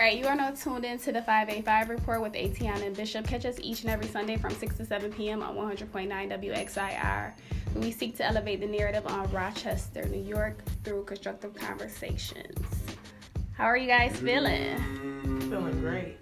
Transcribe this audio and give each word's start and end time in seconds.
right, 0.00 0.16
you 0.16 0.26
are 0.26 0.34
now 0.34 0.50
tuned 0.50 0.84
in 0.84 0.98
to 0.98 1.12
the 1.12 1.20
585 1.20 1.90
report 1.90 2.22
with 2.22 2.34
Atiana 2.34 2.86
and 2.86 2.96
Bishop. 2.96 3.26
Catch 3.26 3.44
us 3.44 3.56
each 3.60 3.82
and 3.82 3.90
every 3.90 4.06
Sunday 4.06 4.36
from 4.36 4.54
6 4.54 4.76
to 4.78 4.86
7 4.86 5.12
p.m. 5.12 5.42
on 5.42 5.54
100.9 5.54 6.08
WXIR. 6.08 7.32
We 7.74 7.90
seek 7.90 8.16
to 8.16 8.26
elevate 8.26 8.60
the 8.60 8.66
narrative 8.66 9.06
on 9.06 9.30
Rochester, 9.30 10.06
New 10.06 10.22
York 10.22 10.64
through 10.84 11.04
constructive 11.04 11.54
conversations. 11.54 12.58
How 13.52 13.64
are 13.64 13.76
you 13.76 13.88
guys 13.88 14.16
feeling? 14.16 14.78
Feeling 15.50 15.80
great. 15.80 16.16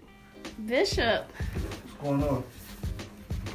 Bishop. 0.66 1.32
What's 1.32 1.94
going 2.02 2.22
on? 2.24 2.44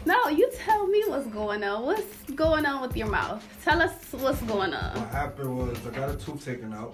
No, 0.05 0.27
you 0.27 0.49
tell 0.55 0.85
me 0.87 1.03
what's 1.07 1.27
going 1.27 1.63
on. 1.63 1.85
What's 1.85 2.23
going 2.35 2.65
on 2.65 2.81
with 2.81 2.97
your 2.97 3.07
mouth? 3.07 3.43
Tell 3.63 3.81
us 3.81 3.93
what's 4.11 4.41
going 4.41 4.73
on. 4.73 4.99
What 4.99 5.09
happened 5.09 5.57
was 5.57 5.77
I 5.87 5.91
got 5.91 6.09
a 6.09 6.15
tooth 6.17 6.43
taken 6.43 6.73
out, 6.73 6.93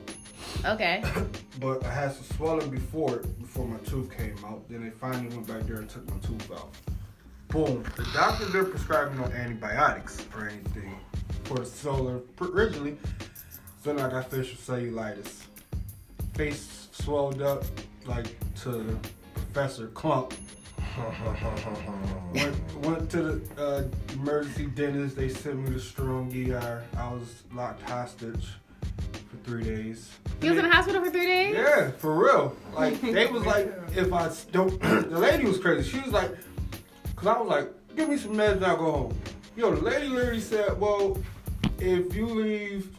Okay. 0.66 1.04
but 1.60 1.84
I 1.86 1.92
had 1.92 2.14
some 2.14 2.24
swelling 2.38 2.70
before 2.70 3.18
before 3.42 3.66
my 3.66 3.78
tooth 3.80 4.16
came 4.16 4.36
out. 4.46 4.68
Then 4.70 4.84
they 4.84 4.92
finally 4.92 5.28
went 5.36 5.48
back 5.48 5.64
there 5.64 5.78
and 5.78 5.90
took 5.90 6.08
my 6.10 6.18
tooth 6.20 6.52
out. 6.52 6.70
Boom. 7.48 7.84
The 7.96 8.08
doctor 8.14 8.46
didn't 8.46 8.70
prescribe 8.72 9.16
no 9.16 9.24
antibiotics 9.26 10.24
or 10.36 10.48
anything 10.48 10.96
for 11.46 11.58
the 11.58 11.66
swelling 11.66 12.22
originally. 12.42 12.98
So 13.84 13.94
then 13.94 14.06
I 14.06 14.10
got 14.10 14.30
facial 14.30 14.58
cellulitis. 14.58 15.44
Face 16.36 16.88
swelled 16.92 17.42
up 17.42 17.64
like 18.06 18.28
to 18.62 19.00
Professor 19.34 19.88
Klump. 19.88 20.34
Went, 22.34 22.76
went 22.86 23.10
to 23.12 23.22
the 23.22 23.62
uh, 23.62 23.84
emergency 24.14 24.66
dentist. 24.68 25.16
They 25.16 25.30
sent 25.30 25.58
me 25.60 25.72
to 25.72 25.80
Strong 25.80 26.34
ER. 26.52 26.84
I 26.98 27.14
was 27.14 27.44
locked 27.54 27.88
hostage 27.90 28.48
for 29.30 29.38
three 29.44 29.64
days. 29.64 30.10
You 30.42 30.52
was 30.52 30.60
in 30.60 30.66
the 30.66 30.72
hospital 30.72 31.04
for 31.04 31.12
three 31.12 31.26
days? 31.26 31.56
Yeah, 31.56 31.92
for 31.92 32.18
real. 32.18 32.56
Like 32.74 33.00
they 33.02 33.28
was 33.28 33.46
like, 33.46 33.72
if 33.96 34.12
I 34.12 34.32
don't, 34.52 34.80
the 35.10 35.20
lady 35.20 35.46
was 35.46 35.60
crazy. 35.60 35.90
She 35.90 36.00
was 36.00 36.12
like, 36.12 36.32
cause 37.16 37.28
I 37.28 37.40
was 37.40 37.50
like, 37.50 37.70
give 37.96 38.10
me 38.10 38.18
some 38.18 38.34
meds 38.34 38.54
and 38.54 38.66
I'll 38.66 38.78
go 38.78 38.92
home. 38.92 39.18
Yo, 39.56 39.76
the 39.76 39.82
lady 39.82 40.08
literally 40.08 40.40
said, 40.40 40.80
well, 40.80 41.18
if 41.80 42.16
you 42.16 42.26
leave, 42.28 42.90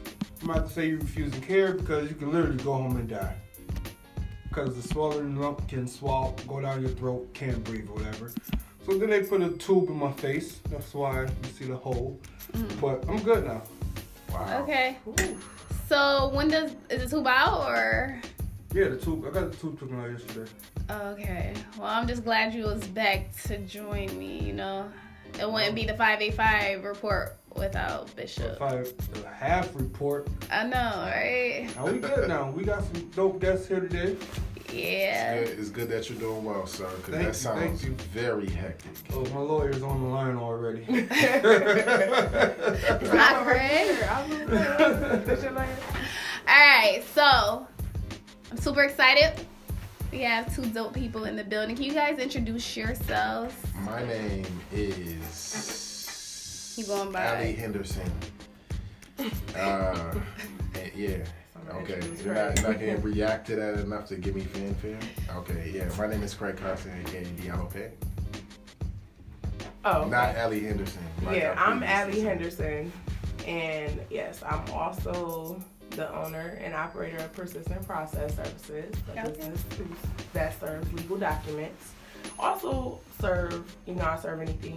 I'm 0.43 0.51
about 0.51 0.69
to 0.69 0.73
say 0.73 0.89
you're 0.89 0.99
refusing 0.99 1.41
care 1.43 1.73
because 1.73 2.09
you 2.09 2.15
can 2.15 2.31
literally 2.33 2.63
go 2.63 2.75
home 2.75 2.97
and 2.97 3.09
die. 3.09 3.37
Because 4.51 4.75
the 4.75 4.87
swollen 4.87 5.41
lump 5.41 5.67
can 5.69 5.87
swallow, 5.87 6.35
go 6.47 6.61
down 6.61 6.83
your 6.83 6.91
throat, 6.91 7.33
can't 7.33 7.63
breathe 7.65 7.89
or 7.89 7.95
whatever. 7.95 8.33
So 8.85 8.99
then 8.99 9.11
they 9.11 9.23
put 9.23 9.41
a 9.43 9.51
tube 9.51 9.89
in 9.89 9.97
my 9.97 10.11
face. 10.11 10.59
That's 10.69 10.93
why 10.93 11.23
you 11.23 11.51
see 11.57 11.67
the 11.67 11.77
hole. 11.77 12.19
Mm. 12.53 12.81
But 12.81 13.09
I'm 13.09 13.23
good 13.23 13.45
now. 13.45 13.63
Wow. 14.33 14.63
Okay. 14.65 14.97
So 15.89 16.31
when 16.35 16.49
does 16.49 16.73
is 16.89 17.05
the 17.05 17.17
tube 17.17 17.29
out 17.29 17.69
or? 17.69 18.21
Yeah, 18.75 18.89
the 18.89 18.97
tube. 18.97 19.25
I 19.25 19.31
got 19.31 19.53
the 19.53 19.57
tube 19.57 19.79
taken 19.79 20.01
out 20.01 20.11
yesterday. 20.11 20.51
Okay. 20.91 21.55
Well, 21.79 21.87
I'm 21.87 22.09
just 22.09 22.25
glad 22.25 22.53
you 22.53 22.65
was 22.65 22.85
back 22.89 23.33
to 23.45 23.59
join 23.59 24.19
me. 24.19 24.41
You 24.41 24.55
know, 24.55 24.91
it 25.39 25.51
wouldn't 25.51 25.75
be 25.75 25.85
the 25.85 25.95
585 25.95 26.85
report 26.85 27.37
without 27.55 28.15
Bishop. 28.17 28.53
If 28.53 28.63
I 28.63 28.85
a 29.29 29.29
half 29.33 29.75
report, 29.75 30.29
I 30.51 30.65
know, 30.65 30.77
right? 30.77 31.69
now 31.77 31.87
we 31.87 31.99
good 31.99 32.29
now. 32.29 32.51
We 32.51 32.65
got 32.65 32.83
some 32.85 33.09
dope 33.11 33.41
guests 33.41 33.67
here 33.69 33.81
today. 33.81 34.17
Yeah. 34.73 35.35
It's 35.35 35.71
good 35.71 35.89
that 35.89 36.09
you're 36.09 36.19
doing 36.19 36.45
well, 36.45 36.65
sir, 36.67 36.89
because 36.97 37.15
Thank 37.15 37.33
that 37.33 37.43
you, 37.43 37.61
thank 37.61 37.81
sounds 37.81 37.85
you. 37.85 37.91
very 38.13 38.49
hectic. 38.49 38.93
Oh, 39.13 39.25
my 39.27 39.41
lawyer's 39.41 39.83
on 39.83 40.01
the 40.03 40.09
line 40.09 40.37
already. 40.37 40.85
It's 40.89 41.13
not 43.13 43.45
Craig. 43.45 43.99
That's 45.27 45.43
your 45.43 45.53
lawyer? 45.53 45.77
All 46.47 46.55
right. 46.55 47.03
So 47.15 47.67
I'm 48.51 48.59
super 48.59 48.83
excited. 48.85 49.45
We 50.13 50.21
have 50.23 50.53
two 50.55 50.65
dope 50.67 50.95
people 50.95 51.25
in 51.25 51.37
the 51.37 51.45
building. 51.45 51.77
Can 51.77 51.85
you 51.85 51.95
guys 51.95 52.19
introduce 52.19 52.77
yourselves? 52.77 53.55
My 53.85 54.05
name 54.05 54.45
is 54.73 56.75
You 56.77 56.85
going 56.85 57.13
by- 57.13 57.25
Ally 57.25 57.53
Henderson. 57.53 58.11
Uh, 59.55 60.15
and 60.75 60.93
yeah. 60.97 61.19
Okay, 61.73 62.01
you're 62.25 62.35
not, 62.35 62.61
not 62.63 62.81
gonna 62.81 62.97
react 62.99 63.47
to 63.49 63.57
that 63.57 63.75
enough 63.81 64.07
to 64.09 64.17
give 64.17 64.35
me 64.35 64.41
fanfare. 64.41 64.99
Okay, 65.37 65.71
yeah. 65.73 65.89
My 65.97 66.09
name 66.09 66.23
is 66.25 66.35
Craig 66.35 66.57
Carson, 66.57 66.91
aka 67.07 67.25
Diallo 67.25 67.71
Oh, 69.85 70.05
Not 70.07 70.35
Ally 70.37 70.59
Henderson. 70.61 71.03
like 71.25 71.37
yeah, 71.37 71.55
I 71.57 71.71
I'm 71.71 71.79
previously 71.79 71.95
Abby 71.95 72.13
said. 72.57 72.67
Henderson, 72.89 72.93
and 73.47 74.01
yes, 74.11 74.43
I'm 74.43 74.69
also 74.73 75.63
the 75.91 76.13
owner 76.15 76.59
and 76.63 76.75
operator 76.75 77.19
of 77.19 77.33
Persistent 77.33 77.87
Process 77.87 78.37
Services, 78.37 78.95
a 79.09 79.21
Okay. 79.21 79.29
business 79.33 79.65
that 80.33 80.59
serves 80.61 80.93
legal 80.93 81.17
documents. 81.19 81.93
Also 82.39 83.01
serve, 83.21 83.65
you 83.87 83.95
know, 83.95 84.05
I 84.05 84.19
serve 84.19 84.41
anything 84.41 84.77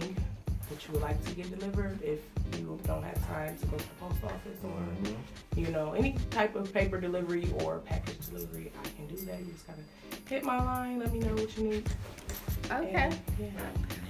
that 0.70 0.86
you 0.86 0.92
would 0.92 1.02
like 1.02 1.22
to 1.26 1.32
get 1.32 1.50
delivered 1.58 2.02
if 2.02 2.20
you 2.58 2.78
don't 2.86 3.02
have 3.02 3.26
time 3.28 3.56
to 3.58 3.66
go 3.66 3.76
to 3.76 3.84
the 3.84 3.94
post 4.00 4.24
office 4.24 4.58
or, 4.64 4.70
Mhm. 4.70 5.16
you 5.56 5.68
know, 5.68 5.92
any 5.92 6.12
type 6.30 6.56
of 6.56 6.72
paper 6.72 7.00
delivery 7.00 7.52
or 7.62 7.78
package 7.80 8.26
delivery. 8.30 8.72
I 8.82 8.88
can 8.96 9.06
do 9.06 9.16
that. 9.26 9.38
You 9.40 9.52
just 9.52 9.66
gotta 9.66 9.80
hit 10.28 10.42
my 10.44 10.58
line, 10.58 10.98
let 10.98 11.12
me 11.12 11.20
know 11.20 11.34
what 11.34 11.56
you 11.58 11.64
need. 11.64 11.90
Okay. 12.70 12.92
and, 12.94 13.18
yeah. 13.38 13.48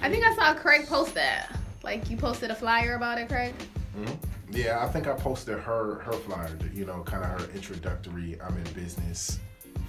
I 0.01 0.09
think 0.09 0.25
I 0.25 0.33
saw 0.37 0.55
Craig 0.55 0.87
post 0.87 1.15
that. 1.15 1.51
Like 1.83 2.09
you 2.09 2.17
posted 2.17 2.51
a 2.53 2.55
flyer 2.55 2.95
about 2.95 3.19
it, 3.19 3.29
Craig. 3.29 3.53
Mhm. 3.97 4.17
Yeah, 4.51 4.85
I 4.85 4.89
think 4.89 5.07
I 5.07 5.15
posted 5.15 5.59
her 5.59 5.97
her 6.01 6.13
flyer. 6.13 6.57
You 6.73 6.85
know, 6.85 7.03
kind 7.03 7.25
of 7.25 7.41
her 7.41 7.51
introductory. 7.55 8.39
I'm 8.41 8.57
in 8.57 8.73
business 8.75 9.39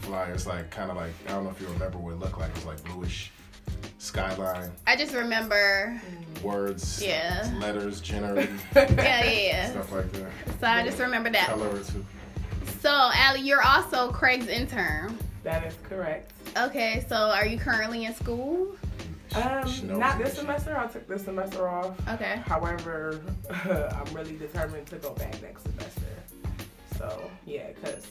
flyers, 0.01 0.47
like 0.47 0.69
kind 0.71 0.89
of 0.91 0.97
like 0.97 1.13
I 1.27 1.31
don't 1.31 1.43
know 1.43 1.49
if 1.51 1.61
you 1.61 1.67
remember 1.67 1.97
what 1.97 2.13
it 2.13 2.19
looked 2.19 2.38
like. 2.38 2.49
It 2.49 2.55
was 2.55 2.66
like 2.66 2.83
bluish 2.83 3.31
skyline 3.97 4.71
I 4.85 4.95
just 4.95 5.13
remember. 5.16 5.99
words, 6.43 7.01
Yeah. 7.03 7.51
letters 7.59 7.99
generally, 8.01 8.47
Yeah, 8.75 8.85
yeah, 8.95 9.31
yeah. 9.31 9.71
stuff 9.71 9.91
like 9.91 10.11
that. 10.13 10.29
So 10.59 10.67
I 10.67 10.83
just 10.85 10.99
remember 10.99 11.29
that. 11.31 11.47
Color 11.49 11.69
or 11.69 11.79
two. 11.79 12.05
So, 12.81 12.89
Ally, 12.91 13.39
you're 13.39 13.63
also 13.63 14.11
Craig's 14.11 14.47
intern. 14.47 15.17
That 15.43 15.66
is 15.66 15.75
correct. 15.89 16.31
Okay, 16.55 17.03
so 17.09 17.16
are 17.16 17.47
you 17.47 17.57
currently 17.57 18.05
in 18.05 18.13
school? 18.13 18.67
Um, 19.35 20.00
not 20.00 20.18
this 20.18 20.35
semester. 20.35 20.78
I 20.78 20.88
took 20.88 21.07
this 21.07 21.25
semester 21.25 21.68
off. 21.68 21.96
Okay. 22.07 22.41
However, 22.46 23.22
I'm 23.50 24.13
really 24.13 24.38
determined 24.38 24.88
to 24.88 24.96
go 24.97 25.12
back 25.13 25.41
next 25.41 25.63
semester. 25.63 26.01
So 26.97 27.29
yeah, 27.46 27.72
cause 27.84 28.07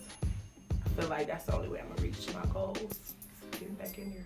I 0.71 0.89
feel 1.01 1.09
like 1.09 1.27
that's 1.27 1.47
the 1.47 1.55
only 1.55 1.69
way 1.69 1.81
I'm 1.81 1.89
gonna 1.89 2.03
reach 2.03 2.27
my 2.35 2.45
goals. 2.53 3.15
Getting 3.53 3.75
back 3.75 3.97
in 3.97 4.11
here. 4.11 4.25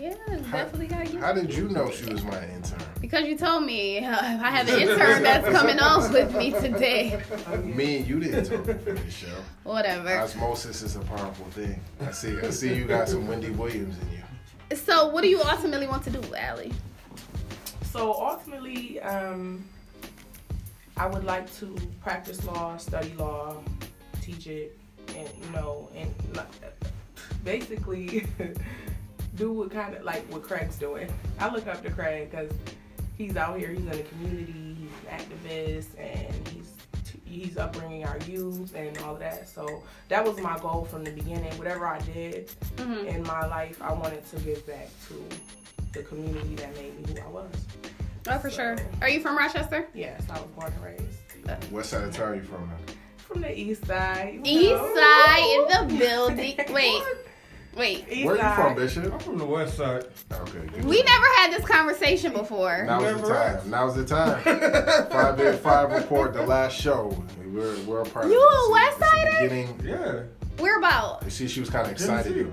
Yeah, 0.00 0.14
definitely 0.50 0.86
gotta 0.86 1.04
get. 1.04 1.20
How 1.20 1.32
did 1.32 1.54
you 1.54 1.68
know 1.68 1.90
she 1.90 2.06
was 2.06 2.24
my 2.24 2.42
intern? 2.48 2.80
Because 3.00 3.26
you 3.26 3.36
told 3.36 3.64
me 3.64 4.04
uh, 4.04 4.10
I 4.18 4.50
have 4.50 4.68
an 4.68 4.80
intern 4.80 5.22
that's 5.22 5.48
coming 5.48 5.78
on 5.78 6.12
with 6.12 6.34
me 6.34 6.52
today. 6.52 7.20
Me 7.62 7.98
and 7.98 8.06
you 8.06 8.18
didn't 8.18 8.46
talk 8.46 8.64
for 8.64 8.92
this 8.92 9.14
show. 9.14 9.36
Whatever. 9.62 10.18
Osmosis 10.18 10.82
is 10.82 10.96
a 10.96 11.00
powerful 11.00 11.46
thing. 11.46 11.78
I 12.00 12.10
see. 12.12 12.38
I 12.40 12.50
see 12.50 12.74
you 12.74 12.86
got 12.86 13.08
some 13.08 13.28
Wendy 13.28 13.50
Williams 13.50 13.96
in 13.98 14.12
you. 14.12 14.22
So, 14.72 15.08
what 15.08 15.22
do 15.22 15.28
you 15.28 15.40
ultimately 15.42 15.86
want 15.86 16.04
to 16.04 16.10
do, 16.10 16.34
Ally? 16.34 16.70
So 17.94 18.12
ultimately, 18.12 19.00
um, 19.02 19.64
I 20.96 21.06
would 21.06 21.24
like 21.24 21.52
to 21.58 21.76
practice 22.02 22.44
law, 22.44 22.76
study 22.76 23.14
law, 23.16 23.62
teach 24.20 24.48
it, 24.48 24.76
and 25.16 25.28
you 25.28 25.50
know, 25.52 25.88
and 25.94 26.12
basically 27.44 28.26
do 29.36 29.52
what 29.52 29.70
kind 29.70 29.94
of 29.94 30.02
like 30.02 30.24
what 30.32 30.42
Craig's 30.42 30.76
doing. 30.76 31.08
I 31.38 31.52
look 31.52 31.68
up 31.68 31.84
to 31.84 31.90
Craig 31.90 32.32
because 32.32 32.50
he's 33.16 33.36
out 33.36 33.58
here, 33.58 33.68
he's 33.68 33.78
in 33.78 33.90
the 33.90 34.02
community, 34.02 34.76
he's 34.76 34.90
an 35.08 35.20
activist, 35.20 35.86
and 35.96 36.48
he's 36.48 36.73
he's 37.34 37.56
upbringing 37.56 38.04
our 38.04 38.18
youth 38.28 38.74
and 38.74 38.96
all 38.98 39.14
of 39.14 39.20
that. 39.20 39.48
So 39.48 39.82
that 40.08 40.24
was 40.24 40.38
my 40.40 40.58
goal 40.58 40.84
from 40.84 41.04
the 41.04 41.10
beginning. 41.10 41.56
Whatever 41.58 41.86
I 41.86 41.98
did 42.00 42.48
Mhm. 42.76 43.06
in 43.06 43.22
my 43.24 43.46
life, 43.46 43.80
I 43.82 43.92
wanted 43.92 44.28
to 44.30 44.36
give 44.40 44.66
back 44.66 44.88
to 45.08 45.24
the 45.92 46.02
community 46.04 46.54
that 46.56 46.74
made 46.76 46.98
me 47.06 47.14
who 47.14 47.26
I 47.26 47.30
was. 47.30 47.50
Oh, 48.28 48.38
for 48.38 48.50
sure. 48.50 48.76
Are 49.02 49.08
you 49.08 49.20
from 49.20 49.36
Rochester? 49.36 49.86
Yes, 49.94 50.22
I 50.30 50.34
was 50.40 50.50
born 50.56 50.72
and 50.72 50.84
raised 50.84 51.70
What 51.70 51.84
side 51.84 52.04
of 52.04 52.16
town 52.16 52.28
are 52.28 52.34
you 52.36 52.42
from? 52.42 52.70
From 53.18 53.40
the 53.42 53.58
east 53.58 53.86
side. 53.86 54.40
East 54.44 54.70
know. 54.70 54.94
side 54.94 55.44
in 55.82 55.88
the 55.88 55.98
building. 55.98 56.56
Wait, 56.72 57.02
wait. 57.76 58.04
East 58.10 58.26
Where 58.26 58.36
you 58.36 58.54
from, 58.54 58.74
Bishop? 58.74 59.12
I'm 59.12 59.18
from 59.20 59.38
the 59.38 59.44
west 59.44 59.76
side. 59.76 60.04
Okay. 60.32 60.66
good. 60.66 60.84
We 60.84 61.02
never 61.02 61.26
had 61.36 61.52
this 61.52 61.64
conversation 61.66 62.32
before. 62.32 62.84
Now's 62.86 63.20
the 63.22 63.28
time. 63.28 63.56
asked. 63.56 63.66
Now's 63.66 63.94
the 63.96 64.04
time. 64.04 64.42
five 65.10 65.36
day 65.36 65.56
five 65.56 65.90
report. 65.92 66.32
The 66.34 66.42
last 66.46 66.80
show. 66.80 67.16
We're 67.46 67.76
we're 67.84 68.00
a 68.02 68.04
part 68.06 68.26
You 68.26 68.40
of 68.44 68.52
it. 68.52 68.68
a 68.68 68.72
West 68.72 68.98
it's 69.00 69.10
Sider? 69.10 69.42
Beginning. 69.48 69.80
Yeah. 69.84 70.22
Where 70.58 70.78
about? 70.78 71.22
You 71.24 71.30
see, 71.30 71.48
she 71.48 71.60
was 71.60 71.70
kind 71.70 71.86
of 71.86 71.92
excited. 71.92 72.52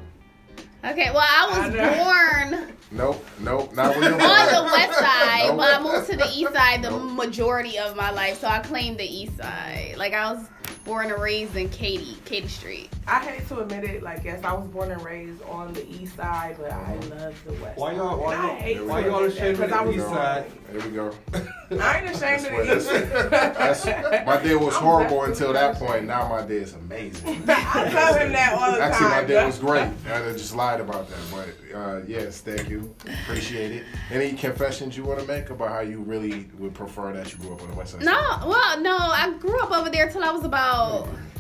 Okay, 0.83 1.12
well, 1.12 1.21
I 1.23 1.47
was 1.69 1.75
I 1.75 2.50
born 2.51 2.73
Nope, 2.94 3.23
nope, 3.39 3.73
not 3.75 3.95
where 3.95 4.09
you're 4.09 4.13
on 4.19 4.19
the 4.19 4.63
west 4.73 5.00
side, 5.00 5.45
Nope. 5.50 5.57
but 5.57 5.75
I 5.75 5.81
moved 5.81 6.09
to 6.09 6.18
the 6.18 6.27
east 6.35 6.51
side 6.53 6.81
the 6.81 6.89
Nope. 6.89 7.12
majority 7.12 7.77
of 7.77 7.95
my 7.95 8.09
life, 8.12 8.41
so 8.41 8.47
I 8.47 8.59
claimed 8.59 8.97
the 8.97 9.06
east 9.06 9.38
side. 9.38 9.94
Like 9.97 10.13
I 10.13 10.33
was 10.33 10.44
born 10.86 11.12
and 11.12 11.22
raised 11.22 11.56
in 11.56 11.69
Katy, 11.69 12.18
Katy 12.25 12.48
Street. 12.48 12.89
I 13.07 13.19
hate 13.24 13.48
to 13.50 13.60
admit 13.60 13.83
it, 13.83 14.04
like 14.04 14.24
yes, 14.24 14.44
I 14.44 14.54
was 14.54 14.68
born 14.68 14.92
and 14.92 15.01
raised 15.04 15.42
on 15.44 15.74
the 15.74 15.88
east 15.89 16.16
side, 16.16 16.56
but 16.60 16.72
I 16.72 16.95
love 17.10 17.36
the 17.45 17.54
west. 17.54 17.78
Why 17.78 17.94
y'all- 17.94 18.19
why 18.19 18.33
And 18.33 18.42
I 18.42 18.48
y'all- 18.48 18.56
hate 18.57 18.86
why 18.86 19.06
y'all 19.06 19.24
ashamed 19.24 19.60
of 19.60 19.60
'cause 19.60 19.69
the 19.69 19.75
I 19.75 19.81
was 19.81 19.95
east 19.95 20.06
born- 20.06 20.18
side? 20.18 20.51
There 20.72 20.81
we 20.89 20.95
go. 20.95 21.12
I 21.83 22.00
ain't 22.00 22.16
ashamed 22.16 22.45
of 22.60 22.68
the 22.68 23.72
east 23.72 23.83
side. 23.83 24.25
my 24.25 24.42
day 24.42 24.56
was 24.56 24.75
I'm 24.78 24.83
horrible 24.83 25.18
definitely 25.19 25.31
until 25.31 25.54
that 25.54 25.75
point. 25.75 26.06
Now 26.06 26.28
my 26.30 26.42
day 26.44 26.57
is 26.57 26.74
amazing. 26.74 27.44
I 27.50 27.89
tell 27.89 28.13
him 28.16 28.31
that 28.31 28.54
all 28.54 28.72
the 28.72 28.78
time. 28.78 28.92
Actually, 28.92 29.10
my 29.10 29.24
day 29.25 29.45
was 29.45 29.60
great. 29.60 29.89
I 30.12 30.31
just 30.33 30.56
lied 30.56 30.80
about 30.80 31.10
that, 31.10 31.19
but 31.31 31.78
uh, 31.78 32.01
yes, 32.07 32.39
thank 32.42 32.69
you, 32.69 32.94
appreciate 33.24 33.72
it. 33.72 33.83
Any 34.12 34.33
confessions 34.33 34.95
you 34.95 35.04
want 35.04 35.19
to 35.19 35.25
make 35.25 35.50
about 35.50 35.69
how 35.69 35.80
you 35.81 36.00
really 36.01 36.50
would 36.57 36.74
prefer 36.74 37.12
that 37.13 37.31
you 37.31 37.38
grew 37.39 37.54
up 37.54 37.62
on 37.62 37.69
the 37.69 37.75
west 37.75 37.94
side? 37.94 38.04
No, 38.04 38.13
well, 38.48 38.80
no, 38.81 38.95
I 38.98 39.33
grew 39.39 39.60
up 39.62 39.72
over 39.72 39.89
there 39.89 40.10
till 40.10 40.24
I 40.24 40.31
was 40.31 40.44
about 40.45 40.70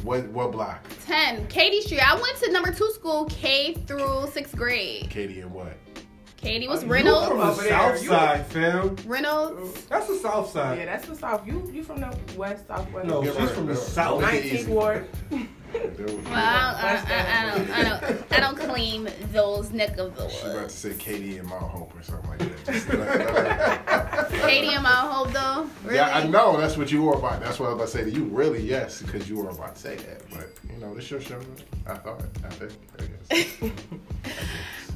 What 0.03 0.25
what 0.29 0.51
block? 0.51 0.85
10. 1.05 1.47
Katy 1.47 1.81
Street. 1.81 2.01
I 2.05 2.15
went 2.19 2.35
to 2.37 2.51
number 2.51 2.71
two 2.73 2.89
school 2.91 3.25
K 3.25 3.73
through 3.87 4.27
sixth 4.31 4.55
grade. 4.55 5.09
Katie 5.09 5.41
and 5.41 5.51
what? 5.53 5.77
Katy 6.37 6.67
was 6.67 6.79
oh, 6.81 6.85
You 6.87 6.91
Reynolds. 6.91 7.27
from 7.27 7.39
Over 7.39 7.53
the 7.55 7.61
there, 7.61 7.69
south 7.69 8.01
you- 8.03 8.09
side, 8.09 8.47
fam. 8.47 8.95
Reynolds. 9.05 9.85
That's 9.85 10.07
the 10.07 10.15
south 10.15 10.49
side. 10.49 10.79
Yeah, 10.79 10.85
that's 10.85 11.07
the 11.07 11.15
south. 11.15 11.45
You 11.45 11.69
you 11.71 11.83
from 11.83 12.01
the 12.01 12.17
west, 12.35 12.67
southwest? 12.67 13.07
No, 13.07 13.21
Give 13.21 13.33
she's 13.35 13.41
her- 13.41 13.47
from 13.55 13.67
the 13.67 13.73
give 13.73 13.81
south. 13.83 14.21
Make 14.21 14.43
19th 14.45 14.67
ward. 14.69 15.07
There 15.29 15.39
we 15.71 16.05
go. 16.05 16.05
Well, 16.25 16.33
I, 16.35 17.01
I, 17.07 17.13
I, 17.13 17.53
I 17.53 17.57
don't, 17.57 17.69
I 17.69 17.83
don't, 17.83 18.33
I 18.33 18.39
don't 18.41 18.57
claim 18.57 19.07
those 19.31 19.71
neck 19.71 19.97
of 19.99 20.17
the 20.17 20.27
She 20.29 20.41
about 20.41 20.53
to 20.55 20.59
woods. 20.63 20.73
say 20.73 20.93
Katie 20.95 21.37
and 21.37 21.47
Mount 21.47 21.63
Hope 21.63 21.93
or 21.97 22.01
something 22.03 22.29
like 22.31 22.39
that. 22.65 22.73
Just 22.73 22.89
let- 22.89 24.10
Katy 24.31 24.73
and 24.73 24.85
though. 25.33 25.69
Really? 25.83 25.95
Yeah, 25.95 26.15
I 26.15 26.27
know 26.27 26.57
that's 26.57 26.77
what 26.77 26.91
you 26.91 27.03
were 27.03 27.13
about. 27.13 27.41
That's 27.41 27.59
what 27.59 27.69
I 27.69 27.73
was 27.73 27.93
about 27.93 28.03
to 28.03 28.05
say 28.05 28.11
to 28.11 28.17
you. 28.17 28.25
Really, 28.25 28.61
yes, 28.61 29.01
because 29.01 29.29
you 29.29 29.37
were 29.37 29.49
about 29.49 29.75
to 29.75 29.81
say 29.81 29.95
that. 29.97 30.29
But 30.29 30.49
you 30.71 30.79
know, 30.79 30.93
this 30.95 31.09
your 31.09 31.21
show. 31.21 31.39
I 31.87 31.95
thought. 31.95 32.21
I 32.43 32.49
think. 32.49 32.71
I 32.99 33.35
guess. 33.35 33.61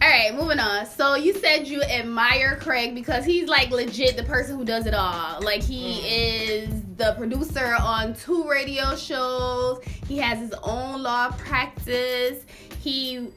All 0.01 0.09
right, 0.09 0.35
moving 0.35 0.59
on. 0.59 0.85
So 0.85 1.15
you 1.15 1.33
said 1.33 1.67
you 1.67 1.81
admire 1.81 2.57
Craig 2.61 2.93
because 2.93 3.25
he's 3.25 3.47
like 3.47 3.71
legit 3.71 4.17
the 4.17 4.23
person 4.23 4.57
who 4.57 4.65
does 4.65 4.85
it 4.85 4.93
all. 4.93 5.41
Like 5.41 5.63
he 5.63 6.01
mm. 6.01 6.67
is 6.67 6.81
the 6.97 7.15
producer 7.17 7.75
on 7.79 8.13
two 8.13 8.47
radio 8.47 8.95
shows. 8.95 9.81
He 10.07 10.17
has 10.17 10.37
his 10.37 10.53
own 10.63 11.01
law 11.01 11.31
practice. 11.31 12.45
He 12.81 13.29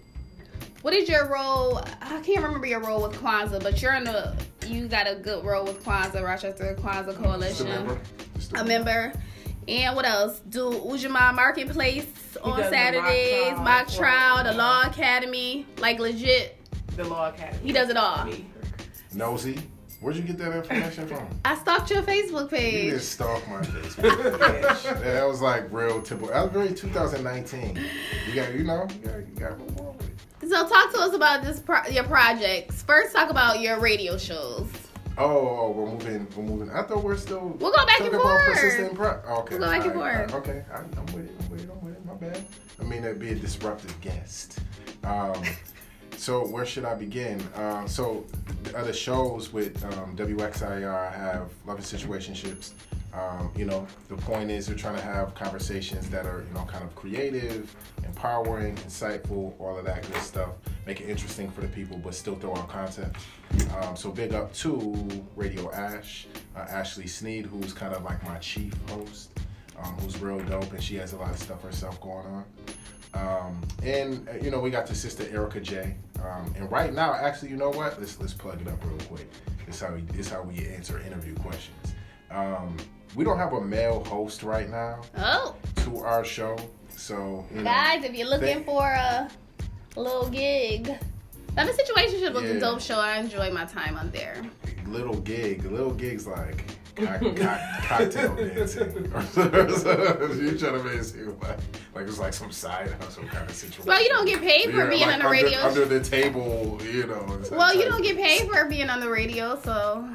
what 0.88 0.96
is 0.96 1.06
your 1.06 1.26
role? 1.28 1.82
I 2.00 2.18
can't 2.20 2.42
remember 2.42 2.66
your 2.66 2.80
role 2.80 3.02
with 3.06 3.12
Kwanzaa, 3.20 3.62
but 3.62 3.82
you're 3.82 3.92
in 3.92 4.04
the 4.04 4.34
you 4.66 4.88
got 4.88 5.06
a 5.06 5.16
good 5.16 5.44
role 5.44 5.64
with 5.66 5.84
Kwanzaa, 5.84 6.24
Rochester 6.24 6.74
Kwanzaa 6.80 7.04
Just 7.08 7.18
a 7.18 7.22
Coalition. 7.22 7.66
member. 7.68 8.00
Just 8.36 8.52
A 8.56 8.64
member. 8.64 9.12
And 9.68 9.94
what 9.94 10.06
else? 10.06 10.40
Do 10.48 10.70
Ujima 10.70 11.34
Marketplace 11.34 12.06
on 12.42 12.52
does 12.56 12.60
mock 12.60 12.72
Saturdays, 12.72 13.48
trial 13.50 13.62
mock 13.64 13.88
trial, 13.88 14.44
the 14.44 14.54
Law 14.54 14.80
Academy. 14.86 15.66
Like 15.76 15.98
legit, 15.98 16.56
The 16.96 17.04
Law 17.04 17.28
Academy. 17.28 17.58
he 17.62 17.72
does 17.74 17.90
it 17.90 17.98
all. 17.98 18.26
Nosy. 19.12 19.58
Where'd 20.00 20.16
you 20.16 20.22
get 20.22 20.38
that 20.38 20.56
information 20.56 21.06
from? 21.06 21.28
I 21.44 21.54
stalked 21.56 21.90
your 21.90 22.00
Facebook 22.02 22.50
You 22.52 22.56
page. 22.58 22.84
didn't 22.92 23.00
stalk 23.02 23.46
my 23.46 23.60
Facebook. 23.60 24.84
Yeah, 25.04 25.12
that 25.12 25.28
was 25.28 25.42
like 25.42 25.70
real 25.70 26.00
typical. 26.00 26.28
That 26.28 26.44
was 26.44 26.52
very 26.52 26.72
2019. 26.74 27.78
You 28.28 28.34
got, 28.34 28.54
you 28.54 28.62
know, 28.64 28.86
you 29.02 29.08
got, 29.08 29.18
you 29.18 29.34
got 29.38 29.97
So 30.48 30.66
talk 30.68 30.92
to 30.92 30.98
us 31.00 31.14
about 31.14 31.42
this 31.42 31.60
pro- 31.60 31.86
your 31.88 32.04
projects. 32.04 32.82
First, 32.82 33.14
talk 33.14 33.30
about 33.30 33.60
your 33.60 33.78
radio 33.80 34.16
shows. 34.16 34.66
Oh, 35.18 35.26
oh, 35.26 35.70
we're 35.72 35.86
moving. 35.90 36.26
We're 36.36 36.42
moving. 36.44 36.70
I 36.70 36.82
thought 36.84 37.02
we're 37.02 37.16
still. 37.16 37.56
We'll 37.58 37.72
go 37.72 37.84
back 37.86 38.00
and 38.00 38.12
forth. 38.12 38.94
pro- 38.94 39.38
Okay. 39.40 39.58
We'll 39.58 39.68
go 39.68 39.70
back 39.70 39.84
and 39.84 39.94
forth. 39.94 40.34
Okay, 40.34 40.64
I, 40.72 40.78
I'm 40.78 41.06
with 41.06 41.26
it. 41.28 41.36
I'm 41.40 41.50
with 41.50 41.64
it. 41.64 41.70
I'm 41.70 41.84
with 41.84 41.96
it. 41.96 42.06
My 42.06 42.14
bad. 42.14 42.44
I 42.80 42.84
mean, 42.84 43.04
it'd 43.04 43.18
be 43.18 43.30
a 43.30 43.34
disruptive 43.34 44.00
guest. 44.00 44.60
Um, 45.04 45.34
so 46.18 46.46
where 46.46 46.66
should 46.66 46.84
I 46.84 46.94
begin? 46.94 47.42
Um, 47.54 47.86
so 47.86 48.24
the 48.64 48.76
other 48.76 48.92
shows 48.92 49.52
with 49.52 49.82
um, 49.84 50.16
WXIR 50.16 51.14
have 51.14 51.50
loving 51.66 51.84
situationships. 51.84 52.72
Um, 53.14 53.50
you 53.56 53.64
know, 53.64 53.86
the 54.08 54.16
point 54.16 54.50
is 54.50 54.68
we're 54.68 54.76
trying 54.76 54.96
to 54.96 55.02
have 55.02 55.34
conversations 55.34 56.10
that 56.10 56.26
are, 56.26 56.44
you 56.46 56.54
know, 56.54 56.64
kind 56.64 56.84
of 56.84 56.94
creative, 56.94 57.74
empowering, 58.04 58.76
insightful, 58.76 59.58
all 59.58 59.78
of 59.78 59.84
that 59.86 60.02
good 60.02 60.20
stuff. 60.22 60.50
Make 60.86 61.00
it 61.00 61.08
interesting 61.08 61.50
for 61.50 61.62
the 61.62 61.68
people, 61.68 61.96
but 61.98 62.14
still 62.14 62.34
throw 62.36 62.54
out 62.54 62.68
content. 62.68 63.14
Um, 63.78 63.96
so 63.96 64.10
big 64.10 64.34
up 64.34 64.52
to 64.54 65.24
Radio 65.36 65.72
Ash, 65.72 66.26
uh, 66.54 66.60
Ashley 66.60 67.06
Sneed, 67.06 67.46
who's 67.46 67.72
kind 67.72 67.94
of 67.94 68.04
like 68.04 68.22
my 68.24 68.36
chief 68.38 68.74
host, 68.90 69.30
um, 69.82 69.94
who's 70.00 70.20
real 70.20 70.40
dope, 70.40 70.72
and 70.72 70.82
she 70.82 70.96
has 70.96 71.12
a 71.12 71.16
lot 71.16 71.30
of 71.30 71.38
stuff 71.38 71.62
herself 71.62 72.00
going 72.00 72.26
on. 72.26 72.44
Um, 73.14 73.60
and 73.82 74.28
uh, 74.28 74.32
you 74.42 74.50
know 74.50 74.60
we 74.60 74.70
got 74.70 74.86
the 74.86 74.94
sister 74.94 75.24
Erica 75.32 75.60
J. 75.60 75.94
Um, 76.22 76.52
and 76.56 76.70
right 76.70 76.92
now, 76.92 77.14
actually, 77.14 77.50
you 77.50 77.56
know 77.56 77.70
what? 77.70 77.98
Let's 77.98 78.18
let's 78.20 78.34
plug 78.34 78.60
it 78.60 78.68
up 78.68 78.84
real 78.84 78.98
quick. 79.08 79.28
This 79.66 79.80
how 79.80 79.94
we 79.94 80.00
this 80.02 80.28
how 80.30 80.42
we 80.42 80.66
answer 80.68 80.98
interview 81.00 81.34
questions. 81.36 81.94
Um, 82.30 82.76
we 83.14 83.24
don't 83.24 83.38
have 83.38 83.52
a 83.54 83.60
male 83.60 84.04
host 84.04 84.42
right 84.42 84.68
now 84.68 85.00
Oh, 85.16 85.54
to 85.76 85.98
our 86.00 86.24
show, 86.24 86.56
so 86.94 87.46
you 87.50 87.58
know, 87.58 87.64
guys, 87.64 88.04
if 88.04 88.14
you're 88.14 88.28
looking 88.28 88.58
They- 88.58 88.64
for 88.64 88.82
a 88.86 89.30
little 89.96 90.28
gig, 90.28 90.88
Love 91.56 91.70
Situation 91.74 92.20
should 92.20 92.34
was 92.34 92.44
Yeah. 92.44 92.50
a 92.50 92.60
dope 92.60 92.80
show. 92.80 92.98
I 93.00 93.16
enjoyed 93.16 93.52
my 93.54 93.64
time 93.64 93.96
on 93.96 94.10
there. 94.10 94.36
little 94.86 95.16
gig, 95.20 95.64
little 95.64 95.92
gigs 95.92 96.26
like 96.26 96.64
cock, 97.06 97.36
cock, 97.36 97.60
cocktail 97.84 98.34
dancing. 98.36 98.94
you 99.04 100.58
trying 100.58 100.74
to 100.74 100.82
make 100.84 100.94
it 100.94 101.04
seem 101.04 101.38
like 101.40 101.58
like 101.94 102.06
it's 102.06 102.18
like 102.18 102.32
some 102.32 102.50
side 102.52 102.90
hustle 103.00 103.24
kind 103.24 103.48
of 103.48 103.54
situation. 103.54 103.86
Well, 103.86 104.02
you 104.02 104.08
don't 104.08 104.26
get 104.26 104.40
paid 104.40 104.70
for 104.70 104.84
Yeah, 104.84 104.88
being 104.88 105.00
like 105.02 105.14
on 105.14 105.18
the 105.20 105.26
under, 105.26 105.30
radio. 105.44 105.58
under 105.60 105.84
the 105.84 106.00
table, 106.00 106.78
you 106.84 107.06
know. 107.06 107.40
well, 107.52 107.74
you 107.76 107.84
don't 107.84 108.02
get 108.02 108.16
paid 108.16 108.48
for 108.50 108.64
being 108.68 108.90
on 108.90 109.00
the 109.00 109.08
radio, 109.08 109.58
so 109.62 110.08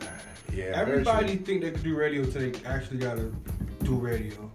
uh, 0.00 0.04
Yeah, 0.52 0.64
Everybody 0.74 1.36
true. 1.36 1.44
think 1.44 1.62
they 1.62 1.70
can 1.72 1.82
do 1.82 1.96
radio 1.96 2.24
till 2.24 2.50
they 2.50 2.52
actually 2.66 2.98
gotta 2.98 3.30
do 3.84 3.94
radio. 3.96 4.50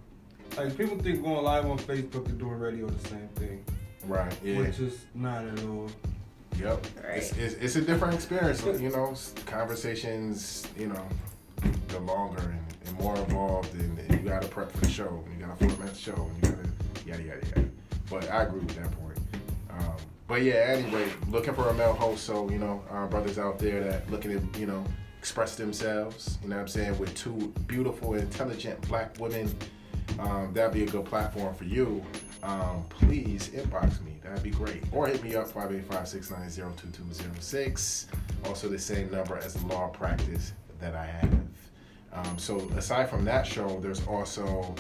Like 0.57 0.77
people 0.77 0.97
think 0.97 1.21
going 1.23 1.43
live 1.43 1.65
on 1.65 1.77
Facebook 1.77 2.27
and 2.27 2.37
doing 2.39 2.59
radio 2.59 2.87
the 2.87 3.09
same 3.09 3.27
thing, 3.35 3.63
right. 4.05 4.33
Yeah. 4.43 4.59
which 4.59 4.79
is 4.79 5.05
not 5.13 5.45
at 5.45 5.59
all. 5.65 5.89
Yep. 6.57 6.87
Right. 7.03 7.17
It's, 7.17 7.31
it's, 7.33 7.55
it's 7.55 7.75
a 7.75 7.81
different 7.81 8.13
experience. 8.13 8.63
You 8.63 8.89
know, 8.89 9.13
conversations. 9.45 10.65
You 10.77 10.87
know, 10.87 11.05
the 11.87 11.99
longer 11.99 12.41
and, 12.41 12.59
and 12.85 12.99
more 12.99 13.15
involved, 13.15 13.73
and, 13.75 13.97
and 13.99 14.11
you 14.11 14.29
got 14.29 14.41
to 14.41 14.47
prep 14.47 14.71
for 14.71 14.79
the 14.79 14.89
show, 14.89 15.23
and 15.25 15.39
you 15.39 15.45
got 15.45 15.59
to 15.59 15.69
format 15.69 15.93
the 15.93 15.99
show, 15.99 16.13
and 16.13 16.35
you 16.37 16.51
got 16.51 16.63
to 16.63 17.07
yada 17.07 17.23
yada 17.23 17.47
yada. 17.47 17.69
But 18.09 18.29
I 18.31 18.43
agree 18.43 18.59
with 18.59 18.75
that 18.75 18.91
point. 18.91 19.17
Um, 19.69 19.95
but 20.27 20.41
yeah, 20.41 20.65
anyway, 20.67 21.07
looking 21.29 21.53
for 21.53 21.69
a 21.69 21.73
male 21.73 21.93
host. 21.93 22.23
So 22.23 22.49
you 22.49 22.57
know, 22.57 22.83
our 22.89 23.07
brothers 23.07 23.37
out 23.37 23.59
there 23.59 23.83
that 23.83 24.09
looking 24.09 24.31
to 24.31 24.41
you 24.59 24.65
know 24.65 24.83
express 25.19 25.55
themselves. 25.55 26.37
You 26.43 26.49
know 26.49 26.55
what 26.57 26.61
I'm 26.61 26.67
saying 26.67 26.97
with 26.99 27.13
two 27.15 27.53
beautiful, 27.67 28.15
intelligent 28.15 28.81
black 28.87 29.19
women. 29.19 29.55
Um, 30.19 30.51
that'd 30.53 30.73
be 30.73 30.83
a 30.83 30.87
good 30.87 31.05
platform 31.05 31.55
for 31.55 31.63
you. 31.63 32.03
Um, 32.43 32.85
please 32.89 33.47
inbox 33.49 34.03
me. 34.05 34.19
That'd 34.23 34.43
be 34.43 34.51
great. 34.51 34.83
Or 34.91 35.07
hit 35.07 35.23
me 35.23 35.33
up 35.35 35.47
585-690-2206. 35.49 38.05
Also 38.45 38.69
the 38.69 38.77
same 38.77 39.09
number 39.11 39.37
as 39.37 39.55
the 39.55 39.65
law 39.65 39.87
practice 39.87 40.53
that 40.79 40.93
I 40.95 41.07
have. 41.07 41.33
Um, 42.15 42.37
so 42.37 42.59
aside 42.77 43.09
from 43.09 43.25
that 43.25 43.45
show, 43.45 43.79
there's 43.81 44.05
also 44.07 44.73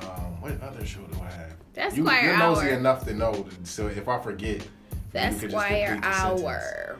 um, 0.00 0.40
what 0.40 0.60
other 0.62 0.84
show 0.84 1.00
do 1.00 1.18
I 1.20 1.30
have? 1.30 1.52
that's 1.74 1.96
you, 1.96 2.04
Squire 2.04 2.24
you're 2.24 2.38
nosy 2.38 2.68
Hour. 2.68 2.78
enough 2.78 3.04
to 3.06 3.14
know. 3.14 3.46
So 3.64 3.86
if 3.86 4.08
I 4.08 4.18
forget, 4.20 4.66
That's 5.12 5.36
you 5.36 5.40
could 5.42 5.50
just 5.52 5.64
Squire 5.66 5.92
complete 5.92 6.10
the 6.10 6.16
sentence. 6.16 6.42
Hour. 6.42 6.98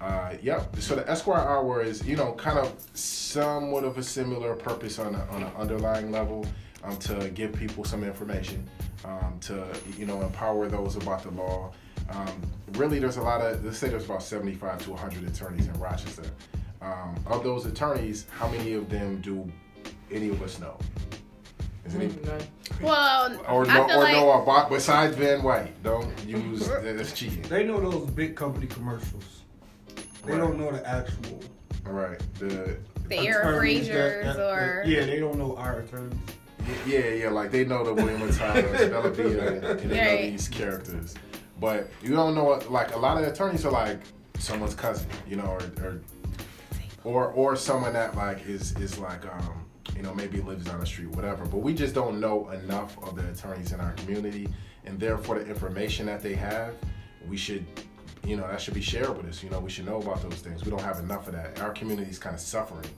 Uh, 0.00 0.34
yep. 0.42 0.76
So 0.76 0.94
the 0.96 1.08
Esquire 1.10 1.40
Hour 1.40 1.82
is, 1.82 2.06
you 2.06 2.16
know, 2.16 2.32
kind 2.32 2.58
of 2.58 2.72
somewhat 2.94 3.84
of 3.84 3.98
a 3.98 4.02
similar 4.02 4.54
purpose 4.54 4.98
on, 4.98 5.14
a, 5.14 5.24
on 5.30 5.42
an 5.42 5.52
underlying 5.56 6.12
level 6.12 6.46
um, 6.84 6.96
to 6.98 7.30
give 7.30 7.52
people 7.52 7.84
some 7.84 8.04
information, 8.04 8.68
um, 9.04 9.38
to, 9.40 9.66
you 9.96 10.06
know, 10.06 10.20
empower 10.22 10.68
those 10.68 10.96
about 10.96 11.22
the 11.22 11.30
law. 11.30 11.72
Um, 12.10 12.42
really, 12.72 12.98
there's 12.98 13.16
a 13.16 13.22
lot 13.22 13.40
of, 13.40 13.64
let's 13.64 13.78
say 13.78 13.88
there's 13.88 14.04
about 14.04 14.22
75 14.22 14.84
to 14.84 14.90
100 14.90 15.28
attorneys 15.28 15.66
in 15.66 15.74
Rochester. 15.74 16.24
Um, 16.82 17.14
of 17.26 17.44
those 17.44 17.64
attorneys, 17.66 18.26
how 18.30 18.48
many 18.48 18.72
of 18.74 18.88
them 18.90 19.20
do 19.20 19.50
any 20.10 20.28
of 20.30 20.42
us 20.42 20.58
know? 20.58 20.76
Is 21.84 21.94
any, 21.94 22.06
None. 22.24 22.40
Well, 22.80 23.40
or 23.48 23.68
I 23.68 23.78
no, 23.78 23.86
feel 23.88 23.96
or 23.98 24.02
like 24.02 24.12
no, 24.16 24.42
about- 24.42 24.70
besides 24.70 25.16
Van 25.16 25.42
White, 25.42 25.80
don't 25.82 26.10
use 26.26 26.68
that's 26.82 27.12
cheating. 27.12 27.42
They 27.42 27.64
know 27.64 27.78
those 27.80 28.10
big 28.10 28.34
company 28.36 28.66
commercials. 28.66 29.42
They 30.24 30.32
Right. 30.32 30.38
don't 30.38 30.58
know 30.58 30.70
the 30.72 30.86
actual. 30.88 31.40
All 31.86 31.92
right, 31.92 32.20
the 32.38 32.76
the 33.08 33.18
Aaron 33.18 33.48
attorneys 33.48 33.88
that- 33.88 34.24
Frasers 34.24 34.38
or 34.38 34.82
yeah, 34.88 35.04
they 35.06 35.18
don't 35.20 35.36
know 35.38 35.56
our 35.56 35.80
attorneys. 35.80 36.14
Yeah, 36.86 37.08
yeah, 37.08 37.28
like 37.30 37.50
they 37.50 37.64
know 37.64 37.84
the 37.84 37.92
William 37.94 38.22
and 38.28 38.32
Tyler, 38.32 38.88
Bella 38.88 39.10
Via, 39.10 39.52
and, 39.52 39.64
and 39.64 39.90
they 39.90 39.96
know 39.96 40.30
these 40.30 40.48
characters. 40.48 41.14
But 41.60 41.88
you 42.02 42.14
don't 42.14 42.34
know, 42.34 42.44
what- 42.44 42.70
like 42.72 42.94
a 42.94 42.98
lot 42.98 43.20
of 43.22 43.24
attorneys 43.28 43.64
are 43.64 43.72
like 43.72 43.98
someone's 44.38 44.74
cousin, 44.74 45.06
you 45.28 45.36
know, 45.36 45.44
or 45.46 45.60
or 45.84 46.00
or, 47.04 47.26
or 47.28 47.56
someone 47.56 47.92
that 47.94 48.16
like 48.16 48.46
is 48.46 48.76
is 48.78 48.98
like 48.98 49.26
um 49.26 49.66
you 49.96 50.02
know, 50.02 50.14
maybe 50.14 50.40
lives 50.40 50.68
on 50.68 50.80
the 50.80 50.86
street, 50.86 51.08
whatever. 51.10 51.44
But 51.44 51.58
we 51.58 51.74
just 51.74 51.94
don't 51.94 52.20
know 52.20 52.48
enough 52.50 52.96
of 53.02 53.16
the 53.16 53.28
attorneys 53.28 53.72
in 53.72 53.80
our 53.80 53.92
community, 53.92 54.48
and 54.84 54.98
therefore 54.98 55.38
the 55.38 55.46
information 55.46 56.06
that 56.06 56.22
they 56.22 56.34
have, 56.34 56.74
we 57.28 57.36
should, 57.36 57.66
you 58.24 58.36
know, 58.36 58.46
that 58.46 58.60
should 58.60 58.74
be 58.74 58.80
shared 58.80 59.16
with 59.16 59.26
us. 59.26 59.42
You 59.42 59.50
know, 59.50 59.60
we 59.60 59.70
should 59.70 59.86
know 59.86 60.00
about 60.00 60.22
those 60.22 60.40
things. 60.40 60.64
We 60.64 60.70
don't 60.70 60.82
have 60.82 60.98
enough 60.98 61.26
of 61.26 61.34
that. 61.34 61.60
Our 61.60 61.70
community 61.70 62.10
is 62.10 62.18
kind 62.18 62.34
of 62.34 62.40
suffering. 62.40 62.88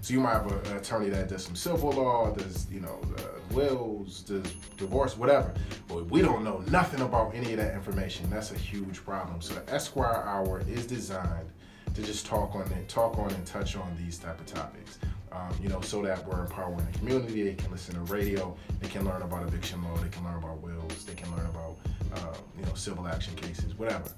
So 0.00 0.14
you 0.14 0.20
might 0.20 0.34
have 0.34 0.50
a, 0.50 0.70
an 0.70 0.76
attorney 0.76 1.08
that 1.10 1.28
does 1.28 1.44
some 1.44 1.56
civil 1.56 1.90
law, 1.90 2.32
does 2.32 2.70
you 2.70 2.80
know 2.80 3.00
uh, 3.18 3.54
wills, 3.54 4.22
does 4.22 4.52
divorce, 4.76 5.16
whatever. 5.16 5.52
But 5.88 6.06
we 6.06 6.22
don't 6.22 6.44
know 6.44 6.62
nothing 6.70 7.00
about 7.00 7.34
any 7.34 7.52
of 7.52 7.58
that 7.58 7.74
information. 7.74 8.30
That's 8.30 8.52
a 8.52 8.58
huge 8.58 9.04
problem. 9.04 9.40
So 9.40 9.54
the 9.54 9.72
Esquire 9.72 10.22
Hour 10.24 10.62
is 10.68 10.86
designed 10.86 11.50
to 11.98 12.06
just 12.06 12.26
talk 12.26 12.54
on 12.54 12.62
it, 12.72 12.88
talk 12.88 13.18
on 13.18 13.30
and 13.32 13.44
touch 13.44 13.76
on 13.76 13.96
these 13.98 14.18
type 14.18 14.38
of 14.38 14.46
topics. 14.46 14.98
Um, 15.32 15.52
you 15.60 15.68
know, 15.68 15.80
so 15.80 16.00
that 16.02 16.26
we're 16.26 16.40
empowering 16.40 16.86
the 16.90 16.98
community. 16.98 17.42
They 17.42 17.54
can 17.54 17.70
listen 17.70 17.94
to 17.94 18.00
radio. 18.12 18.56
They 18.80 18.88
can 18.88 19.04
learn 19.04 19.22
about 19.22 19.46
eviction 19.46 19.82
law. 19.82 19.96
They 19.96 20.08
can 20.08 20.24
learn 20.24 20.36
about 20.36 20.62
wills. 20.62 21.04
They 21.04 21.14
can 21.14 21.30
learn 21.36 21.46
about 21.46 21.76
uh, 22.14 22.38
you 22.56 22.64
know 22.64 22.74
civil 22.74 23.06
action 23.06 23.34
cases, 23.34 23.76
whatever. 23.76 24.10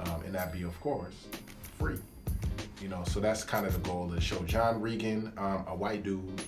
Um, 0.00 0.22
and 0.24 0.34
that 0.34 0.52
be 0.52 0.62
of 0.62 0.78
course 0.80 1.14
free. 1.78 1.98
You 2.80 2.88
know, 2.88 3.04
so 3.06 3.20
that's 3.20 3.44
kind 3.44 3.66
of 3.66 3.74
the 3.74 3.88
goal 3.88 4.04
of 4.04 4.12
the 4.12 4.20
show. 4.20 4.42
John 4.44 4.80
Regan, 4.80 5.32
um, 5.36 5.64
a 5.68 5.74
white 5.74 6.02
dude. 6.02 6.42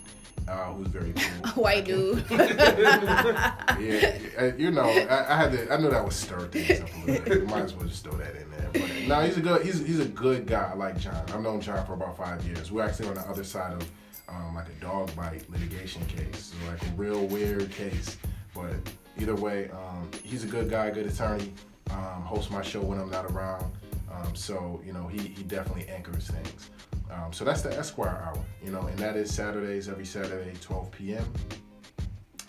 Uh, 0.48 0.72
who's 0.72 0.88
very 0.88 1.12
cool. 1.12 1.48
White 1.62 1.84
dude. 1.84 2.24
yeah, 2.30 4.54
you 4.56 4.70
know, 4.70 4.84
I, 4.84 5.34
I 5.34 5.36
had 5.36 5.52
to. 5.52 5.72
I 5.72 5.76
knew 5.76 5.90
that 5.90 6.02
would 6.02 6.12
stir 6.12 6.48
things 6.48 6.80
up 6.80 6.88
a 6.94 7.06
little 7.06 7.24
bit. 7.24 7.46
Might 7.46 7.64
as 7.64 7.74
well 7.74 7.86
just 7.86 8.02
throw 8.02 8.14
that 8.14 8.34
in 8.34 8.50
there. 8.50 8.70
But 8.72 8.90
no, 9.06 9.20
he's 9.20 9.36
a 9.36 9.40
good. 9.40 9.62
He's 9.62 9.86
he's 9.86 10.00
a 10.00 10.06
good 10.06 10.46
guy. 10.46 10.70
I 10.72 10.74
like 10.74 10.98
John. 10.98 11.22
I've 11.28 11.42
known 11.42 11.60
John 11.60 11.84
for 11.84 11.92
about 11.92 12.16
five 12.16 12.42
years. 12.46 12.72
We're 12.72 12.84
actually 12.84 13.08
on 13.08 13.14
the 13.14 13.28
other 13.28 13.44
side 13.44 13.74
of 13.74 13.90
um, 14.28 14.54
like 14.54 14.68
a 14.68 14.80
dog 14.80 15.14
bite 15.14 15.48
litigation 15.50 16.04
case, 16.06 16.54
so 16.54 16.70
like 16.70 16.82
a 16.82 16.90
real 16.96 17.26
weird 17.26 17.70
case. 17.70 18.16
But 18.54 18.74
either 19.18 19.34
way, 19.34 19.70
um, 19.70 20.10
he's 20.22 20.44
a 20.44 20.48
good 20.48 20.70
guy, 20.70 20.90
good 20.90 21.06
attorney. 21.06 21.52
Um, 21.90 22.22
hosts 22.22 22.50
my 22.50 22.62
show 22.62 22.80
when 22.80 22.98
I'm 22.98 23.10
not 23.10 23.26
around. 23.26 23.70
Um, 24.12 24.34
so 24.34 24.80
you 24.84 24.92
know, 24.92 25.06
he 25.06 25.18
he 25.18 25.42
definitely 25.42 25.86
anchors 25.88 26.28
things. 26.28 26.70
Um, 27.10 27.32
so 27.32 27.44
that's 27.44 27.62
the 27.62 27.76
Esquire 27.76 28.22
Hour, 28.24 28.44
you 28.62 28.70
know, 28.70 28.82
and 28.82 28.98
that 28.98 29.16
is 29.16 29.32
Saturdays 29.32 29.88
every 29.88 30.04
Saturday, 30.04 30.52
12 30.60 30.90
p.m. 30.90 31.32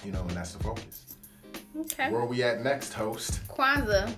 You 0.03 0.11
know, 0.11 0.21
and 0.21 0.31
that's 0.31 0.53
the 0.53 0.63
focus. 0.63 1.15
Okay. 1.77 2.11
Where 2.11 2.21
are 2.21 2.25
we 2.27 2.43
at 2.43 2.61
next, 2.61 2.93
host? 2.93 3.39
Kwanzaa. 3.47 4.13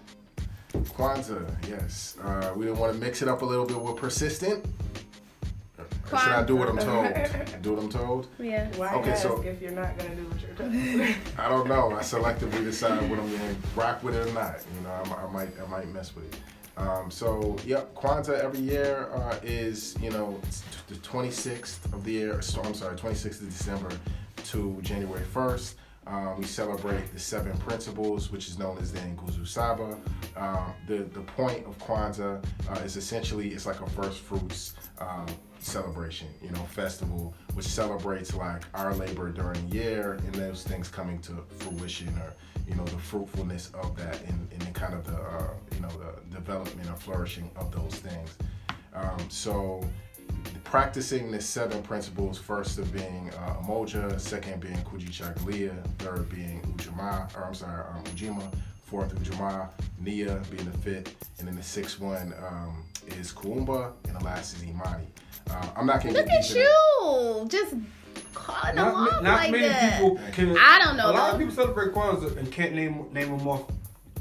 Kwanzaa, 0.74 1.46
yes. 1.70 2.16
Uh, 2.24 2.54
we 2.56 2.66
didn't 2.66 2.80
want 2.80 2.94
to 2.94 3.00
mix 3.00 3.22
it 3.22 3.28
up 3.28 3.42
a 3.42 3.46
little 3.46 3.66
bit 3.66 3.80
with 3.80 3.98
persistent. 3.98 4.66
Or 6.12 6.18
should 6.20 6.30
I 6.30 6.44
do 6.44 6.56
what 6.56 6.68
I'm 6.70 6.78
told? 6.78 7.06
do 7.62 7.74
what 7.74 7.84
I'm 7.84 7.90
told? 7.90 8.28
Yeah. 8.40 8.68
Why 8.76 8.94
Okay, 8.96 9.12
ask 9.12 9.24
so- 9.24 9.42
if 9.42 9.62
you're 9.62 9.72
not 9.72 9.98
gonna 9.98 10.16
do 10.16 10.24
what 10.26 10.42
you're 10.42 10.56
told? 10.56 10.74
I 11.38 11.50
don't 11.50 11.68
know. 11.68 11.92
I 11.92 12.00
selectively 12.02 12.64
decide 12.64 13.10
what 13.10 13.20
I'm 13.20 13.30
going 13.30 13.40
to 13.40 13.56
rock 13.76 14.04
with 14.04 14.16
it 14.16 14.28
or 14.28 14.34
not. 14.34 14.60
You 14.76 14.82
know, 14.82 14.90
I, 15.16 15.24
I 15.26 15.32
might 15.32 15.50
I 15.62 15.68
might 15.70 15.88
mess 15.88 16.14
with 16.16 16.26
it. 16.26 16.40
Um, 16.82 17.12
so, 17.12 17.56
yep, 17.66 17.94
Kwanzaa 17.94 18.40
every 18.40 18.60
year 18.60 19.10
uh, 19.14 19.36
is, 19.44 19.96
you 20.02 20.10
know, 20.10 20.40
the 20.88 20.96
26th 20.96 21.86
of 21.94 22.04
the 22.04 22.12
year, 22.12 22.42
so, 22.42 22.62
I'm 22.64 22.74
sorry, 22.74 22.98
26th 22.98 23.42
of 23.42 23.50
December 23.50 23.90
to 24.46 24.80
January 24.82 25.24
1st. 25.34 25.76
Um, 26.08 26.40
we 26.40 26.46
celebrate 26.46 27.14
the 27.14 27.20
seven 27.20 27.56
principles, 27.60 28.32
which 28.32 28.48
is 28.48 28.58
known 28.58 28.80
as 28.80 28.92
the 28.92 29.00
Nguzo 29.00 29.48
Saba. 29.48 29.96
Um, 30.36 30.74
the, 30.88 31.04
the 31.04 31.22
point 31.22 31.66
of 31.68 31.78
Kwanzaa 31.78 32.44
uh, 32.70 32.80
is 32.80 32.98
essentially, 32.98 33.50
it's 33.50 33.68
like 33.68 33.80
a 33.82 33.90
first 33.92 34.20
fruits 34.22 34.74
um, 35.00 35.28
celebration, 35.60 36.28
you 36.42 36.50
know, 36.50 36.64
festival, 36.64 37.36
which 37.54 37.68
celebrates 37.68 38.34
like 38.34 38.64
our 38.74 38.96
labor 38.96 39.30
during 39.30 39.70
the 39.70 39.76
year 39.76 40.14
and 40.14 40.34
those 40.34 40.64
things 40.64 40.88
coming 40.88 41.20
to 41.20 41.34
fruition 41.60 42.10
or, 42.18 42.34
you 42.68 42.76
know, 42.76 42.86
the 42.86 42.98
fruitfulness 42.98 43.72
of 43.74 43.96
that 43.98 44.22
and, 44.24 44.48
and 44.52 44.62
the 44.62 44.72
kind 44.72 44.94
of 44.94 45.06
the, 45.06 45.16
uh, 45.18 45.50
you 45.74 45.82
know, 45.82 45.90
the 45.90 46.36
development 46.36 46.90
or 46.90 46.96
flourishing 46.96 47.50
of 47.56 47.72
those 47.72 47.96
things. 48.00 48.36
Um, 48.94 49.20
so 49.30 49.82
practicing 50.64 51.32
the 51.32 51.42
seven 51.42 51.82
principles, 51.84 52.38
first 52.38 52.78
of 52.78 52.92
being 52.94 53.30
uh, 53.38 53.56
Umoja, 53.62 54.20
second 54.20 54.62
being 54.62 54.78
Kujichagulia 54.78 55.74
third 55.98 56.30
being 56.30 56.62
Ujima, 56.62 57.36
or 57.36 57.46
I'm 57.46 57.54
sorry, 57.54 57.84
um, 57.94 58.04
Ujima, 58.06 58.54
fourth 58.84 59.14
Ujamaa, 59.16 59.70
Nia 60.00 60.42
being 60.50 60.66
the 60.70 60.78
fifth, 60.80 61.16
and 61.40 61.48
then 61.48 61.56
the 61.56 61.64
sixth 61.64 62.00
one 62.00 62.34
um, 62.48 62.84
is 63.20 63.32
Kuumba, 63.34 63.92
and 64.08 64.16
the 64.16 64.24
last 64.24 64.56
is 64.56 64.64
Imani. 64.64 65.08
Uh, 65.50 65.66
I'm 65.76 65.86
not 65.86 66.02
gonna 66.02 66.14
Look 66.14 66.28
get 66.28 66.40
at 66.40 66.48
deep 66.48 66.58
in 66.58 66.62
it. 66.62 66.66
you, 66.66 67.48
just 67.50 67.76
calling 68.34 68.76
them 68.76 68.86
Not, 68.86 68.94
ma- 68.94 69.18
off 69.18 69.24
not 69.24 69.40
like 69.40 69.52
many 69.52 69.68
that. 69.68 69.94
people 70.02 70.20
can. 70.32 70.58
I 70.58 70.80
don't 70.84 70.98
know, 70.98 71.12
A 71.12 71.12
lot 71.12 71.28
though. 71.28 71.34
of 71.34 71.40
people 71.40 71.54
celebrate 71.56 71.94
Kwanzaa 71.94 72.38
and 72.38 72.52
can't 72.52 72.74
name 72.74 73.08
name 73.14 73.38
them 73.38 73.48
off 73.48 73.70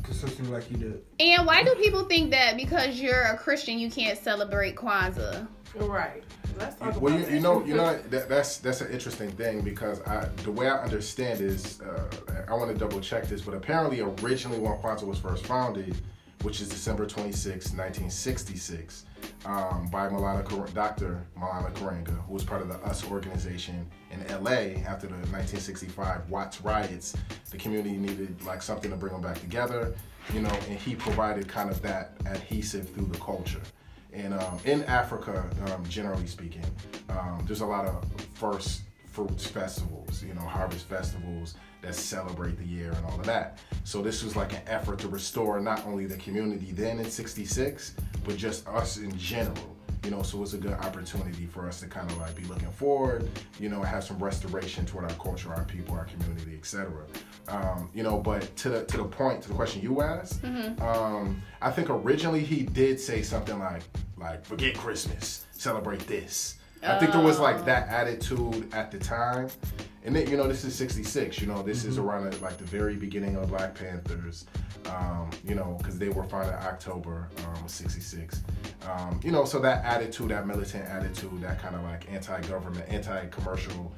consistently 0.03 0.53
like 0.53 0.71
you 0.71 0.77
did. 0.77 1.03
And 1.21 1.47
why 1.47 1.63
do 1.63 1.75
people 1.77 2.05
think 2.05 2.31
that 2.33 2.57
because 2.57 3.01
you're 3.01 3.23
a 3.23 3.37
Christian 3.37 3.79
you 3.79 3.91
can't 3.91 4.19
celebrate 4.19 4.77
Kwanzaa? 4.77 5.47
right. 5.77 6.23
Let's 6.59 6.75
talk 6.77 7.01
Well, 7.01 7.17
you, 7.19 7.27
you 7.27 7.41
know, 7.41 7.65
you 7.65 7.75
know 7.75 7.97
that, 8.11 8.29
that's 8.29 8.59
that's 8.59 8.81
an 8.81 8.91
interesting 8.91 9.31
thing 9.31 9.61
because 9.63 10.03
I 10.03 10.25
the 10.43 10.51
way 10.51 10.69
I 10.69 10.83
understand 10.83 11.41
is 11.41 11.81
uh, 11.81 12.11
I 12.49 12.55
want 12.55 12.73
to 12.73 12.77
double 12.79 13.01
check 13.01 13.27
this, 13.29 13.41
but 13.41 13.55
apparently 13.55 14.01
originally 14.01 14.59
when 14.59 14.73
Kwanzaa 14.79 15.05
was 15.05 15.19
first 15.19 15.47
founded, 15.47 15.97
which 16.43 16.61
is 16.61 16.69
December 16.69 17.07
26, 17.07 17.73
1966, 17.73 19.05
um, 19.45 19.89
by 19.91 20.09
Kar- 20.09 20.69
Dr. 20.69 21.27
Maulana 21.39 21.73
Karenga, 21.75 22.25
who 22.27 22.33
was 22.33 22.45
part 22.45 22.63
of 22.63 22.69
the 22.69 22.79
US 22.87 23.05
organization 23.11 23.87
in 24.11 24.21
LA 24.43 24.81
after 24.89 25.07
the 25.07 25.15
1965 25.15 26.31
Watts 26.31 26.63
riots. 26.63 27.15
The 27.51 27.59
community 27.59 27.97
needed 27.97 28.43
like 28.45 28.63
something 28.63 28.91
to 28.91 28.97
bring 28.97 29.13
them 29.13 29.23
back 29.23 29.39
together, 29.41 29.95
you 30.33 30.41
know, 30.41 30.57
and 30.69 30.79
he 30.79 30.95
provided 30.95 31.47
kind 31.47 31.71
of 31.71 31.83
that 31.83 32.13
adhesive 32.27 32.89
through 32.91 33.07
the 33.07 33.19
culture. 33.19 33.63
And 34.13 34.35
um, 34.35 34.59
in 34.65 34.83
Africa, 34.85 35.49
um, 35.67 35.85
generally 35.87 36.27
speaking, 36.27 36.65
um, 37.11 37.45
there's 37.47 37.61
a 37.61 37.67
lot 37.67 37.85
of 37.85 38.05
first 38.35 38.83
fruits 39.05 39.47
festivals, 39.47 40.23
you 40.23 40.35
know, 40.35 40.41
harvest 40.41 40.87
festivals 40.87 41.55
that 41.83 41.95
celebrate 41.95 42.59
the 42.59 42.65
year 42.65 42.93
and 42.93 43.07
all 43.07 43.19
of 43.19 43.27
that. 43.27 43.59
So 43.85 44.03
this 44.03 44.23
was 44.23 44.37
like 44.37 44.53
an 44.53 44.63
effort 44.67 44.99
to 45.01 45.09
restore 45.09 45.61
not 45.61 45.85
only 45.87 46.07
the 46.07 46.17
community 46.17 46.73
then 46.73 46.99
in 46.99 47.11
66, 47.11 47.95
but 48.25 48.37
just 48.37 48.67
us 48.69 48.99
in 48.99 49.17
general. 49.17 49.77
You 50.05 50.11
know, 50.11 50.23
so 50.23 50.43
it's 50.43 50.55
a 50.55 50.59
good 50.59 50.73
opportunity 50.73 51.45
for 51.45 51.69
us 51.69 51.81
to 51.81 51.87
kind 51.87 52.11
of 52.11 52.17
like 52.17 52.35
be 52.35 52.45
looking 52.45 52.71
forward, 52.71 53.29
you 53.59 53.69
know, 53.69 53.83
have 53.83 54.03
some 54.03 54.19
restoration 54.19 54.87
toward 54.87 55.05
our 55.05 55.17
culture, 55.19 55.53
our 55.53 55.65
people, 55.65 55.95
our 55.95 56.07
community, 56.07 56.57
etc. 56.57 57.05
Um, 57.49 57.91
you 57.93 58.03
know, 58.03 58.17
but 58.19 58.57
to 58.57 58.71
the 58.71 58.85
to 58.87 58.97
the 58.97 59.05
point, 59.05 59.43
to 59.43 59.49
the 59.49 59.55
question 59.55 59.83
you 59.83 60.01
asked, 60.01 60.43
um, 60.81 61.43
I 61.61 61.71
think 61.71 61.91
originally 61.91 62.41
he 62.43 62.63
did 62.63 62.99
say 62.99 63.21
something 63.21 63.59
like 63.59 63.83
like 64.17 64.43
forget 64.47 64.75
Christmas, 64.75 65.45
celebrate 65.53 66.01
this. 66.07 66.57
I 66.83 66.99
think 66.99 67.13
there 67.13 67.21
was 67.21 67.39
like 67.39 67.67
that 67.67 67.89
attitude 67.91 68.73
at 68.73 68.91
the 68.91 68.99
time. 68.99 69.49
And 70.03 70.17
then, 70.17 70.29
you 70.31 70.37
know, 70.37 70.49
this 70.49 70.65
is 70.65 70.75
66, 70.75 71.41
you 71.41 71.47
know, 71.47 71.63
this 71.63 71.85
is 71.85 71.99
around 71.99 72.41
like 72.41 72.57
the 72.57 72.65
very 72.65 72.97
beginning 72.97 73.37
of 73.37 73.49
Black 73.49 73.75
Panthers, 73.75 74.47
um, 74.87 75.29
you 75.45 75.55
know, 75.55 75.77
because 75.79 75.99
they 75.99 76.09
were 76.09 76.25
founded 76.25 76.55
in 76.55 76.61
October 76.61 77.29
um, 77.47 77.69
66. 77.69 78.43
Um, 78.89 79.21
you 79.23 79.31
know, 79.31 79.45
so 79.45 79.59
that 79.59 79.85
attitude, 79.85 80.31
that 80.31 80.47
militant 80.47 80.87
attitude, 80.89 81.43
that 81.43 81.61
kind 81.61 81.77
of 81.77 81.83
like 81.83 82.11
anti 82.11 82.41
government, 82.43 82.89
anti 82.89 83.27
commercial, 83.27 83.93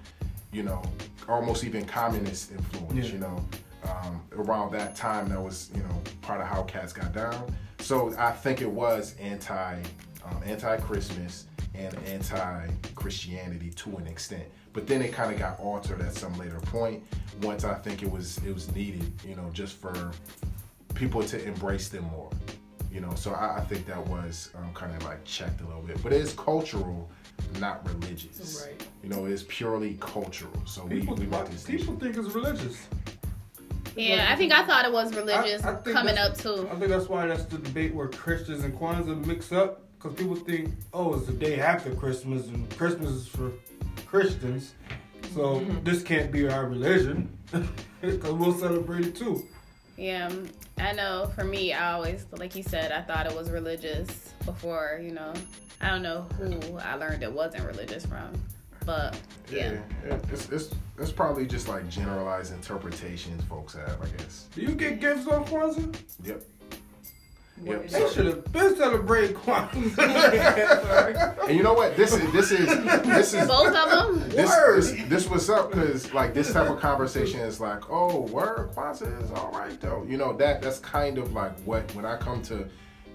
you 0.53 0.65
know, 0.65 0.83
almost 1.29 1.63
even 1.63 1.85
communist 1.85 2.51
influence, 2.53 2.95
Yeah. 3.09 3.13
you 3.13 3.19
know. 3.19 3.45
Um, 3.85 4.23
around 4.37 4.71
that 4.73 4.95
time, 4.95 5.29
that 5.31 5.43
was, 5.43 5.69
you 5.75 5.83
know, 5.83 6.03
part 6.21 6.41
of 6.41 6.47
how 6.47 6.63
cats 6.63 6.93
got 6.93 7.13
down. 7.13 7.53
So 7.81 8.15
I 8.17 8.31
think 8.31 8.61
it 8.63 8.71
was 8.71 9.17
anti, 9.21 9.83
um, 10.25 10.41
anti-Christmas 10.45 11.47
and 11.75 11.93
anti-Christianity 12.07 13.71
to 13.71 13.97
an 13.97 14.07
extent. 14.07 14.45
But 14.73 14.87
then 14.87 15.03
it 15.03 15.13
kind 15.13 15.33
of 15.33 15.39
got 15.39 15.61
altered 15.61 16.01
at 16.01 16.15
some 16.15 16.37
later 16.39 16.59
point. 16.61 17.03
Once 17.43 17.65
I 17.65 17.75
think 17.75 18.03
it 18.03 18.11
was 18.11 18.39
it 18.39 18.53
was 18.53 18.75
needed, 18.75 19.11
you 19.27 19.35
know, 19.37 19.49
just 19.53 19.77
for 19.77 20.13
people 20.95 21.23
to 21.25 21.45
embrace 21.45 21.89
them 21.89 22.05
more. 22.05 22.31
You 22.91 23.01
know, 23.01 23.15
so 23.15 23.33
I, 23.33 23.59
I 23.59 23.61
think 23.63 23.87
that 23.87 24.07
was 24.07 24.51
um, 24.55 24.73
kind 24.75 24.95
of 24.95 25.03
like 25.05 25.25
checked 25.25 25.63
a 25.63 25.67
little 25.67 25.83
bit. 25.83 26.03
But 26.03 26.13
it 26.13 26.21
is 26.21 26.35
cultural, 26.35 27.11
not 27.59 27.87
religious. 27.89 28.67
Right. 28.67 28.87
You 29.03 29.09
know, 29.09 29.25
it 29.25 29.33
is 29.33 29.45
purely 29.45 29.97
cultural. 30.01 30.53
So 30.67 30.87
People, 30.87 31.17
we 31.17 31.27
make 31.27 31.47
this 31.47 31.65
people 31.65 31.97
think 31.97 32.17
it's 32.17 32.29
religious. 32.29 32.87
Yeah, 33.97 34.29
I 34.31 34.37
think 34.37 34.53
I 34.53 34.65
thought 34.67 34.85
it 34.87 34.93
was 34.93 35.15
religious 35.15 35.63
I- 35.65 35.73
I 35.73 35.75
coming 35.75 36.17
up 36.17 36.37
too. 36.37 36.69
I 36.71 36.77
think 36.77 36.89
that's 36.89 37.09
why 37.09 37.27
that's 37.27 37.45
the 37.45 37.59
debate 37.59 37.95
where 37.95 38.09
Christians 38.09 38.65
and 38.65 38.75
Kwanzaa 38.79 39.25
mix 39.27 39.53
up 39.53 39.83
because 39.99 40.17
people 40.19 40.35
think, 40.37 40.73
oh, 40.93 41.15
it's 41.15 41.27
the 41.27 41.33
day 41.33 41.61
after 41.61 41.95
Christmas 41.95 42.49
and 42.49 42.69
Christmas 42.77 43.11
is 43.11 43.29
for 43.29 43.53
Christians, 44.07 44.75
so 45.35 45.61
Mm-hmm. 45.61 45.85
this 45.85 46.03
can't 46.03 46.31
be 46.31 46.49
our 46.49 46.67
religion 46.67 47.29
because 48.01 48.33
we'll 48.33 48.53
celebrate 48.53 49.07
it 49.07 49.17
too. 49.17 49.47
Yeah, 49.97 50.27
um, 50.27 50.49
I 50.79 50.93
know 50.93 51.31
for 51.35 51.45
me, 51.45 51.73
I 51.73 51.93
always, 51.93 52.27
like 52.33 52.57
you 52.57 52.63
said, 52.63 52.93
I 52.93 53.03
thought 53.03 53.27
it 53.27 53.35
was 53.37 53.51
religious 53.51 54.33
before, 54.45 55.01
you 55.03 55.13
know. 55.13 55.33
I 55.81 55.89
don't 55.91 56.03
know 56.03 56.23
who 56.39 56.79
I 56.79 56.95
learned 56.95 57.23
it 57.23 57.33
wasn't 57.33 57.65
religious 57.67 58.07
from. 58.07 58.33
But 58.85 59.17
yeah. 59.51 59.79
yeah, 60.05 60.19
it's, 60.33 60.49
it's 60.49 60.71
it's 60.99 61.13
probably 61.13 61.47
just 61.47 61.69
like 61.69 61.89
generalized 61.89 62.53
interpretations 62.53 63.43
folks 63.45 63.75
have, 63.75 63.99
I 64.03 64.07
guess. 64.17 64.49
Do 64.55 64.63
you 64.63 64.75
get 64.75 65.01
gifts 65.01 65.27
on 65.29 65.45
Kwanzaa? 65.45 65.95
Yep. 66.25 66.43
What 67.65 67.83
Yep. 67.83 67.91
They 67.91 68.09
should 68.13 68.27
have 68.27 68.53
been 68.53 68.77
celebrating 68.77 69.37
Kwanzaa. 69.37 71.39
And 71.49 71.57
you 71.57 71.63
know 71.63 71.75
what? 71.75 71.97
This 71.97 72.13
is 72.13 72.33
this 72.33 72.51
is 72.51 72.67
this 73.05 73.35
is 73.35 73.47
Both 73.49 73.75
of 73.75 73.91
them. 73.91 74.29
this, 74.31 74.51
Word. 74.51 74.83
this 74.83 75.09
this 75.09 75.29
was 75.29 75.49
up 75.51 75.71
because 75.71 76.13
like 76.13 76.35
this 76.35 76.53
type 76.53 76.69
of 76.69 76.81
conversation 76.81 77.41
is 77.41 77.61
like, 77.61 77.89
oh, 77.91 78.23
word 78.23 78.71
Kwanzaa 78.75 79.23
is 79.23 79.31
all 79.33 79.51
right 79.53 79.81
though. 79.81 80.05
You 80.09 80.17
know 80.17 80.37
that 80.37 80.63
that's 80.63 80.79
kind 80.81 81.19
of 81.19 81.33
like 81.33 81.57
what 81.61 81.93
when 81.95 82.05
I 82.05 82.17
come 82.17 82.43
to 82.45 82.69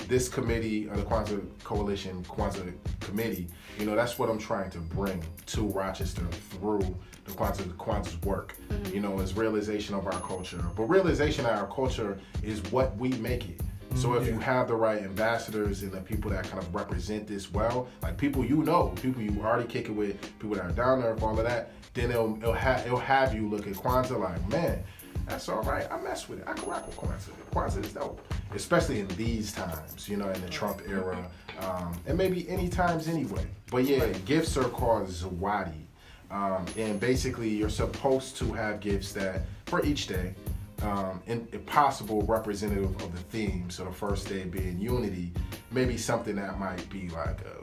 this 0.08 0.30
committee 0.30 0.88
or 0.88 0.96
the 0.96 1.04
Kwanzaa 1.04 1.42
Coalition 1.64 2.24
Kwanzaa 2.26 2.74
Committee, 3.02 3.48
you 3.80 3.86
know 3.86 3.96
that's 3.96 4.18
what 4.18 4.30
I'm 4.30 4.40
trying 4.40 4.70
to 4.72 4.80
bring 4.80 5.24
to 5.48 5.62
Rochester 5.64 6.26
through 6.52 6.96
the 7.26 7.32
Kwanzaa 7.32 7.68
Kwanzaa's 7.76 8.22
work. 8.22 8.56
Mm-hmm. 8.70 8.96
You 8.96 9.02
know, 9.02 9.20
is 9.20 9.36
realization 9.36 9.96
of 9.96 10.06
our 10.06 10.20
culture, 10.22 10.64
but 10.76 10.84
realization 10.84 11.46
of 11.46 11.52
our 11.52 11.68
culture 11.68 12.18
is 12.44 12.62
what 12.72 12.96
we 12.98 13.10
make 13.10 13.50
it. 13.50 13.60
So 13.98 14.14
if 14.14 14.28
you 14.28 14.38
have 14.38 14.68
the 14.68 14.76
right 14.76 15.02
ambassadors 15.02 15.82
and 15.82 15.92
the 15.92 16.02
people 16.02 16.30
that 16.30 16.44
kind 16.44 16.60
of 16.60 16.74
represent 16.74 17.26
this 17.26 17.52
well, 17.52 17.88
like 18.04 18.16
people 18.16 18.46
you 18.46 18.58
know, 18.58 18.90
people 19.02 19.24
you 19.24 19.42
already 19.42 19.68
kick 19.68 19.90
it 19.90 19.92
with, 19.92 20.22
people 20.38 20.56
that 20.56 20.66
are 20.66 20.72
down 20.72 21.02
there, 21.02 21.18
all 21.20 21.38
of 21.38 21.44
that, 21.44 21.72
then 21.96 22.12
it'll 22.12 22.38
it'll, 22.38 22.54
ha- 22.54 22.84
it'll 22.86 23.00
have 23.00 23.34
you 23.34 23.50
look 23.50 23.66
at 23.66 23.74
Kwanzaa 23.74 24.20
like, 24.20 24.50
man, 24.50 24.84
that's 25.26 25.50
all 25.50 25.64
right. 25.64 25.92
I 25.92 26.00
mess 26.00 26.30
with 26.30 26.40
it. 26.40 26.46
I 26.48 26.54
can 26.54 26.70
rock 26.70 26.86
with 26.86 26.96
Kwanzaa. 26.96 27.32
Kwanzaa 27.52 27.84
is 27.84 27.94
dope, 27.94 28.22
especially 28.54 29.00
in 29.00 29.08
these 29.10 29.52
times, 29.52 30.08
you 30.08 30.16
know, 30.16 30.30
in 30.30 30.42
the 30.42 30.50
Trump 30.50 30.84
era, 30.88 31.18
um, 31.62 32.00
and 32.06 32.16
maybe 32.16 32.48
any 32.48 32.70
times 32.70 33.08
anyway. 33.08 33.48
But 33.72 33.86
yeah, 33.86 34.10
gifts 34.26 34.58
are 34.58 34.70
called 34.70 35.08
zawadi, 35.08 35.86
um, 36.30 36.68
and 36.78 37.00
basically 37.00 37.50
you're 37.50 37.68
supposed 37.70 38.38
to 38.38 38.54
have 38.54 38.80
gifts 38.80 39.12
that 39.14 39.42
for 39.66 39.84
each 39.84 40.06
day 40.06 40.36
um, 40.84 41.22
possible 41.66 42.22
representative 42.24 42.96
of 43.02 43.12
the 43.12 43.22
theme. 43.30 43.70
So 43.70 43.86
the 43.86 43.92
first 43.92 44.28
day 44.30 44.44
being 44.44 44.80
unity, 44.80 45.32
maybe 45.72 45.98
something 45.98 46.36
that 46.36 46.60
might 46.60 46.88
be 46.90 47.10
like 47.10 47.42
a 47.42 47.58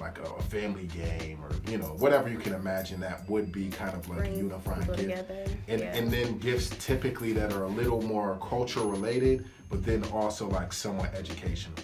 like 0.00 0.18
a 0.18 0.42
family 0.42 0.86
game 0.86 1.38
or 1.42 1.50
you 1.70 1.78
know 1.78 1.94
whatever 1.98 2.28
you 2.28 2.38
can 2.38 2.52
imagine 2.52 3.00
that 3.00 3.28
would 3.28 3.52
be 3.52 3.68
kind 3.68 3.94
of 3.94 4.08
like 4.08 4.28
a 4.28 4.36
unifying 4.36 4.86
gift. 4.86 4.98
together. 4.98 5.44
And, 5.68 5.80
yeah. 5.80 5.96
and 5.96 6.10
then 6.10 6.38
gifts 6.38 6.70
typically 6.84 7.32
that 7.34 7.52
are 7.52 7.64
a 7.64 7.68
little 7.68 8.02
more 8.02 8.38
culture 8.42 8.80
related, 8.80 9.46
but 9.70 9.84
then 9.84 10.04
also 10.12 10.48
like 10.48 10.72
somewhat 10.72 11.14
educational. 11.14 11.76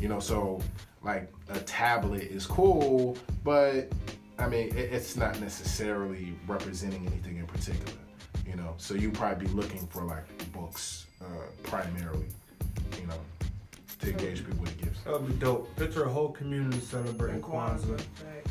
You 0.00 0.08
know, 0.08 0.20
so 0.20 0.60
like 1.02 1.32
a 1.48 1.58
tablet 1.60 2.22
is 2.22 2.46
cool, 2.46 3.16
but 3.42 3.90
I 4.38 4.48
mean 4.48 4.68
it, 4.68 4.92
it's 4.92 5.16
not 5.16 5.40
necessarily 5.40 6.34
representing 6.46 7.06
anything 7.06 7.38
in 7.38 7.46
particular. 7.46 7.98
You 8.48 8.56
know, 8.56 8.74
so 8.78 8.94
you 8.94 9.10
probably 9.10 9.46
be 9.46 9.52
looking 9.52 9.86
for 9.88 10.02
like 10.04 10.24
books 10.52 11.06
uh, 11.20 11.24
primarily. 11.64 12.26
You 13.00 13.06
know, 13.08 13.18
to 14.00 14.10
engage 14.10 14.44
people 14.44 14.60
with 14.60 14.76
gifts. 14.80 15.00
That 15.04 15.14
would 15.20 15.26
be 15.26 15.34
dope. 15.34 15.74
Picture 15.76 16.04
a 16.04 16.08
whole 16.08 16.28
community 16.30 16.78
celebrating 16.80 17.40
Kwanzaa. 17.40 17.90
Right. 17.90 18.04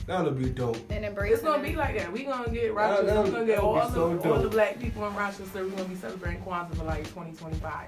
That'll 0.07 0.31
be 0.31 0.49
dope. 0.49 0.77
And 0.89 1.05
embrace 1.05 1.33
It's 1.35 1.43
gonna 1.43 1.63
be 1.63 1.75
like 1.75 1.97
that. 1.97 2.11
We 2.11 2.23
gonna 2.23 2.49
get 2.49 2.73
Rochester. 2.73 3.05
that- 3.05 3.23
we 3.23 3.31
gonna 3.31 3.45
get 3.45 3.59
all 3.59 3.75
be 3.75 3.79
the 3.81 3.93
so 3.93 4.31
all 4.33 4.39
the 4.41 4.49
black 4.49 4.79
people 4.79 5.07
in 5.07 5.15
Rochester. 5.15 5.63
We 5.63 5.69
gonna 5.71 5.85
be 5.85 5.95
celebrating 5.95 6.41
Kwanzaa 6.43 6.75
for 6.75 6.83
like 6.83 7.03
2025. 7.05 7.87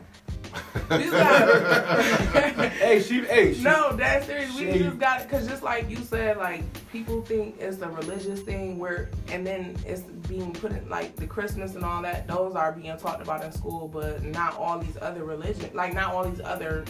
These 0.89 1.11
guys- 1.11 2.71
hey, 2.79 3.01
she, 3.01 3.21
hey, 3.25 3.53
she, 3.53 3.61
no, 3.63 3.95
that's 3.95 4.25
serious. 4.25 4.57
We 4.57 4.79
just 4.79 4.99
got 4.99 5.23
because 5.23 5.47
just 5.47 5.63
like 5.63 5.89
you 5.89 5.97
said, 5.97 6.37
like 6.37 6.63
people 6.91 7.21
think 7.21 7.55
it's 7.59 7.81
a 7.81 7.89
religious 7.89 8.41
thing 8.41 8.77
where, 8.79 9.09
and 9.29 9.45
then 9.45 9.75
it's 9.85 10.01
being 10.27 10.53
put 10.53 10.71
in 10.71 10.87
like 10.89 11.15
the 11.15 11.27
Christmas 11.27 11.75
and 11.75 11.83
all 11.83 12.01
that. 12.03 12.27
Those 12.27 12.55
are 12.55 12.71
being 12.71 12.95
talked 12.97 13.21
about 13.21 13.43
in 13.43 13.51
school, 13.51 13.87
but 13.87 14.23
not 14.23 14.55
all 14.57 14.79
these 14.79 14.98
other 15.01 15.24
religion, 15.24 15.70
like 15.74 15.93
not 15.93 16.13
all 16.13 16.29
these 16.29 16.41
other 16.41 16.85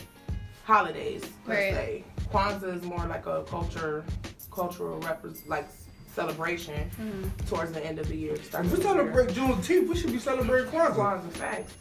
holidays 0.63 1.23
per 1.45 1.53
Right. 1.53 1.73
se. 1.73 2.03
Kwanzaa 2.31 2.75
is 2.75 2.83
more 2.83 3.05
like 3.07 3.25
a 3.25 3.43
culture, 3.43 4.03
cultural 4.51 4.99
repres 4.99 5.47
like 5.47 5.67
celebration 6.13 6.89
mm-hmm. 6.99 7.45
towards 7.47 7.71
the 7.71 7.85
end 7.85 7.99
of 7.99 8.07
the 8.07 8.15
year. 8.15 8.35
start 8.43 8.65
if 8.65 8.71
we 8.71 8.77
of 8.77 8.83
the 8.83 8.89
year. 8.89 8.97
celebrate 8.97 9.29
Juneteenth, 9.35 9.87
we 9.87 9.95
should 9.95 10.11
be 10.11 10.19
celebrating 10.19 10.71
Kwanzaa. 10.71 10.95
Kwanzaa 10.95 11.31
facts. 11.31 11.73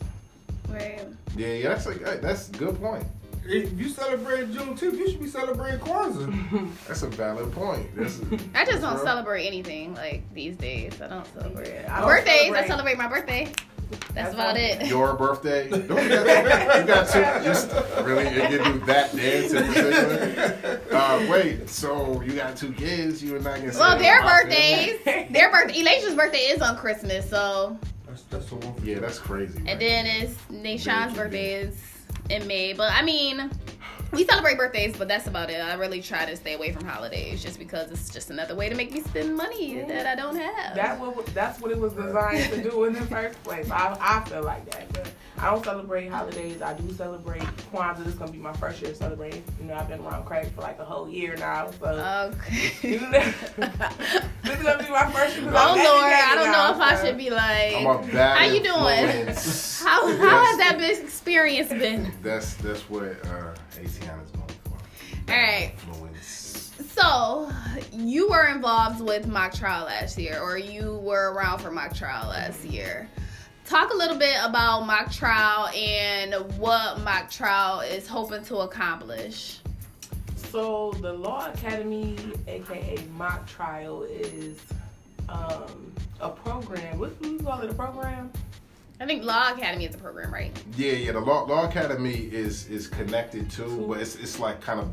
Right. 0.68 1.00
Yeah, 1.36 1.48
yeah, 1.48 1.68
that's 1.68 1.86
like 1.86 2.04
hey, 2.04 2.18
that's 2.20 2.48
a 2.48 2.52
good 2.52 2.80
point. 2.80 3.04
If 3.48 3.78
you 3.78 3.88
celebrate 3.90 4.50
Juneteenth, 4.52 4.98
you 4.98 5.08
should 5.08 5.20
be 5.20 5.28
celebrating 5.28 5.78
Kwanzaa. 5.78 6.68
That's 6.88 7.02
a 7.02 7.06
valid 7.06 7.52
point. 7.52 7.86
That's 7.94 8.20
I 8.56 8.64
just 8.64 8.82
don't 8.82 8.96
Bro. 8.96 9.04
celebrate 9.04 9.46
anything 9.46 9.94
like 9.94 10.24
these 10.34 10.56
days. 10.56 11.00
I 11.00 11.06
don't 11.06 11.24
celebrate. 11.32 11.84
I 11.86 12.00
don't 12.00 12.08
Birthdays, 12.08 12.38
celebrate- 12.40 12.58
I 12.64 12.66
celebrate 12.66 12.98
my 12.98 13.06
birthday. 13.06 13.52
That's, 13.88 14.14
That's 14.14 14.34
about 14.34 14.56
it. 14.56 14.86
your 14.88 15.14
birthday. 15.14 15.68
Don't 15.70 15.82
you 16.02 16.08
got, 16.08 16.80
you 16.80 16.86
got 16.86 17.06
to 17.08 17.40
just 17.44 17.70
really 18.04 18.24
you 18.24 18.58
do 18.64 18.80
that 18.86 19.14
dance 19.14 19.52
in 19.52 19.64
particular. 19.68 20.80
Uh, 20.96 21.26
wait, 21.30 21.68
so 21.68 22.20
you 22.22 22.32
got 22.32 22.56
two 22.56 22.72
kids? 22.72 23.22
You 23.22 23.34
were 23.34 23.38
not 23.38 23.58
gonna 23.58 23.72
say 23.72 23.78
Well, 23.78 23.98
their 23.98 24.22
birthdays, 24.22 25.04
their 25.04 25.50
birthday, 25.52 25.80
Elation's 25.80 26.14
birthday 26.14 26.38
is 26.48 26.62
on 26.62 26.76
Christmas, 26.76 27.28
so 27.28 27.78
That's, 28.16 28.46
that's 28.46 28.46
the 28.48 28.54
one? 28.56 28.74
Yeah, 28.82 29.00
that's 29.00 29.18
crazy. 29.18 29.58
and 29.58 29.66
right? 29.66 29.78
then 29.78 30.06
it's 30.06 30.34
Nashawn's 30.50 31.14
birthday 31.14 31.54
is 31.54 31.78
in 32.30 32.46
May. 32.46 32.72
But 32.72 32.92
I 32.92 33.02
mean, 33.02 33.50
we 34.12 34.24
celebrate 34.24 34.56
birthdays, 34.56 34.96
but 34.96 35.08
that's 35.08 35.26
about 35.26 35.50
it. 35.50 35.60
I 35.60 35.74
really 35.74 36.00
try 36.00 36.24
to 36.26 36.36
stay 36.36 36.54
away 36.54 36.72
from 36.72 36.84
holidays 36.84 37.42
just 37.42 37.58
because 37.58 37.90
it's 37.90 38.10
just 38.10 38.30
another 38.30 38.54
way 38.54 38.68
to 38.68 38.74
make 38.74 38.92
me 38.92 39.00
spend 39.00 39.36
money 39.36 39.82
that 39.82 40.06
I 40.06 40.14
don't 40.14 40.36
have. 40.36 40.74
That 40.74 40.98
what 40.98 41.26
that's 41.26 41.60
what 41.60 41.70
it 41.70 41.78
was 41.78 41.92
designed 41.92 42.50
to 42.52 42.62
do 42.62 42.84
in 42.84 42.94
the 42.94 43.02
first 43.02 43.42
place. 43.42 43.70
I, 43.70 43.96
I 44.00 44.28
feel 44.28 44.42
like 44.42 44.68
that, 44.70 44.92
but 44.92 45.10
I 45.38 45.50
don't 45.50 45.64
celebrate 45.64 46.08
holidays. 46.08 46.62
I 46.62 46.74
do 46.74 46.90
celebrate 46.94 47.42
Kwanzaa. 47.72 47.98
This 47.98 48.08
is 48.08 48.14
gonna 48.14 48.32
be 48.32 48.38
my 48.38 48.52
first 48.54 48.80
year 48.80 48.94
celebrating. 48.94 49.42
You 49.60 49.66
know, 49.66 49.74
I've 49.74 49.88
been 49.88 50.00
around 50.00 50.24
Craig 50.24 50.50
for 50.54 50.62
like 50.62 50.78
a 50.78 50.84
whole 50.84 51.08
year 51.08 51.36
now, 51.36 51.70
so 51.72 52.32
okay. 52.34 52.88
you 52.88 53.00
know, 53.10 53.10
this 53.10 54.56
is 54.58 54.62
gonna 54.62 54.82
be 54.82 54.90
my 54.90 55.10
first 55.10 55.36
year. 55.36 55.50
'cause 55.50 55.54
Oh 55.56 55.74
I'm 55.74 55.84
Lord, 55.84 56.12
I 56.12 56.34
don't 56.36 56.52
now, 56.52 56.70
know 56.70 56.74
if 56.76 56.80
I 56.80 57.04
should 57.04 57.18
be 57.18 57.30
like. 57.30 57.76
I'm 57.76 57.86
a 57.86 58.34
How 58.34 58.44
you 58.44 58.62
doing? 58.62 59.26
How 59.86 60.06
how 60.16 60.44
has 60.44 60.58
that 60.58 60.76
been 60.78 61.04
experience 61.04 61.68
been? 61.68 62.12
That's 62.22 62.54
that's 62.54 62.88
what 62.88 63.04
uh, 63.26 63.54
ATN 63.76 64.24
is 64.24 64.30
going 64.30 64.48
for. 64.64 65.32
All 65.32 65.38
right. 65.38 65.72
Influence. 65.72 66.72
So, 66.88 67.50
you 67.92 68.28
were 68.28 68.46
involved 68.46 69.00
with 69.00 69.26
mock 69.26 69.54
trial 69.54 69.84
last 69.86 70.18
year, 70.18 70.40
or 70.40 70.58
you 70.58 71.00
were 71.02 71.32
around 71.32 71.58
for 71.58 71.70
mock 71.70 71.94
trial 71.94 72.28
last 72.28 72.64
year. 72.64 73.08
Talk 73.66 73.92
a 73.92 73.96
little 73.96 74.16
bit 74.16 74.36
about 74.42 74.86
mock 74.86 75.10
trial 75.12 75.68
and 75.68 76.34
what 76.58 77.00
mock 77.00 77.30
trial 77.30 77.80
is 77.80 78.06
hoping 78.06 78.44
to 78.44 78.58
accomplish. 78.58 79.60
So 80.36 80.92
the 81.00 81.12
Law 81.12 81.50
Academy, 81.52 82.16
aka 82.46 82.96
mock 83.16 83.46
trial, 83.46 84.04
is 84.04 84.60
um, 85.28 85.92
a 86.20 86.30
program. 86.30 86.98
What 86.98 87.20
do 87.20 87.32
you 87.32 87.38
call 87.40 87.60
it? 87.60 87.70
A 87.70 87.74
program? 87.74 88.30
I 88.98 89.04
think 89.06 89.24
Law 89.24 89.52
Academy 89.52 89.84
is 89.84 89.94
a 89.94 89.98
program, 89.98 90.32
right? 90.32 90.56
Yeah, 90.76 90.92
yeah. 90.92 91.12
The 91.12 91.20
law, 91.20 91.42
law 91.42 91.68
academy 91.68 92.14
is 92.32 92.68
is 92.68 92.88
connected 92.88 93.50
to, 93.52 93.86
but 93.86 94.00
it's 94.00 94.16
it's 94.16 94.38
like 94.38 94.60
kind 94.60 94.80
of 94.80 94.92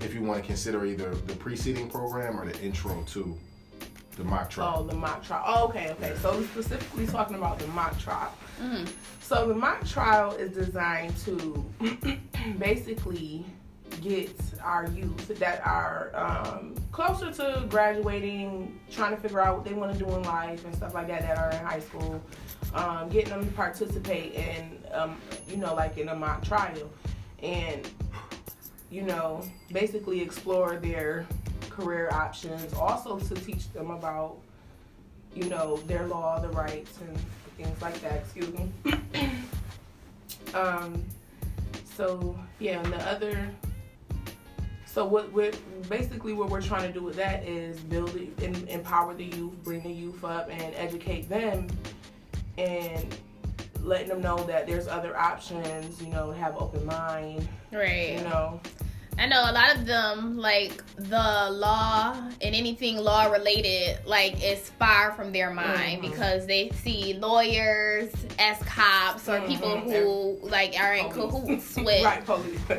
if 0.00 0.14
you 0.14 0.22
want 0.22 0.40
to 0.40 0.46
consider 0.46 0.86
either 0.86 1.14
the 1.14 1.34
preceding 1.34 1.88
program 1.88 2.40
or 2.40 2.46
the 2.50 2.58
intro 2.62 3.02
to 3.08 3.36
the 4.16 4.24
mock 4.24 4.48
trial. 4.48 4.76
Oh, 4.78 4.82
the 4.84 4.94
mock 4.94 5.22
trial. 5.22 5.44
Oh, 5.46 5.68
okay, 5.68 5.90
okay. 5.90 6.14
So 6.22 6.36
we're 6.36 6.46
specifically 6.46 7.06
talking 7.06 7.36
about 7.36 7.58
the 7.58 7.66
mock 7.68 7.98
trial. 7.98 8.32
So 9.20 9.48
the 9.48 9.54
mock 9.54 9.86
trial 9.86 10.32
is 10.32 10.52
designed 10.52 11.16
to 11.18 11.64
basically 12.58 13.44
get 14.00 14.30
our 14.62 14.86
youth 14.88 15.38
that 15.38 15.64
are 15.66 16.10
um, 16.14 16.74
closer 16.92 17.30
to 17.32 17.66
graduating, 17.68 18.78
trying 18.90 19.14
to 19.14 19.20
figure 19.20 19.40
out 19.40 19.56
what 19.56 19.64
they 19.66 19.74
want 19.74 19.92
to 19.92 19.98
do 19.98 20.08
in 20.14 20.22
life 20.22 20.64
and 20.64 20.74
stuff 20.74 20.94
like 20.94 21.08
that, 21.08 21.22
that 21.22 21.38
are 21.38 21.50
in 21.50 21.64
high 21.66 21.80
school, 21.80 22.22
um, 22.74 23.08
getting 23.08 23.30
them 23.30 23.46
to 23.46 23.52
participate 23.52 24.34
in, 24.34 24.78
um, 24.92 25.16
you 25.48 25.56
know, 25.56 25.74
like 25.74 25.98
in 25.98 26.08
a 26.08 26.14
mock 26.14 26.44
trial, 26.44 26.90
and 27.42 27.88
you 28.90 29.02
know, 29.02 29.42
basically 29.72 30.20
explore 30.20 30.76
their 30.76 31.26
career 31.70 32.08
options. 32.12 32.72
Also 32.74 33.18
to 33.18 33.34
teach 33.34 33.70
them 33.72 33.90
about, 33.90 34.36
you 35.34 35.44
know, 35.44 35.76
their 35.86 36.06
law, 36.06 36.38
the 36.38 36.48
rights, 36.48 36.98
and 37.00 37.18
things 37.56 37.82
like 37.82 38.00
that. 38.00 38.18
Excuse 38.18 38.52
me. 38.52 38.70
um. 40.54 41.04
So 41.96 42.38
yeah, 42.58 42.82
and 42.82 42.92
the 42.92 43.08
other. 43.08 43.50
So 44.84 45.04
what 45.04 45.30
we're 45.32 45.52
basically 45.88 46.32
what 46.32 46.48
we're 46.48 46.62
trying 46.62 46.86
to 46.86 46.92
do 46.92 47.04
with 47.04 47.16
that 47.16 47.44
is 47.44 47.78
build, 47.80 48.16
empower 48.40 49.14
the 49.14 49.24
youth, 49.24 49.52
bring 49.62 49.82
the 49.82 49.92
youth 49.92 50.24
up, 50.24 50.48
and 50.50 50.74
educate 50.74 51.28
them, 51.28 51.68
and 52.58 53.16
letting 53.82 54.08
them 54.08 54.20
know 54.20 54.38
that 54.44 54.66
there's 54.66 54.88
other 54.88 55.16
options. 55.16 56.00
You 56.00 56.08
know, 56.08 56.32
have 56.32 56.56
open 56.56 56.84
mind. 56.86 57.48
Right. 57.72 58.12
You 58.18 58.24
know. 58.24 58.60
I 59.18 59.24
know 59.26 59.40
a 59.40 59.52
lot 59.52 59.74
of 59.76 59.86
them 59.86 60.36
like 60.36 60.84
the 60.96 61.48
law 61.50 62.12
and 62.42 62.54
anything 62.54 62.98
law 62.98 63.30
related 63.32 63.98
like 64.04 64.44
is 64.44 64.68
far 64.78 65.12
from 65.12 65.32
their 65.32 65.50
mind 65.50 66.02
Mhm. 66.02 66.10
because 66.10 66.46
they 66.46 66.70
see 66.82 67.14
lawyers 67.14 68.12
as 68.38 68.58
cops 68.64 69.26
or 69.28 69.40
people 69.42 69.70
Mhm. 69.70 69.90
who 69.92 70.38
like 70.46 70.78
are 70.78 70.94
in 70.94 71.08
Police. 71.08 71.30
cahoots 71.32 71.76
with 71.86 72.04
right, 72.04 72.26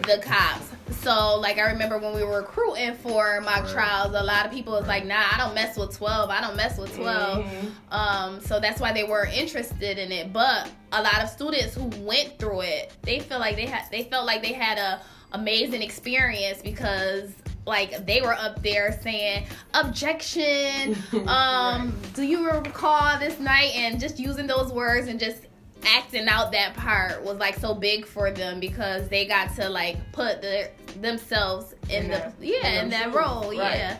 the 0.03 0.19
cops. 0.23 0.67
So 1.01 1.37
like 1.39 1.57
I 1.57 1.71
remember 1.71 1.97
when 1.97 2.13
we 2.15 2.23
were 2.23 2.41
recruiting 2.41 2.93
for 2.97 3.41
mock 3.41 3.63
Right. 3.63 3.69
trials, 3.73 4.13
a 4.15 4.23
lot 4.23 4.45
of 4.45 4.51
people 4.51 4.73
was 4.73 4.87
like, 4.87 5.05
"Nah, 5.05 5.23
I 5.33 5.37
don't 5.37 5.55
mess 5.55 5.75
with 5.75 5.97
12. 5.97 6.29
I 6.29 6.39
don't 6.41 6.55
mess 6.55 6.77
with 6.77 6.95
12." 6.95 7.45
Mhm. 7.45 7.71
Um, 7.91 8.41
so 8.41 8.59
that's 8.59 8.79
why 8.79 8.91
they 8.93 9.03
were 9.03 9.25
interested 9.25 9.97
in 9.97 10.11
it. 10.11 10.31
But 10.31 10.69
a 10.91 11.01
lot 11.01 11.21
of 11.23 11.29
students 11.29 11.73
who 11.75 11.85
went 12.05 12.37
through 12.37 12.61
it, 12.61 12.91
they 13.01 13.19
feel 13.19 13.39
like 13.39 13.55
they 13.55 13.65
had 13.65 13.83
they 13.91 14.03
felt 14.03 14.25
like 14.27 14.41
they 14.43 14.53
had 14.53 14.77
a 14.77 15.01
amazing 15.33 15.81
experience 15.81 16.61
because 16.61 17.31
like 17.65 18.05
they 18.05 18.21
were 18.21 18.33
up 18.33 18.61
there 18.63 18.97
saying 19.03 19.45
objection. 19.73 20.95
Um 21.27 21.93
do 22.13 22.23
you 22.23 22.49
recall 22.49 23.19
this 23.19 23.39
night? 23.39 23.71
And 23.75 23.99
just 23.99 24.19
using 24.19 24.47
those 24.47 24.71
words 24.71 25.07
and 25.07 25.19
just 25.19 25.43
acting 25.85 26.27
out 26.27 26.51
that 26.51 26.73
part 26.75 27.23
was 27.23 27.37
like 27.37 27.55
so 27.55 27.73
big 27.73 28.05
for 28.05 28.31
them 28.31 28.59
because 28.59 29.07
they 29.09 29.25
got 29.25 29.53
to 29.55 29.69
like 29.69 29.97
put 30.11 30.41
the 30.41 30.69
themselves 31.01 31.73
in, 31.89 32.05
In 32.05 32.11
the 32.11 32.17
that- 32.17 32.33
yeah 32.41 32.67
in 32.67 32.83
in 32.85 32.89
that 32.91 33.13
role 33.13 33.49
right. 33.49 33.55
yeah. 33.77 33.97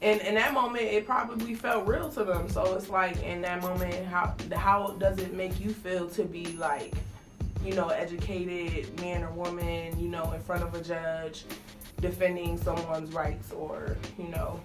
And 0.00 0.20
in 0.22 0.34
that 0.34 0.52
moment, 0.52 0.82
it 0.82 1.06
probably 1.06 1.54
felt 1.54 1.86
real 1.86 2.08
to 2.10 2.24
them. 2.24 2.48
So 2.48 2.74
it's 2.74 2.88
like 2.88 3.22
in 3.22 3.40
that 3.42 3.62
moment, 3.62 4.04
how 4.06 4.34
how 4.52 4.96
does 4.98 5.18
it 5.18 5.32
make 5.32 5.60
you 5.60 5.72
feel 5.72 6.08
to 6.08 6.24
be 6.24 6.44
like, 6.54 6.92
you 7.64 7.74
know, 7.74 7.88
educated 7.88 9.00
man 9.00 9.22
or 9.22 9.30
woman, 9.30 9.98
you 10.00 10.08
know, 10.08 10.32
in 10.32 10.40
front 10.40 10.62
of 10.62 10.74
a 10.74 10.82
judge, 10.82 11.44
defending 12.00 12.56
someone's 12.58 13.12
rights 13.12 13.52
or 13.52 13.96
you 14.18 14.28
know, 14.28 14.60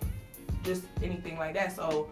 just 0.64 0.84
anything 1.02 1.38
like 1.38 1.54
that. 1.54 1.76
So 1.76 2.10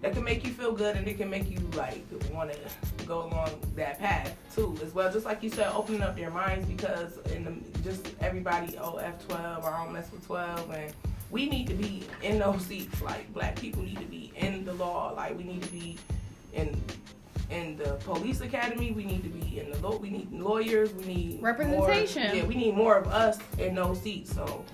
that 0.00 0.12
can 0.12 0.24
make 0.24 0.44
you 0.44 0.52
feel 0.52 0.72
good 0.72 0.96
and 0.96 1.08
it 1.08 1.16
can 1.16 1.30
make 1.30 1.50
you 1.50 1.58
like 1.74 2.04
want 2.32 2.52
to 2.52 2.58
go 3.06 3.24
along 3.24 3.50
that 3.74 3.98
path 3.98 4.36
too 4.54 4.76
as 4.82 4.94
well. 4.94 5.10
Just 5.10 5.24
like 5.24 5.42
you 5.42 5.50
said 5.50 5.72
opening 5.74 6.02
up 6.02 6.16
their 6.16 6.30
minds 6.30 6.66
because 6.66 7.18
in 7.32 7.44
the 7.44 7.80
just 7.80 8.08
everybody 8.20 8.76
oh 8.78 9.00
f12 9.02 9.62
or 9.62 9.70
i 9.70 9.84
don't 9.84 9.92
mess 9.92 10.10
with 10.12 10.24
12 10.26 10.70
and 10.70 10.92
we 11.30 11.48
need 11.48 11.66
to 11.66 11.74
be 11.74 12.04
in 12.22 12.38
those 12.38 12.62
seats. 12.64 13.00
Like 13.02 13.32
black 13.32 13.58
people 13.58 13.82
need 13.82 13.98
to 13.98 14.06
be 14.06 14.32
in 14.36 14.64
the 14.64 14.74
law. 14.74 15.12
Like 15.16 15.36
we 15.36 15.44
need 15.44 15.62
to 15.62 15.72
be 15.72 15.96
in 16.52 16.80
in 17.50 17.76
the 17.76 17.94
police 18.04 18.40
academy 18.40 18.92
we 18.92 19.04
need 19.04 19.22
to 19.22 19.28
be 19.28 19.60
in 19.60 19.70
the 19.70 19.78
law 19.78 19.96
we 19.96 20.10
need 20.10 20.32
lawyers 20.32 20.92
we 20.94 21.04
need 21.04 21.40
more- 21.40 21.50
Representation. 21.50 22.36
yeah 22.36 22.44
we 22.44 22.54
need 22.54 22.74
more 22.74 22.96
of 22.96 23.06
us 23.08 23.38
in 23.58 23.74
those 23.74 24.00
seats 24.00 24.32
so 24.34 24.64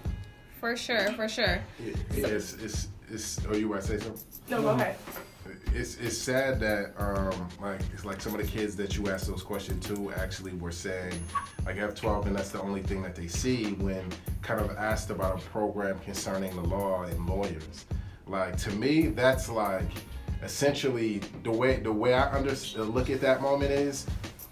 for 0.61 0.77
sure 0.77 1.13
for 1.13 1.29
sure 1.29 1.61
Yeah, 1.85 1.95
it's, 2.27 2.55
it's, 2.55 2.89
it's, 3.11 3.41
oh, 3.49 3.55
you 3.57 3.69
want 3.69 3.83
to 3.83 3.89
say 3.89 3.99
something? 3.99 4.23
no 4.49 4.63
go 4.63 4.69
ahead 4.71 4.97
It's 5.75 5.97
it's 5.99 6.17
sad 6.19 6.61
that 6.61 6.93
um 6.99 7.49
like 7.61 7.81
it's 7.93 8.05
like 8.05 8.21
some 8.21 8.35
of 8.35 8.41
the 8.41 8.47
kids 8.47 8.77
that 8.77 8.97
you 8.97 9.09
asked 9.09 9.27
those 9.27 9.43
questions 9.43 9.87
to 9.87 10.13
actually 10.13 10.53
were 10.55 10.73
saying 10.73 11.15
like 11.67 11.77
F 11.77 11.95
twelve 11.95 12.27
and 12.27 12.37
that's 12.37 12.51
the 12.51 12.61
only 12.61 12.83
thing 12.83 13.03
that 13.03 13.15
they 13.17 13.27
see 13.29 13.73
when 13.75 14.05
kind 14.43 14.61
of 14.61 14.71
asked 14.77 15.11
about 15.11 15.39
a 15.43 15.47
program 15.49 15.99
concerning 16.01 16.55
the 16.57 16.63
law 16.63 17.03
and 17.03 17.27
lawyers. 17.29 17.87
Like 18.27 18.57
to 18.59 18.71
me 18.73 19.09
that's 19.09 19.49
like 19.49 19.91
essentially 20.43 21.21
the 21.43 21.51
way 21.51 21.77
the 21.77 21.93
way 21.93 22.15
I 22.15 22.33
under 22.37 22.51
uh, 22.53 22.83
look 22.83 23.11
at 23.11 23.21
that 23.21 23.41
moment 23.43 23.71
is 23.71 24.07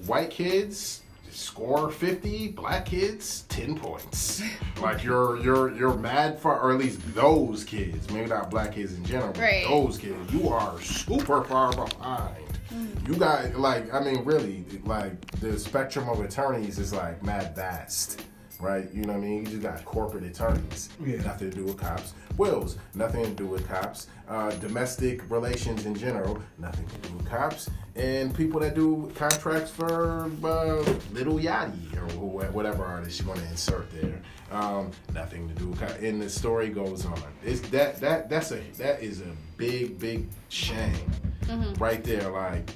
white 0.07 0.31
kids 0.31 1.03
score 1.31 1.91
50 1.91 2.49
black 2.49 2.87
kids 2.87 3.43
10 3.49 3.79
points. 3.79 4.43
Like 4.81 5.03
you're 5.03 5.39
you're 5.41 5.75
you're 5.75 5.97
mad 5.97 6.39
for 6.39 6.57
or 6.59 6.71
at 6.73 6.79
least 6.79 7.01
those 7.15 7.65
kids 7.65 8.09
maybe 8.13 8.29
not 8.29 8.49
black 8.49 8.75
kids 8.75 8.95
in 8.95 9.05
general 9.05 9.33
but 9.33 9.41
Right. 9.41 9.65
those 9.67 9.99
kids 9.99 10.33
you 10.33 10.49
are 10.49 10.81
super 10.81 11.43
far 11.43 11.73
behind. 11.73 12.45
Mm. 12.73 13.09
You 13.09 13.15
got 13.17 13.57
like 13.57 13.93
i 13.93 13.99
mean 14.01 14.25
really 14.25 14.65
like 14.85 15.21
the 15.41 15.59
spectrum 15.59 16.09
of 16.09 16.21
attorneys 16.21 16.79
is 16.79 16.93
like 16.93 17.23
mad 17.25 17.57
vast 17.57 18.23
right? 18.61 18.89
You 18.93 19.03
know 19.05 19.13
what 19.15 19.19
i 19.19 19.27
mean? 19.27 19.45
You 19.45 19.51
just 19.51 19.63
got 19.63 19.85
corporate 19.85 20.25
attorneys. 20.25 20.89
Yeah. 21.05 21.19
nothing 21.23 21.51
to 21.51 21.57
do 21.57 21.65
with 21.65 21.79
cops. 21.79 22.15
Wills 22.37 22.77
nothing 22.95 23.25
to 23.25 23.31
do 23.31 23.47
with 23.47 23.67
cops. 23.69 24.07
Uh, 24.29 24.51
domestic 24.53 25.29
relations 25.31 25.87
in 25.87 25.95
general 25.95 26.41
nothing 26.59 26.87
to 26.87 27.09
do 27.09 27.17
with 27.17 27.27
cops. 27.29 27.71
And 27.97 28.35
people 28.35 28.61
that 28.61 28.75
do 28.75 29.11
contracts 29.17 29.71
for 29.71 30.31
uh, 30.45 30.95
little 31.13 31.39
yachty 31.39 31.97
or 31.97 32.09
wh- 32.15 32.55
whatever 32.55 32.85
artist 32.85 33.21
you 33.21 33.27
want 33.27 33.41
to 33.41 33.47
insert 33.49 33.91
there. 33.91 34.21
Um, 34.53 34.91
nothing 35.13 35.49
to 35.49 35.55
do 35.55 35.69
with 35.69 35.81
cops. 35.81 35.95
and 36.01 36.21
the 36.23 36.31
story 36.31 36.69
goes 36.69 37.05
on. 37.07 37.21
It's 37.45 37.61
that 37.71 38.01
that 38.01 38.29
that's 38.31 38.53
a 38.53 38.61
that 38.79 39.03
is 39.03 39.21
a 39.21 39.33
big 39.57 39.99
big 39.99 40.29
shame 40.49 40.95
right 41.79 42.03
there. 42.05 42.31
Like 42.31 42.71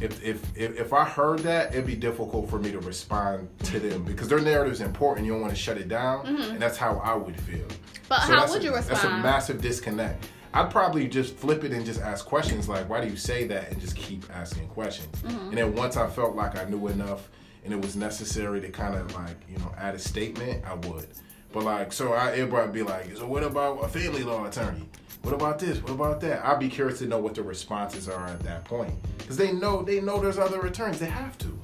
if, 0.00 0.22
if 0.22 0.56
if 0.56 0.78
if 0.78 0.92
I 0.92 1.04
heard 1.04 1.40
that, 1.40 1.72
it'd 1.72 1.86
be 1.86 1.94
difficult 1.96 2.48
for 2.50 2.58
me 2.58 2.72
to 2.72 2.80
respond 2.80 3.48
to 3.64 3.78
them 3.78 4.04
because 4.04 4.28
their 4.28 4.40
narrative 4.40 4.72
is 4.72 4.80
important. 4.80 5.26
You 5.26 5.32
don't 5.32 5.42
want 5.42 5.52
to 5.52 5.58
shut 5.58 5.78
it 5.78 5.88
down, 5.88 6.26
and 6.26 6.60
that's 6.60 6.76
how 6.76 7.00
I 7.04 7.14
would 7.14 7.40
feel. 7.40 7.66
But 8.08 8.20
how 8.20 8.40
that's 8.40 8.52
would 8.52 8.62
a- 8.62 8.64
you 8.64 8.74
respond? 8.74 8.96
That's 8.96 9.04
a 9.04 9.18
massive 9.18 9.60
disconnect. 9.60 10.26
I'd 10.54 10.70
probably 10.70 11.08
just 11.08 11.34
flip 11.36 11.64
it 11.64 11.72
and 11.72 11.84
just 11.84 12.00
ask 12.00 12.26
questions 12.26 12.68
like, 12.68 12.88
"Why 12.88 13.00
do 13.00 13.08
you 13.08 13.16
say 13.16 13.46
that?" 13.46 13.70
and 13.70 13.80
just 13.80 13.96
keep 13.96 14.24
asking 14.30 14.68
questions. 14.68 15.14
Mm-hmm. 15.22 15.48
And 15.48 15.58
then 15.58 15.74
once 15.74 15.96
I 15.96 16.08
felt 16.08 16.36
like 16.36 16.58
I 16.58 16.64
knew 16.64 16.88
enough 16.88 17.30
and 17.64 17.72
it 17.72 17.80
was 17.80 17.96
necessary 17.96 18.60
to 18.60 18.68
kind 18.68 18.94
of 18.94 19.14
like 19.14 19.36
you 19.48 19.58
know 19.58 19.72
add 19.78 19.94
a 19.94 19.98
statement, 19.98 20.64
I 20.66 20.74
would. 20.74 21.06
But 21.52 21.64
like, 21.64 21.92
so 21.92 22.12
I 22.12 22.32
it 22.32 22.50
would 22.50 22.72
be 22.72 22.82
like, 22.82 23.16
so 23.16 23.26
what 23.26 23.44
about 23.44 23.84
a 23.84 23.88
family 23.88 24.22
law 24.22 24.46
attorney? 24.46 24.88
What 25.22 25.34
about 25.34 25.58
this? 25.58 25.78
What 25.82 25.92
about 25.92 26.20
that? 26.22 26.44
I'd 26.44 26.58
be 26.58 26.68
curious 26.68 26.98
to 26.98 27.06
know 27.06 27.18
what 27.18 27.34
the 27.34 27.42
responses 27.42 28.08
are 28.08 28.26
at 28.26 28.40
that 28.40 28.64
point 28.64 28.92
because 29.18 29.36
they 29.36 29.52
know 29.52 29.82
they 29.82 30.00
know 30.00 30.20
there's 30.20 30.38
other 30.38 30.60
returns. 30.60 30.98
They 30.98 31.06
have 31.06 31.38
to. 31.38 31.58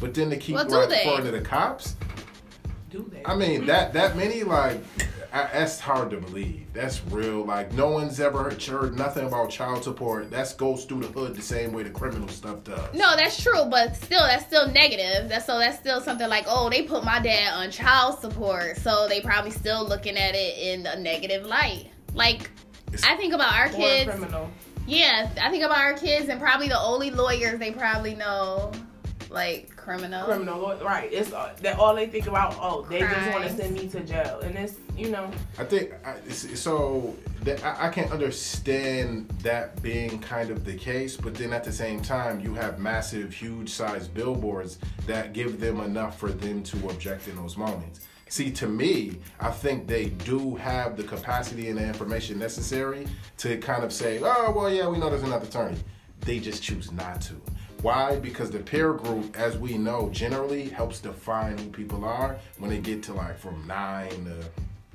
But 0.00 0.14
then 0.14 0.30
to 0.30 0.36
keep 0.36 0.56
Well, 0.56 0.64
do 0.66 0.74
right 0.74 0.88
they? 0.88 1.04
referring 1.06 1.24
to 1.26 1.30
the 1.30 1.40
cops, 1.40 1.94
do 2.90 3.08
that 3.12 3.28
I 3.28 3.36
mean 3.36 3.66
that 3.66 3.92
that 3.92 4.16
many 4.16 4.42
like 4.42 4.80
I, 5.32 5.48
that's 5.52 5.80
hard 5.80 6.10
to 6.10 6.16
believe. 6.18 6.66
That's 6.72 7.04
real. 7.06 7.44
Like 7.44 7.72
no 7.72 7.88
one's 7.90 8.18
ever 8.20 8.50
heard 8.50 8.96
nothing 8.98 9.26
about 9.26 9.50
child 9.50 9.84
support. 9.84 10.30
That 10.32 10.52
goes 10.58 10.84
through 10.84 11.00
the 11.02 11.06
hood 11.08 11.34
the 11.36 11.42
same 11.42 11.72
way 11.72 11.84
the 11.84 11.90
criminal 11.90 12.28
stuff 12.28 12.64
does. 12.64 12.94
No, 12.94 13.14
that's 13.16 13.40
true, 13.42 13.64
but 13.70 13.94
still, 13.96 14.20
that's 14.22 14.44
still 14.46 14.68
negative. 14.72 15.28
That's 15.28 15.46
so 15.46 15.58
that's 15.58 15.78
still 15.78 16.00
something 16.00 16.28
like, 16.28 16.44
oh, 16.48 16.68
they 16.68 16.82
put 16.82 17.04
my 17.04 17.20
dad 17.20 17.52
on 17.54 17.70
child 17.70 18.18
support, 18.20 18.76
so 18.78 19.06
they 19.08 19.20
probably 19.20 19.50
still 19.52 19.86
looking 19.86 20.16
at 20.16 20.34
it 20.34 20.58
in 20.58 20.86
a 20.86 20.98
negative 20.98 21.46
light. 21.46 21.90
Like, 22.12 22.42
It's- 22.42 22.73
I 23.02 23.16
think 23.16 23.34
about 23.34 23.52
our 23.52 23.66
or 23.66 23.70
kids. 23.70 24.10
criminal 24.10 24.50
Yeah, 24.86 25.30
I 25.40 25.50
think 25.50 25.64
about 25.64 25.78
our 25.78 25.94
kids, 25.94 26.28
and 26.28 26.40
probably 26.40 26.68
the 26.68 26.80
only 26.80 27.10
lawyers 27.10 27.58
they 27.58 27.70
probably 27.70 28.14
know, 28.14 28.70
like 29.30 29.74
criminal. 29.76 30.26
criminal 30.26 30.76
right? 30.82 31.10
It's 31.10 31.32
uh, 31.32 31.54
that 31.62 31.78
all 31.78 31.94
they 31.94 32.06
think 32.06 32.26
about. 32.26 32.56
Oh, 32.60 32.82
they 32.82 33.00
just 33.00 33.30
want 33.30 33.44
to 33.44 33.56
send 33.56 33.74
me 33.74 33.88
to 33.88 34.00
jail, 34.00 34.40
and 34.40 34.56
it's 34.56 34.74
you 34.96 35.10
know, 35.10 35.30
I 35.58 35.64
think 35.64 35.94
I, 36.04 36.28
so. 36.28 37.16
That, 37.42 37.62
I, 37.62 37.86
I 37.86 37.88
can 37.90 38.10
understand 38.10 39.28
that 39.42 39.82
being 39.82 40.18
kind 40.18 40.50
of 40.50 40.64
the 40.64 40.74
case, 40.74 41.14
but 41.14 41.34
then 41.34 41.52
at 41.52 41.62
the 41.62 41.72
same 41.72 42.00
time, 42.00 42.40
you 42.40 42.54
have 42.54 42.78
massive, 42.78 43.34
huge 43.34 43.68
size 43.68 44.08
billboards 44.08 44.78
that 45.06 45.34
give 45.34 45.60
them 45.60 45.80
enough 45.80 46.18
for 46.18 46.30
them 46.30 46.62
to 46.62 46.88
object 46.88 47.28
in 47.28 47.36
those 47.36 47.58
moments. 47.58 48.00
See, 48.34 48.50
to 48.50 48.66
me, 48.66 49.20
I 49.38 49.52
think 49.52 49.86
they 49.86 50.06
do 50.06 50.56
have 50.56 50.96
the 50.96 51.04
capacity 51.04 51.68
and 51.68 51.78
the 51.78 51.86
information 51.86 52.36
necessary 52.36 53.06
to 53.36 53.58
kind 53.58 53.84
of 53.84 53.92
say, 53.92 54.18
oh, 54.20 54.52
well, 54.56 54.68
yeah, 54.68 54.88
we 54.88 54.98
know 54.98 55.08
there's 55.08 55.22
another 55.22 55.46
attorney. 55.46 55.78
They 56.22 56.40
just 56.40 56.60
choose 56.60 56.90
not 56.90 57.20
to. 57.20 57.34
Why? 57.82 58.18
Because 58.18 58.50
the 58.50 58.58
peer 58.58 58.92
group, 58.92 59.38
as 59.38 59.56
we 59.56 59.78
know, 59.78 60.10
generally 60.10 60.68
helps 60.68 60.98
define 60.98 61.56
who 61.58 61.66
people 61.66 62.04
are 62.04 62.36
when 62.58 62.70
they 62.70 62.80
get 62.80 63.04
to 63.04 63.12
like 63.12 63.38
from 63.38 63.64
nine 63.68 64.24
to 64.24 64.34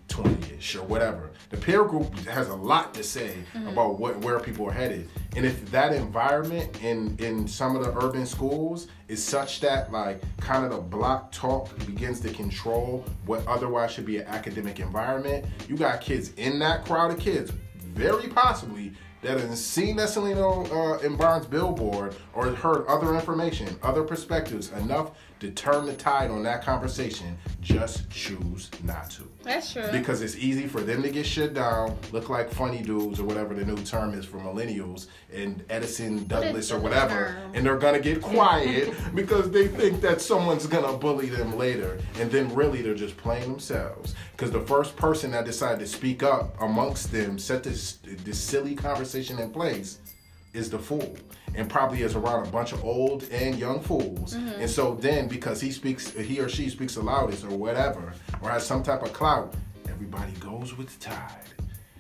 20ish 0.10 0.76
or 0.76 0.84
whatever. 0.84 1.30
The 1.50 1.58
peer 1.58 1.84
group 1.84 2.14
has 2.20 2.50
a 2.50 2.56
lot 2.56 2.94
to 2.96 3.04
say 3.04 3.36
about 3.68 4.00
what 4.00 4.18
where 4.18 4.40
people 4.40 4.68
are 4.68 4.72
headed. 4.72 5.10
And 5.36 5.46
if 5.46 5.70
that 5.72 5.94
environment 5.94 6.84
in 6.84 7.16
in 7.20 7.48
some 7.48 7.76
of 7.76 7.84
the 7.84 7.96
urban 8.06 8.26
schools 8.26 8.88
is 9.08 9.24
such 9.24 9.62
that 9.62 9.92
like 9.92 10.22
kind 10.38 10.66
of 10.66 10.72
the 10.72 10.78
block 10.78 11.32
talk 11.32 11.76
begins 11.86 12.20
to 12.22 12.34
control 12.34 13.06
what 13.26 13.46
otherwise 13.48 13.92
should 13.92 14.06
be 14.06 14.18
an 14.18 14.28
academic 14.28 14.80
environment, 14.80 15.46
you 15.68 15.78
got 15.78 16.02
kids 16.02 16.34
in 16.38 16.60
that 16.60 16.86
crowd 16.86 17.12
of 17.12 17.20
kids, 17.20 17.52
very 17.94 18.28
possibly 18.28 18.94
that 19.22 19.40
has 19.40 19.64
seen 19.64 19.98
that 19.98 20.10
Cellino 20.10 20.72
uh, 20.72 21.06
in 21.06 21.16
Barnes 21.18 21.46
billboard 21.46 22.16
or 22.34 22.48
heard 22.52 22.86
other 22.88 23.16
information, 23.16 23.78
other 23.84 24.04
perspectives 24.04 24.72
enough 24.72 25.12
to 25.40 25.52
turn 25.52 25.86
the 25.86 25.94
tide 25.94 26.32
on 26.32 26.44
that 26.44 26.64
conversation, 26.64 27.38
just 27.62 28.10
choose 28.10 28.70
not 28.84 29.10
to. 29.12 29.24
That's 29.44 29.72
true. 29.72 29.90
Because 29.92 30.22
it's 30.22 30.36
easy 30.36 30.68
for 30.68 30.82
them 30.82 31.02
to 31.02 31.10
get 31.10 31.26
shut 31.26 31.54
down, 31.54 31.98
look 32.12 32.30
like 32.30 32.52
funny 32.52 32.82
dudes 32.82 33.20
or 33.20 33.24
whatever 33.24 33.54
the 33.54 33.66
new 33.66 33.78
term 33.84 34.14
is 34.14 34.26
for 34.26 34.38
millennials, 34.38 35.08
and 35.34 35.64
Edison 35.70 36.28
Douglas 36.28 36.72
or 36.72 36.80
whatever, 36.80 37.38
term? 37.40 37.52
and 37.56 37.66
they're 37.66 37.78
gonna 37.78 38.00
get 38.00 38.22
quiet 38.22 38.94
because 39.16 39.50
they 39.52 39.68
think 39.68 40.02
that 40.02 40.22
someone's 40.22 40.68
gonna 40.68 40.98
bully 40.98 41.30
them 41.30 41.58
later, 41.58 41.98
and 42.20 42.30
then 42.32 42.54
really 42.54 42.82
they're 42.82 42.94
just 42.96 43.18
playing 43.18 43.50
themselves. 43.50 44.16
Because 44.32 44.52
the 44.52 44.62
first 44.62 44.96
person 44.96 45.32
that 45.32 45.46
decided 45.46 45.80
to 45.80 45.88
speak 45.88 46.22
up 46.22 46.60
amongst 46.62 47.12
them, 47.12 47.40
set 47.40 47.64
this 47.64 48.00
this 48.24 48.40
silly 48.40 48.76
conversation 48.76 49.40
in 49.40 49.52
place, 49.52 50.00
is 50.54 50.70
the 50.70 50.80
fool 50.80 51.16
and 51.56 51.70
probably 51.70 52.02
is 52.02 52.16
around 52.16 52.48
a 52.48 52.50
bunch 52.52 52.72
of 52.72 52.84
old 52.84 53.24
and 53.32 53.58
young 53.58 53.80
fools 53.80 54.36
Mm-hmm. 54.36 54.62
and 54.62 54.70
so 54.70 54.96
then 54.96 55.28
because 55.28 55.60
he 55.62 55.72
speaks 55.72 56.12
he 56.12 56.40
or 56.40 56.50
she 56.50 56.70
speaks 56.70 56.96
the 56.96 57.02
loudest 57.02 57.44
or 57.44 57.50
whatever 57.56 58.14
or 58.42 58.50
has 58.50 58.66
some 58.66 58.84
type 58.84 59.02
of 59.04 59.14
clout 59.14 59.54
everybody 59.88 60.32
goes 60.34 60.78
with 60.78 60.88
the 61.00 61.06
tide 61.10 61.36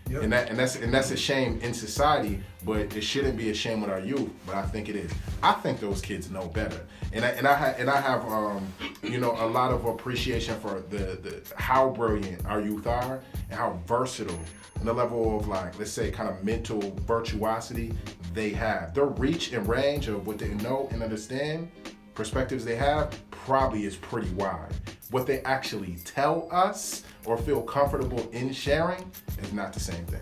Yep. 0.09 0.23
and 0.23 0.33
that 0.33 0.49
and 0.49 0.57
that's 0.57 0.75
and 0.75 0.91
that's 0.91 1.11
a 1.11 1.17
shame 1.17 1.59
in 1.61 1.71
society 1.71 2.41
but 2.65 2.95
it 2.95 3.01
shouldn't 3.03 3.37
be 3.37 3.51
a 3.51 3.53
shame 3.53 3.81
with 3.81 3.91
our 3.91 3.99
youth 3.99 4.29
but 4.47 4.55
i 4.55 4.63
think 4.63 4.89
it 4.89 4.95
is 4.95 5.11
i 5.43 5.51
think 5.53 5.79
those 5.79 6.01
kids 6.01 6.31
know 6.31 6.47
better 6.47 6.81
and 7.13 7.23
i 7.23 7.27
and 7.29 7.47
i, 7.47 7.53
ha- 7.53 7.75
and 7.77 7.87
I 7.91 8.01
have 8.01 8.25
um 8.25 8.67
you 9.03 9.19
know 9.19 9.33
a 9.39 9.45
lot 9.45 9.71
of 9.71 9.85
appreciation 9.85 10.59
for 10.59 10.81
the, 10.89 11.19
the 11.21 11.41
how 11.57 11.89
brilliant 11.91 12.43
our 12.47 12.59
youth 12.59 12.87
are 12.87 13.19
and 13.51 13.59
how 13.59 13.79
versatile 13.85 14.39
and 14.79 14.87
the 14.87 14.93
level 14.93 15.37
of 15.39 15.47
like 15.47 15.77
let's 15.77 15.91
say 15.91 16.09
kind 16.09 16.27
of 16.29 16.43
mental 16.43 16.81
virtuosity 17.05 17.93
they 18.33 18.49
have. 18.51 18.93
Their 18.93 19.05
reach 19.05 19.53
and 19.53 19.67
range 19.67 20.07
of 20.07 20.25
what 20.27 20.37
they 20.37 20.53
know 20.55 20.87
and 20.91 21.01
understand 21.03 21.69
perspectives 22.13 22.65
they 22.65 22.75
have 22.75 23.17
probably 23.31 23.85
is 23.85 23.95
pretty 23.95 24.29
wide. 24.31 24.73
What 25.11 25.25
they 25.25 25.39
actually 25.41 25.97
tell 26.05 26.47
us 26.51 27.03
or 27.25 27.37
feel 27.37 27.61
comfortable 27.61 28.29
in 28.31 28.51
sharing 28.53 29.11
is 29.41 29.53
not 29.53 29.73
the 29.73 29.79
same 29.79 30.05
thing. 30.05 30.21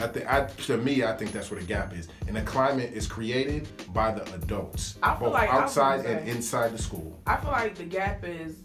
I 0.00 0.06
think, 0.06 0.32
I, 0.32 0.44
to 0.44 0.76
me, 0.76 1.02
I 1.02 1.16
think 1.16 1.32
that's 1.32 1.50
where 1.50 1.58
the 1.58 1.66
gap 1.66 1.92
is, 1.92 2.06
and 2.28 2.36
the 2.36 2.42
climate 2.42 2.92
is 2.94 3.08
created 3.08 3.66
by 3.92 4.12
the 4.12 4.22
adults, 4.34 4.96
I 5.02 5.14
feel 5.16 5.26
both 5.26 5.32
like- 5.34 5.52
outside 5.52 6.04
and 6.06 6.24
say- 6.24 6.30
inside 6.30 6.72
the 6.72 6.78
school. 6.80 7.18
I 7.26 7.36
feel 7.38 7.50
like 7.50 7.74
the 7.74 7.84
gap 7.84 8.24
is 8.24 8.58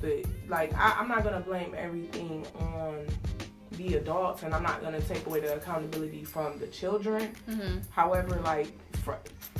the 0.00 0.24
like 0.48 0.74
I, 0.74 0.96
I'm 0.98 1.08
not 1.08 1.22
gonna 1.22 1.40
blame 1.40 1.74
everything 1.76 2.44
on 2.58 3.06
the 3.76 3.94
adults, 3.94 4.42
and 4.42 4.54
I'm 4.54 4.62
not 4.62 4.82
gonna 4.82 5.00
take 5.00 5.26
away 5.26 5.40
the 5.40 5.56
accountability 5.56 6.24
from 6.24 6.58
the 6.58 6.66
children. 6.66 7.34
Mm-hmm. 7.48 7.78
However, 7.90 8.40
like 8.44 8.72
fr- 8.98 9.12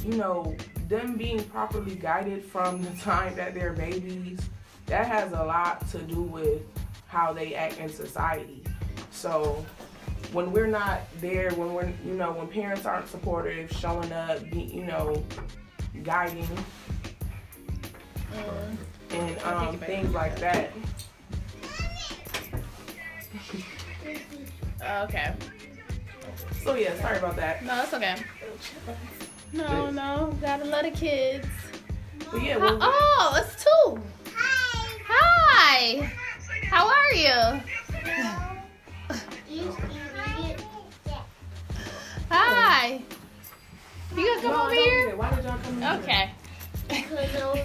you 0.04 0.16
know, 0.16 0.56
them 0.88 1.16
being 1.16 1.42
properly 1.44 1.94
guided 1.94 2.44
from 2.44 2.82
the 2.82 2.90
time 3.00 3.34
that 3.36 3.54
they're 3.54 3.72
babies, 3.72 4.40
that 4.86 5.06
has 5.06 5.32
a 5.32 5.44
lot 5.44 5.86
to 5.88 5.98
do 5.98 6.22
with 6.22 6.62
how 7.06 7.32
they 7.32 7.54
act 7.54 7.78
in 7.78 7.88
society. 7.88 8.62
So 9.10 9.64
when 10.32 10.52
we're 10.52 10.66
not 10.66 11.02
there, 11.20 11.50
when 11.52 11.72
we're 11.74 11.92
you 12.04 12.14
know, 12.14 12.32
when 12.32 12.48
parents 12.48 12.86
aren't 12.86 13.08
supportive, 13.08 13.70
showing 13.70 14.12
up, 14.12 14.50
be, 14.50 14.62
you 14.62 14.84
know, 14.84 15.22
guiding 16.02 16.48
and 19.10 19.38
um, 19.44 19.78
things 19.78 20.12
like 20.12 20.38
that. 20.40 20.70
Oh, 24.86 25.04
okay. 25.04 25.32
So 26.62 26.74
yeah, 26.74 26.98
sorry 27.00 27.18
about 27.18 27.36
that. 27.36 27.64
No, 27.64 27.82
it's 27.82 27.94
okay. 27.94 28.16
No, 29.52 29.90
no, 29.90 30.36
gotta 30.40 30.64
love 30.64 30.84
the 30.84 30.90
kids. 30.90 31.46
But 32.30 32.42
yeah, 32.42 32.58
Hi- 32.58 32.58
well, 32.58 32.78
oh, 32.80 33.36
it's 33.38 33.62
two. 33.62 34.02
Hi. 34.34 34.98
Hi. 35.06 36.12
How 36.64 36.88
are 36.88 37.12
you? 37.14 37.60
Hi. 42.30 43.00
You 44.16 44.26
gonna 44.26 44.42
come 44.42 44.50
no, 44.50 44.62
over 44.62 44.74
no, 44.74 44.80
here? 44.80 45.16
Why 45.16 45.34
did 45.34 45.44
y'all 45.44 45.58
come 45.58 45.74
in 45.74 45.82
here? 45.82 46.00
Okay. 46.02 46.30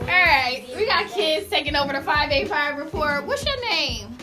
All 0.00 0.06
right, 0.06 0.64
we 0.76 0.86
got 0.86 1.08
kids 1.10 1.48
taking 1.48 1.76
over 1.76 1.92
the 1.92 2.00
585 2.00 2.78
report. 2.78 3.26
What's 3.26 3.44
your 3.44 3.60
name? 3.68 4.16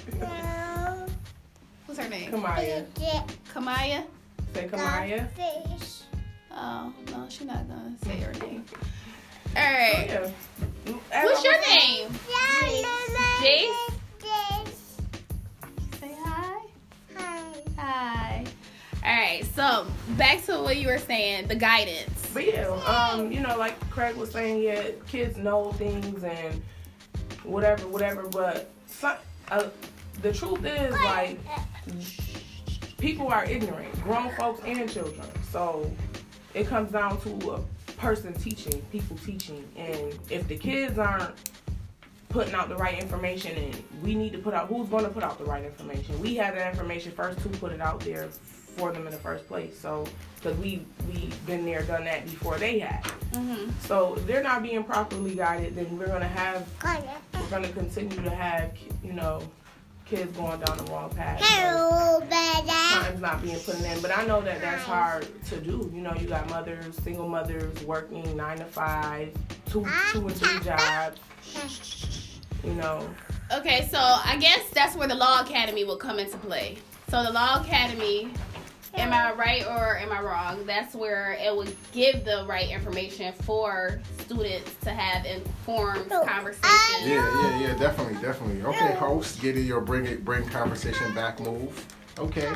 What's 1.98 2.10
her 2.10 2.16
name? 2.16 2.32
Kamaya. 2.32 2.86
Kamaya? 3.52 4.04
Say 4.54 4.68
Kamaya. 4.68 5.28
Oh, 6.52 6.94
no, 7.10 7.26
she's 7.28 7.48
not 7.48 7.68
gonna 7.68 7.96
say 8.06 8.20
her 8.20 8.34
name. 8.34 8.64
All 9.56 9.64
right. 9.64 10.08
Oh, 10.12 10.32
yeah. 10.86 11.24
What's 11.24 11.44
your 11.44 11.58
was- 11.58 11.68
name? 11.68 12.10
Jace? 13.42 13.66
Say 16.00 16.16
hi. 16.24 16.62
hi. 17.16 17.44
Hi. 17.78 18.46
All 19.04 19.12
right, 19.12 19.44
so 19.56 19.88
back 20.18 20.46
to 20.46 20.62
what 20.62 20.78
you 20.78 20.90
were 20.90 21.00
saying, 21.00 21.48
the 21.48 21.56
guidance. 21.56 22.30
But 22.32 22.46
yeah, 22.46 22.68
um, 22.86 23.32
you 23.32 23.40
know, 23.40 23.58
like 23.58 23.80
Craig 23.90 24.16
was 24.18 24.32
saying, 24.32 24.62
yeah, 24.62 24.84
kids 25.08 25.38
know 25.38 25.72
things 25.72 26.24
and 26.24 26.62
whatever, 27.44 27.88
whatever. 27.88 28.28
But 28.28 28.70
some, 28.86 29.18
uh, 29.50 29.70
the 30.22 30.34
truth 30.34 30.64
is, 30.66 30.94
like, 30.94 31.40
people 32.98 33.28
are 33.28 33.46
ignorant, 33.46 33.94
grown 34.04 34.34
folks 34.36 34.62
and 34.66 34.92
children. 34.92 35.28
So 35.52 35.90
it 36.54 36.68
comes 36.68 36.92
down 36.92 37.20
to 37.22 37.52
a 37.52 37.92
person 37.94 38.34
teaching, 38.34 38.82
people 38.92 39.18
teaching, 39.18 39.68
and 39.76 40.18
if 40.30 40.48
the 40.48 40.58
kids 40.58 40.98
aren't 40.98 41.34
putting 42.30 42.54
out 42.54 42.70
the 42.70 42.76
right 42.76 43.02
information, 43.02 43.56
and 43.58 43.84
we 44.04 44.14
need 44.14 44.34
to 44.34 44.38
put 44.38 44.54
out 44.54 44.68
who's 44.68 44.90
going 44.90 45.04
to 45.04 45.10
put 45.10 45.24
out 45.24 45.38
the 45.38 45.46
right 45.46 45.64
information. 45.64 46.20
We 46.22 46.36
have 46.36 46.56
that 46.56 46.72
information 46.72 47.12
first 47.12 47.40
to 47.42 47.50
put 47.50 47.72
it 47.72 47.82
out 47.82 48.02
there 48.02 48.28
for 48.28 48.92
them 48.92 49.08
in 49.08 49.12
the 49.12 49.20
first 49.20 49.48
place. 49.48 49.78
So 49.80 50.06
because 50.36 50.58
we 50.58 50.86
we 51.12 51.32
been 51.46 51.66
there, 51.66 51.82
done 51.84 52.06
that 52.06 52.26
before 52.26 52.58
they 52.58 52.80
had. 52.80 53.04
Mm-hmm. 53.32 53.72
So 53.82 54.16
if 54.16 54.28
they're 54.28 54.44
not 54.44 54.62
being 54.62 54.84
properly 54.84 55.36
guided, 55.36 55.76
then 55.76 55.98
we're 55.98 56.08
gonna 56.08 56.28
have 56.28 56.68
we're 57.34 57.50
gonna 57.50 57.70
continue 57.70 58.22
to 58.22 58.30
have 58.30 58.72
you 59.04 59.14
know 59.14 59.42
kids 60.10 60.36
going 60.38 60.60
down 60.60 60.78
the 60.78 60.92
wrong 60.92 61.10
path. 61.10 61.40
Times 63.04 63.22
not 63.22 63.42
being 63.42 63.60
put 63.60 63.80
in, 63.82 64.02
but 64.02 64.18
I 64.18 64.26
know 64.26 64.42
that 64.42 64.62
that's 64.62 64.84
hard 64.84 65.28
to 65.46 65.60
do. 65.60 65.92
You 65.94 66.02
know, 66.02 66.14
you 66.20 66.28
got 66.28 66.50
mothers, 66.50 66.96
single 67.04 67.28
mothers 67.28 67.84
working 67.84 68.36
nine 68.36 68.58
to 68.60 68.66
five, 68.66 69.34
two 69.66 69.86
two 70.12 70.28
and 70.28 70.36
three 70.36 70.60
jobs. 70.64 71.20
You 72.64 72.74
know, 72.74 73.08
Okay, 73.52 73.88
so 73.90 73.98
I 74.00 74.38
guess 74.40 74.70
that's 74.72 74.96
where 74.98 75.08
the 75.08 75.16
Law 75.16 75.40
Academy 75.42 75.86
will 75.86 75.96
come 75.98 76.20
into 76.20 76.38
play. 76.38 76.78
So 77.10 77.24
the 77.24 77.32
Law 77.32 77.62
Academy, 77.62 78.30
am 78.94 79.14
I 79.14 79.34
right 79.34 79.66
or 79.66 79.98
am 79.98 80.12
I 80.12 80.22
wrong? 80.22 80.66
That's 80.66 80.96
where 80.96 81.38
it 81.40 81.56
would 81.56 81.76
give 81.92 82.26
the 82.26 82.46
right 82.48 82.70
information 82.70 83.34
for 83.44 84.00
students 84.20 84.76
to 84.82 84.92
have 84.92 85.26
informed 85.26 86.10
conversations. 86.10 87.02
Yeah, 87.02 87.42
yeah, 87.42 87.60
yeah, 87.60 87.78
definitely, 87.78 88.22
definitely. 88.22 88.64
Okay, 88.64 88.94
host, 88.96 89.42
get 89.42 89.58
in 89.58 89.66
your 89.66 89.82
bring 89.82 90.06
it, 90.06 90.26
bring 90.26 90.48
conversation 90.50 91.14
back 91.14 91.40
move. 91.40 91.86
Okay, 92.20 92.52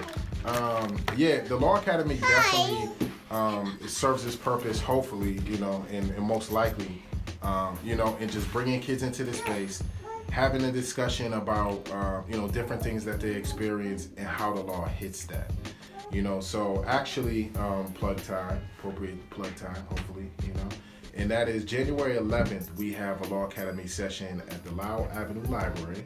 um, 0.46 1.00
yeah, 1.15 1.41
the 1.41 1.56
Law 1.56 1.78
Academy 1.78 2.15
definitely 2.17 2.89
um, 3.32 3.78
it 3.82 3.89
serves 3.89 4.26
its 4.26 4.36
purpose. 4.36 4.80
Hopefully, 4.80 5.39
you 5.46 5.58
know, 5.58 5.86
and, 5.91 6.10
and 6.12 6.22
most 6.22 6.52
likely, 6.52 7.02
um, 7.41 7.80
you 7.84 7.96
know, 7.96 8.17
and 8.20 8.32
just 8.32 8.52
bringing 8.52 8.80
kids 8.80 9.04
into 9.04 9.24
the 9.24 9.34
space, 9.34 9.82
having 10.32 10.63
a 10.65 10.72
discussion 10.72 11.34
about 11.34 11.89
uh, 11.91 12.22
you 12.30 12.38
know 12.38 12.48
different 12.48 12.84
things 12.84 13.06
that 13.06 13.20
they 13.20 13.34
experience 13.34 14.10
and 14.17 14.28
how 14.28 14.54
the 14.54 14.62
law 14.62 14.86
hits 14.86 15.26
that. 15.26 15.50
You 16.12 16.21
know, 16.21 16.41
so 16.41 16.84
actually, 16.88 17.52
um, 17.58 17.91
plug 17.93 18.21
time, 18.24 18.62
appropriate 18.78 19.30
plug 19.30 19.56
time, 19.56 19.84
hopefully, 19.89 20.30
you 20.45 20.54
know. 20.54 20.69
And 21.15 21.32
that 21.32 21.47
is 21.47 21.63
January 21.63 22.15
11th, 22.15 22.76
we 22.76 22.91
have 22.93 23.21
a 23.21 23.34
Law 23.34 23.45
Academy 23.45 23.88
session 23.88 24.41
at 24.50 24.63
the 24.63 24.71
Lyell 24.71 25.10
Avenue 25.13 25.43
Library 25.50 26.06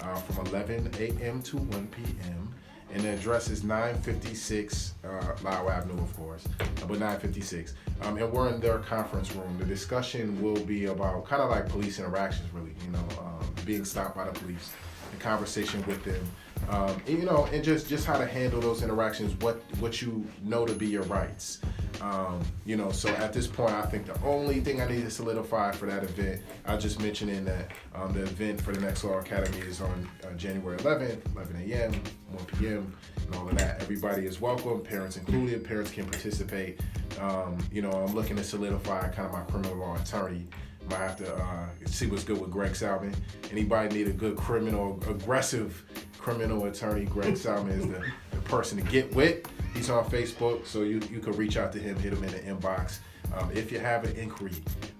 uh, 0.00 0.14
from 0.14 0.46
11 0.46 0.90
a.m. 0.98 1.42
to 1.42 1.56
1 1.56 1.86
p.m. 1.88 2.54
And 2.92 3.02
the 3.02 3.10
address 3.10 3.48
is 3.48 3.64
956 3.64 4.94
uh, 5.04 5.48
Avenue, 5.48 6.00
of 6.00 6.16
course, 6.16 6.44
uh, 6.60 6.64
but 6.80 7.00
956. 7.00 7.74
Um, 8.02 8.18
and 8.18 8.32
we're 8.32 8.48
in 8.48 8.60
their 8.60 8.78
conference 8.78 9.34
room. 9.34 9.56
The 9.58 9.64
discussion 9.64 10.40
will 10.40 10.64
be 10.64 10.86
about 10.86 11.26
kind 11.26 11.42
of 11.42 11.50
like 11.50 11.68
police 11.68 11.98
interactions, 11.98 12.52
really, 12.52 12.74
you 12.84 12.90
know, 12.92 13.06
um, 13.20 13.54
being 13.64 13.84
stopped 13.84 14.16
by 14.16 14.24
the 14.24 14.32
police, 14.32 14.72
the 15.10 15.16
conversation 15.16 15.84
with 15.86 16.04
them, 16.04 16.24
um, 16.68 17.00
you 17.06 17.18
know, 17.18 17.46
and 17.52 17.62
just 17.62 17.88
just 17.88 18.06
how 18.06 18.18
to 18.18 18.26
handle 18.26 18.60
those 18.60 18.82
interactions, 18.82 19.34
what 19.42 19.62
what 19.80 20.00
you 20.02 20.24
know 20.42 20.66
to 20.66 20.72
be 20.72 20.86
your 20.86 21.02
rights. 21.04 21.60
Um, 22.00 22.40
you 22.64 22.76
know, 22.76 22.90
so 22.90 23.08
at 23.10 23.32
this 23.32 23.46
point, 23.46 23.72
I 23.72 23.82
think 23.82 24.06
the 24.06 24.20
only 24.22 24.60
thing 24.60 24.80
I 24.80 24.88
need 24.88 25.02
to 25.02 25.10
solidify 25.10 25.72
for 25.72 25.86
that 25.86 26.02
event, 26.02 26.42
I 26.66 26.76
just 26.76 27.00
mentioned 27.00 27.30
in 27.30 27.44
that 27.44 27.70
um, 27.94 28.12
the 28.12 28.22
event 28.22 28.60
for 28.60 28.72
the 28.72 28.80
next 28.80 29.04
Law 29.04 29.18
Academy 29.18 29.58
is 29.58 29.80
on 29.80 30.08
uh, 30.24 30.32
January 30.34 30.76
11th, 30.78 31.20
11 31.34 31.70
a.m., 31.70 31.92
1 32.32 32.44
p.m., 32.58 32.94
and 33.24 33.34
all 33.36 33.48
of 33.48 33.56
that. 33.58 33.80
Everybody 33.80 34.26
is 34.26 34.40
welcome, 34.40 34.80
parents 34.80 35.16
included. 35.16 35.64
Parents 35.64 35.90
can 35.90 36.04
participate. 36.04 36.80
Um, 37.20 37.56
you 37.72 37.80
know, 37.80 37.90
I'm 37.90 38.14
looking 38.14 38.36
to 38.36 38.44
solidify 38.44 39.08
kind 39.08 39.26
of 39.26 39.32
my 39.32 39.42
criminal 39.42 39.76
law 39.76 39.96
attorney 39.96 40.46
Might 40.90 40.96
have 40.96 41.16
to 41.18 41.34
uh, 41.34 41.66
see 41.86 42.06
what's 42.06 42.24
good 42.24 42.40
with 42.40 42.50
Greg 42.50 42.74
Salvin. 42.74 43.14
Anybody 43.50 43.94
need 43.94 44.08
a 44.08 44.12
good 44.12 44.36
criminal, 44.36 45.00
aggressive 45.08 45.84
criminal 46.24 46.64
attorney? 46.64 47.04
Greg 47.04 47.36
Salmon 47.36 47.78
is 47.78 47.86
the, 47.86 48.02
the 48.30 48.42
person 48.44 48.78
to 48.78 48.84
get 48.90 49.14
with. 49.14 49.46
He's 49.74 49.90
on 49.90 50.04
Facebook, 50.06 50.66
so 50.66 50.82
you 50.82 51.02
you 51.10 51.20
can 51.20 51.32
reach 51.32 51.58
out 51.58 51.70
to 51.72 51.78
him, 51.78 51.96
hit 51.98 52.14
him 52.14 52.24
in 52.24 52.30
the 52.30 52.38
inbox 52.38 52.98
um, 53.36 53.50
if 53.52 53.70
you 53.70 53.78
have 53.78 54.04
an 54.04 54.16
inquiry. 54.16 54.52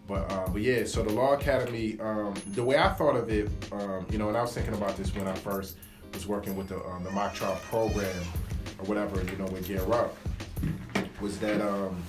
But 0.06 0.30
uh, 0.30 0.48
but 0.48 0.60
yeah, 0.60 0.84
so 0.84 1.02
the 1.02 1.12
Law 1.12 1.32
Academy, 1.32 1.98
um, 1.98 2.34
the 2.48 2.62
way 2.62 2.76
I 2.76 2.90
thought 2.90 3.16
of 3.16 3.30
it, 3.30 3.48
um, 3.72 4.06
you 4.10 4.18
know, 4.18 4.28
and 4.28 4.36
I 4.36 4.42
was 4.42 4.52
thinking 4.52 4.74
about 4.74 4.98
this 4.98 5.14
when 5.14 5.26
I 5.26 5.34
first 5.34 5.78
was 6.12 6.26
working 6.26 6.56
with 6.56 6.68
the 6.68 6.84
um, 6.84 7.02
the 7.04 7.10
mock 7.10 7.34
trial 7.34 7.58
program 7.70 8.22
or 8.78 8.84
whatever, 8.84 9.22
you 9.24 9.38
know, 9.38 9.46
with 9.46 9.66
Gear 9.66 9.80
Up, 9.94 10.14
was 11.22 11.38
that 11.38 11.62
um, 11.62 12.02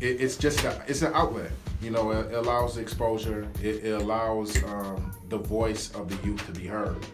it, 0.00 0.20
it's 0.20 0.36
just 0.36 0.62
a, 0.62 0.80
it's 0.86 1.02
an 1.02 1.12
outlet. 1.12 1.50
You 1.80 1.90
know, 1.90 2.12
it, 2.12 2.30
it 2.30 2.34
allows 2.34 2.76
exposure. 2.76 3.48
It, 3.60 3.84
it 3.84 4.00
allows 4.00 4.52
the 5.28 5.38
voice 5.38 5.90
of 5.96 6.08
the 6.08 6.24
youth 6.24 6.46
to 6.46 6.52
be 6.52 6.68
heard. 6.68 7.04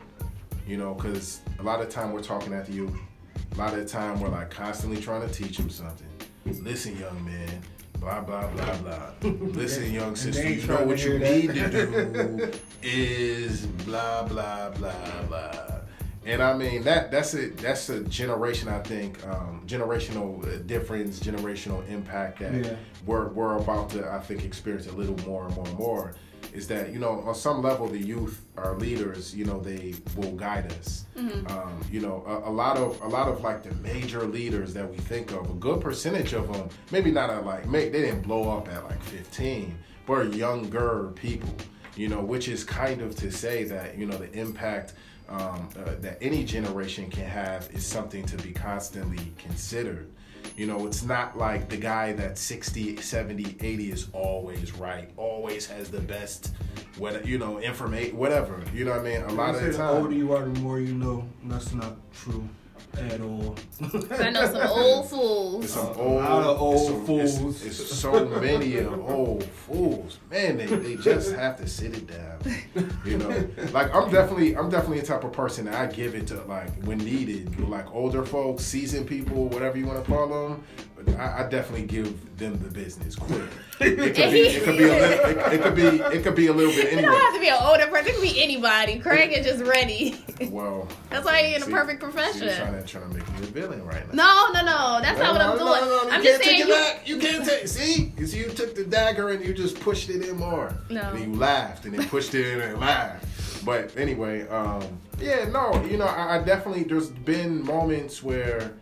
You 0.69 0.77
know, 0.77 0.93
because 0.95 1.41
a 1.59 1.63
lot 1.63 1.81
of 1.81 1.89
time 1.89 2.13
we're 2.13 2.23
talking 2.23 2.53
at 2.53 2.67
the 2.67 2.73
youth. 2.73 2.95
A 3.53 3.57
lot 3.57 3.73
of 3.73 3.87
time 3.89 4.21
we're 4.21 4.29
like 4.29 4.51
constantly 4.51 5.01
trying 5.01 5.27
to 5.27 5.35
teach 5.35 5.57
them 5.57 5.71
something. 5.71 6.07
Listen, 6.45 6.99
young 6.99 7.25
man. 7.25 7.63
Blah 7.99 8.21
blah 8.21 8.47
blah 8.49 8.77
blah. 8.77 9.11
Listen, 9.23 9.91
young 9.93 10.15
sister. 10.15 10.47
You 10.49 10.67
know 10.67 10.85
what 10.85 11.03
you 11.03 11.19
need 11.19 11.47
that. 11.53 11.73
to 11.73 11.87
do 12.47 12.53
is 12.83 13.65
blah 13.67 14.25
blah 14.25 14.69
blah 14.71 15.23
blah. 15.29 15.65
And 16.27 16.43
I 16.43 16.55
mean 16.55 16.83
that 16.85 17.11
that's 17.11 17.33
a 17.35 17.49
that's 17.49 17.89
a 17.89 18.01
generation 18.05 18.69
I 18.69 18.81
think 18.81 19.27
um, 19.27 19.63
generational 19.67 20.45
uh, 20.47 20.59
difference, 20.67 21.19
generational 21.19 21.89
impact 21.89 22.41
that 22.41 22.53
Yeah. 22.67 22.77
we're 23.07 23.29
we're 23.29 23.57
about 23.57 23.89
to 23.91 24.07
I 24.13 24.19
think 24.21 24.45
experience 24.45 24.87
a 24.87 24.93
little 24.93 25.17
more 25.27 25.47
and 25.47 25.57
more 25.57 25.67
and 25.67 25.79
more. 25.79 26.15
Is 26.53 26.67
that 26.69 26.93
you 26.93 26.99
know 26.99 27.21
on 27.21 27.35
some 27.35 27.63
level 27.63 27.87
the 27.87 27.99
youth 27.99 28.45
are 28.57 28.75
leaders. 28.77 29.35
You 29.35 29.45
know 29.45 29.61
they 29.61 29.95
will 30.17 30.33
guide 30.33 30.73
us. 30.73 31.05
Um, 31.51 31.81
you 31.91 32.01
know 32.01 32.25
a, 32.27 32.49
a 32.49 32.53
lot 32.53 32.77
of 32.77 33.01
a 33.03 33.09
lot 33.09 33.29
of 33.29 33.43
like 33.43 33.63
the 33.63 33.75
major 33.77 34.25
leaders 34.25 34.73
that 34.75 34.89
we 34.89 34.97
think 34.97 35.33
of, 35.33 35.51
a 35.51 35.55
good 35.55 35.81
percentage 35.81 36.33
of 36.33 36.53
them, 36.53 36.69
maybe 36.91 37.11
not 37.11 37.31
at 37.31 37.45
like 37.45 37.67
may, 37.67 37.89
they 37.89 38.03
didn't 38.03 38.23
blow 38.23 38.57
up 38.57 38.69
at 38.69 38.85
like 38.85 39.03
15, 39.03 39.77
but 40.07 40.33
younger 40.35 41.13
people 41.15 41.55
you 41.99 42.09
know, 42.09 42.21
which 42.21 42.49
is 42.49 42.63
kind 42.63 43.03
of 43.03 43.17
to 43.17 43.31
say 43.31 43.65
that, 43.65 43.99
you 43.99 44.07
know, 44.07 44.17
the 44.17 44.31
impact 44.33 44.95
um, 45.29 45.69
uh, 45.77 45.97
that 46.01 46.17
any 46.23 46.45
generation 46.45 47.11
can 47.11 47.25
have 47.25 47.69
is 47.73 47.85
something 47.85 48.25
to 48.27 48.37
be 48.39 48.53
constantly 48.53 49.33
considered. 49.37 50.09
You 50.59 50.67
know, 50.67 50.89
it's 50.89 51.05
not 51.05 51.39
like 51.39 51.69
the 51.69 51.77
guy 51.77 52.15
that's 52.15 52.41
60, 52.41 52.97
70, 52.97 53.59
80 53.61 53.93
is 53.93 54.09
always 54.13 54.75
right, 54.75 55.09
always 55.17 55.67
has 55.67 55.89
the 55.89 56.01
best, 56.01 56.53
what 56.97 57.25
you 57.25 57.39
know, 57.39 57.61
information, 57.61 58.17
whatever. 58.17 58.61
You 58.75 58.85
know 58.85 58.91
what 58.91 59.03
I 59.03 59.05
mean? 59.05 59.23
A 59.23 59.33
lot 59.35 59.55
of 59.55 59.63
the 59.63 59.73
say 59.73 59.79
the 59.79 59.89
older 59.89 60.13
you 60.13 60.35
are, 60.35 60.43
the 60.43 60.59
more 60.59 60.81
you 60.81 60.95
know. 60.95 61.29
That's 61.45 61.73
not 61.73 61.97
true 62.13 62.49
at 62.97 63.21
all. 63.21 63.55
'Cause 63.81 64.21
I 64.21 64.31
know 64.31 64.47
some 64.47 64.67
old 64.69 65.09
fools. 65.11 65.65
It's 65.65 65.75
fools. 65.75 65.87
some 65.89 65.97
A 65.97 66.01
old, 66.01 66.15
lot 66.23 66.43
of 66.45 66.61
old 66.61 66.75
it's 66.77 66.85
some- 66.87 66.95
it's- 67.19 67.39
fools. 67.39 67.65
It's, 67.67 67.99
so 67.99 68.25
many 68.27 68.77
of 68.79 68.93
old 69.11 69.45
fools. 69.45 70.19
Man, 70.31 70.57
they, 70.57 70.67
they 70.67 70.97
just 70.97 71.33
have 71.35 71.57
to 71.59 71.67
sit 71.69 71.95
it 71.97 72.07
down. 72.07 72.39
You 73.05 73.19
know, 73.19 73.49
like 73.73 73.95
I'm 73.95 74.11
definitely 74.11 74.57
I'm 74.57 74.71
definitely 74.71 75.01
the 75.01 75.07
type 75.07 75.25
of 75.25 75.33
person 75.33 75.65
that 75.67 75.75
I 75.75 75.87
give 75.87 76.15
it 76.15 76.27
to 76.29 76.43
like 76.45 76.71
when 76.85 76.99
needed. 76.99 77.59
Like 77.69 77.93
older 77.95 78.25
folks, 78.25 78.65
seasoned 78.65 79.07
people, 79.07 79.49
whatever 79.49 79.79
you 79.79 79.87
want 79.87 80.05
to 80.05 80.11
call 80.11 80.27
them. 80.49 80.63
I, 81.17 81.45
I 81.45 81.49
definitely 81.49 81.87
give 81.87 82.37
them 82.39 82.59
the 82.59 82.69
business 82.71 83.15
quick. 83.15 83.41
It 83.81 84.17
could 84.17 84.33
be 84.33 84.41
it 84.41 84.65
could 84.65 84.77
be 84.77 84.85
a 84.85 84.89
little, 84.89 85.31
it, 85.31 85.53
it 85.55 85.63
could 85.63 85.75
be 85.77 85.83
it 86.17 86.23
could 86.25 86.35
be 86.35 86.47
a 86.49 86.53
little 86.53 86.73
bit 86.73 86.87
You 86.93 86.99
anyway. 86.99 87.13
don't 87.13 87.21
have 87.21 87.35
to 87.35 87.41
be 87.41 87.49
an 87.49 87.57
older 87.63 87.87
person. 87.87 88.09
It 88.09 88.13
could 88.15 88.23
be 88.23 88.43
anybody. 88.43 88.99
Craig 88.99 89.33
is 89.33 89.47
just 89.47 89.63
ready. 89.65 90.21
Well, 90.51 90.89
That's 91.11 91.25
why 91.25 91.41
you're 91.41 91.57
in 91.57 91.63
a 91.63 91.67
see- 91.67 91.71
perfect 91.73 92.01
see, 92.01 92.05
profession. 92.11 92.78
Trying 92.87 93.11
to 93.13 93.19
trying 93.21 93.25
to 93.27 93.33
make 93.33 93.41
me 93.41 93.47
a 93.47 93.51
villain 93.51 93.85
right 93.87 94.07
now. 94.15 94.53
No, 94.53 94.61
no, 94.61 94.67
no. 94.67 95.01
That's 95.03 95.19
not 95.19 95.33
what 95.33 95.41
I'm 95.43 95.57
No, 95.57 95.59
doing. 95.59 95.81
no, 95.81 96.03
no, 96.03 96.09
no, 96.09 96.11
I'm 96.11 96.23
you 96.23 96.29
just 96.29 96.43
can't 96.43 96.57
saying 96.57 96.69
you. 96.69 96.75
it 96.75 96.97
back. 96.97 97.09
You 97.09 97.19
can't 97.19 97.45
take. 97.45 97.69
See, 97.69 98.13
you 98.19 98.27
see, 98.27 98.39
you 98.39 98.49
took 98.51 98.75
the 98.75 98.85
dagger 98.85 99.31
and 99.31 99.45
you 99.45 99.53
just 99.55 99.79
pushed 99.81 100.11
it 100.11 100.29
in 100.29 100.37
more. 100.37 100.75
No. 100.91 101.01
And 101.03 101.19
then 101.19 101.33
you 101.33 101.39
laughed 101.39 101.85
and 101.85 101.95
then 101.99 102.09
pushed 102.09 102.35
it 102.35 102.47
in 102.55 102.61
and 102.61 102.79
laughed. 102.81 103.25
But 103.65 103.97
anyway, 103.97 104.47
um, 104.49 104.83
yeah, 105.21 105.49
no, 105.49 105.85
you 105.85 105.97
know, 105.97 106.07
I, 106.07 106.37
I 106.37 106.43
definitely 106.43 106.85
there's 106.85 107.09
been 107.11 107.65
moments 107.65 108.23
where, 108.23 108.73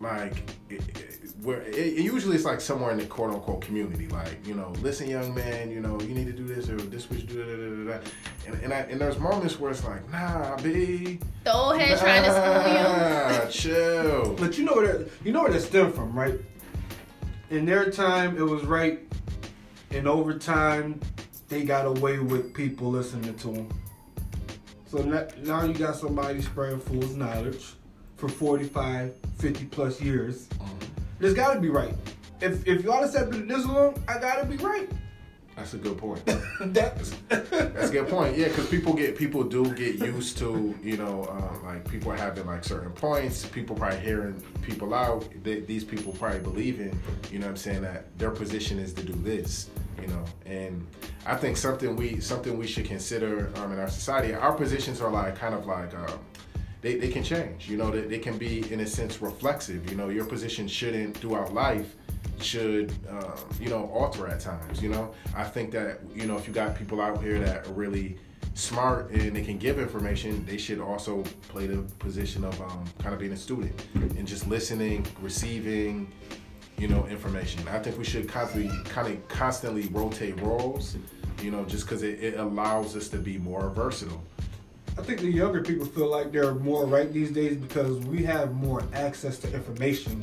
like, 0.00 0.50
it, 0.70 0.80
it- 0.88 1.17
where 1.42 1.62
it, 1.62 1.76
it 1.76 2.00
usually 2.00 2.34
it's 2.34 2.44
like 2.44 2.60
somewhere 2.60 2.90
in 2.90 2.98
the 2.98 3.06
quote 3.06 3.32
unquote 3.32 3.60
community, 3.60 4.08
like 4.08 4.44
you 4.46 4.54
know, 4.54 4.72
listen, 4.80 5.08
young 5.08 5.34
man, 5.34 5.70
you 5.70 5.80
know, 5.80 6.00
you 6.00 6.14
need 6.14 6.26
to 6.26 6.32
do 6.32 6.44
this 6.44 6.68
or 6.68 6.76
this, 6.76 7.08
what 7.08 7.20
you 7.20 7.26
do, 7.26 7.36
da, 7.36 7.44
da, 7.44 7.56
da, 7.56 7.92
da, 7.92 7.98
da. 7.98 8.10
and 8.46 8.64
and, 8.64 8.72
I, 8.72 8.78
and 8.90 9.00
there's 9.00 9.18
moments 9.18 9.58
where 9.58 9.70
it's 9.70 9.84
like, 9.84 10.10
nah, 10.10 10.56
b, 10.56 11.20
The 11.44 11.52
old 11.52 11.78
head 11.78 11.98
trying 11.98 12.24
to 12.24 12.30
school 12.30 12.72
you. 12.72 13.38
nah, 13.38 13.50
chill. 13.50 14.34
But 14.34 14.58
you 14.58 14.64
know 14.64 14.74
where 14.74 14.98
that, 14.98 15.10
you 15.24 15.32
know 15.32 15.42
where 15.42 15.52
that 15.52 15.60
stemmed 15.60 15.94
from, 15.94 16.12
right? 16.12 16.40
In 17.50 17.64
their 17.64 17.90
time, 17.90 18.36
it 18.36 18.42
was 18.42 18.64
right. 18.64 19.00
And 19.90 20.06
over 20.06 20.36
time, 20.36 21.00
they 21.48 21.64
got 21.64 21.86
away 21.86 22.18
with 22.18 22.52
people 22.52 22.90
listening 22.90 23.34
to 23.36 23.48
them. 23.48 23.68
So 24.86 24.98
now, 25.02 25.26
now 25.42 25.64
you 25.64 25.72
got 25.72 25.96
somebody 25.96 26.42
spreading 26.42 26.80
fool's 26.80 27.14
knowledge 27.14 27.74
for 28.16 28.28
45, 28.28 29.14
50 29.38 29.64
plus 29.66 30.00
years. 30.00 30.46
Mm-hmm. 30.48 30.97
There's 31.18 31.34
got 31.34 31.54
to 31.54 31.60
be 31.60 31.68
right. 31.68 31.94
If 32.40 32.66
if 32.66 32.84
y'all 32.84 33.02
accepted 33.02 33.48
this 33.48 33.66
long, 33.66 34.00
I 34.06 34.18
gotta 34.18 34.46
be 34.46 34.56
right. 34.58 34.88
That's 35.56 35.74
a 35.74 35.78
good 35.78 35.98
point. 35.98 36.24
That's 36.60 37.10
That's 37.28 37.88
a 37.88 37.92
good 37.92 38.08
point. 38.08 38.38
Yeah, 38.38 38.46
because 38.46 38.68
people 38.68 38.94
get 38.94 39.16
people 39.18 39.42
do 39.42 39.74
get 39.74 39.96
used 39.96 40.38
to 40.38 40.72
you 40.80 40.96
know 40.96 41.26
um, 41.28 41.64
like 41.64 41.88
people 41.90 42.12
having 42.12 42.46
like 42.46 42.62
certain 42.62 42.92
points. 42.92 43.44
People 43.44 43.74
probably 43.74 43.98
hearing 43.98 44.40
people 44.62 44.94
out. 44.94 45.26
They, 45.42 45.60
these 45.60 45.82
people 45.82 46.12
probably 46.12 46.38
believing 46.38 46.98
you 47.32 47.40
know 47.40 47.46
what 47.46 47.52
I'm 47.52 47.56
saying 47.56 47.82
that 47.82 48.16
their 48.18 48.30
position 48.30 48.78
is 48.78 48.92
to 48.94 49.02
do 49.02 49.14
this. 49.14 49.68
You 50.00 50.06
know, 50.06 50.24
and 50.46 50.86
I 51.26 51.34
think 51.34 51.56
something 51.56 51.96
we 51.96 52.20
something 52.20 52.56
we 52.56 52.68
should 52.68 52.84
consider 52.84 53.50
um, 53.56 53.72
in 53.72 53.80
our 53.80 53.90
society. 53.90 54.32
Our 54.32 54.52
positions 54.52 55.00
are 55.00 55.10
like 55.10 55.34
kind 55.34 55.54
of 55.54 55.66
like. 55.66 55.92
Um, 55.92 56.20
they, 56.88 56.96
they 56.96 57.08
can 57.08 57.22
change, 57.22 57.68
you 57.68 57.76
know, 57.76 57.90
they, 57.90 58.00
they 58.00 58.18
can 58.18 58.38
be 58.38 58.72
in 58.72 58.80
a 58.80 58.86
sense 58.86 59.20
reflexive. 59.20 59.90
You 59.90 59.96
know, 59.96 60.08
your 60.08 60.24
position 60.24 60.66
shouldn't 60.66 61.18
throughout 61.18 61.52
life 61.52 61.94
should 62.40 62.92
um, 63.10 63.34
you 63.60 63.68
know 63.68 63.90
alter 63.92 64.28
at 64.28 64.38
times 64.38 64.80
you 64.80 64.88
know 64.88 65.12
i 65.34 65.42
think 65.42 65.72
that 65.72 65.98
you 66.14 66.24
know 66.24 66.36
if 66.36 66.46
you 66.46 66.54
got 66.54 66.76
people 66.76 67.00
out 67.00 67.20
here 67.20 67.40
that 67.40 67.66
are 67.66 67.72
really 67.72 68.16
smart 68.54 69.10
and 69.10 69.34
they 69.34 69.42
can 69.42 69.58
give 69.58 69.80
information 69.80 70.46
they 70.46 70.56
should 70.56 70.78
also 70.78 71.24
play 71.48 71.66
the 71.66 71.78
position 71.98 72.44
of 72.44 72.60
um, 72.60 72.84
kind 73.00 73.12
of 73.12 73.18
being 73.18 73.32
a 73.32 73.36
student 73.36 73.74
and 73.94 74.24
just 74.24 74.46
listening 74.46 75.04
receiving 75.20 76.08
you 76.76 76.86
know 76.86 77.04
information 77.08 77.60
i 77.68 77.78
think 77.78 77.98
we 77.98 78.04
should 78.04 78.28
constantly 78.28 78.70
kind 78.84 79.12
of 79.12 79.28
constantly 79.28 79.88
rotate 79.88 80.40
roles 80.40 80.96
you 81.42 81.50
know 81.50 81.64
just 81.64 81.86
because 81.86 82.04
it, 82.04 82.22
it 82.22 82.38
allows 82.38 82.94
us 82.94 83.08
to 83.08 83.16
be 83.16 83.36
more 83.36 83.68
versatile 83.70 84.22
I 84.98 85.02
think 85.02 85.20
the 85.20 85.30
younger 85.30 85.62
people 85.62 85.86
feel 85.86 86.10
like 86.10 86.32
they're 86.32 86.54
more 86.54 86.84
right 86.84 87.10
these 87.12 87.30
days 87.30 87.56
because 87.56 87.98
we 88.06 88.24
have 88.24 88.52
more 88.54 88.82
access 88.92 89.38
to 89.38 89.54
information 89.54 90.22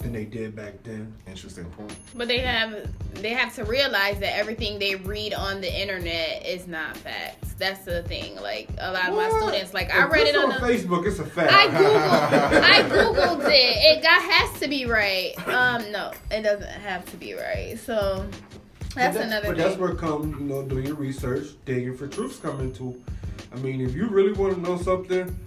than 0.00 0.12
they 0.12 0.24
did 0.24 0.54
back 0.54 0.74
then. 0.82 1.14
interesting 1.26 1.64
point 1.66 1.94
But 2.14 2.28
they 2.28 2.40
have 2.40 2.88
they 3.14 3.30
have 3.30 3.54
to 3.54 3.64
realize 3.64 4.18
that 4.18 4.36
everything 4.36 4.78
they 4.78 4.96
read 4.96 5.32
on 5.32 5.60
the 5.60 5.80
internet 5.80 6.44
is 6.44 6.66
not 6.66 6.96
facts. 6.96 7.54
That's 7.54 7.84
the 7.84 8.02
thing. 8.02 8.34
Like 8.36 8.68
a 8.78 8.92
lot 8.92 9.08
of 9.08 9.14
my 9.16 9.30
students, 9.40 9.72
like 9.72 9.88
If 9.88 9.94
I 9.94 10.04
read 10.06 10.26
it 10.26 10.36
on 10.36 10.52
on 10.52 10.60
the 10.60 10.66
Facebook. 10.66 11.06
It's 11.06 11.18
a 11.18 11.24
fact. 11.24 11.52
I 11.52 11.68
googled 11.68 12.62
I 12.62 12.82
googled 12.82 13.48
it. 13.48 13.96
It 13.98 14.02
got 14.02 14.20
has 14.22 14.60
to 14.60 14.68
be 14.68 14.84
right. 14.86 15.32
Um, 15.48 15.90
no, 15.90 16.12
it 16.30 16.42
doesn't 16.42 16.68
have 16.68 17.04
to 17.12 17.16
be 17.16 17.34
right. 17.34 17.78
So 17.78 18.28
that's 18.94 19.16
but 19.16 19.26
another 19.26 19.46
But 19.48 19.56
thing. 19.56 19.66
that's 19.66 19.78
where 19.78 19.94
come 19.94 20.36
you 20.38 20.46
know 20.46 20.62
doing 20.64 20.86
your 20.86 20.96
research, 20.96 21.46
digging 21.64 21.96
for 21.96 22.08
truths 22.08 22.38
come 22.38 22.60
into. 22.60 23.00
I 23.52 23.58
mean, 23.58 23.80
if 23.80 23.94
you 23.94 24.08
really 24.08 24.32
want 24.32 24.54
to 24.54 24.60
know 24.60 24.78
something, 24.78 25.38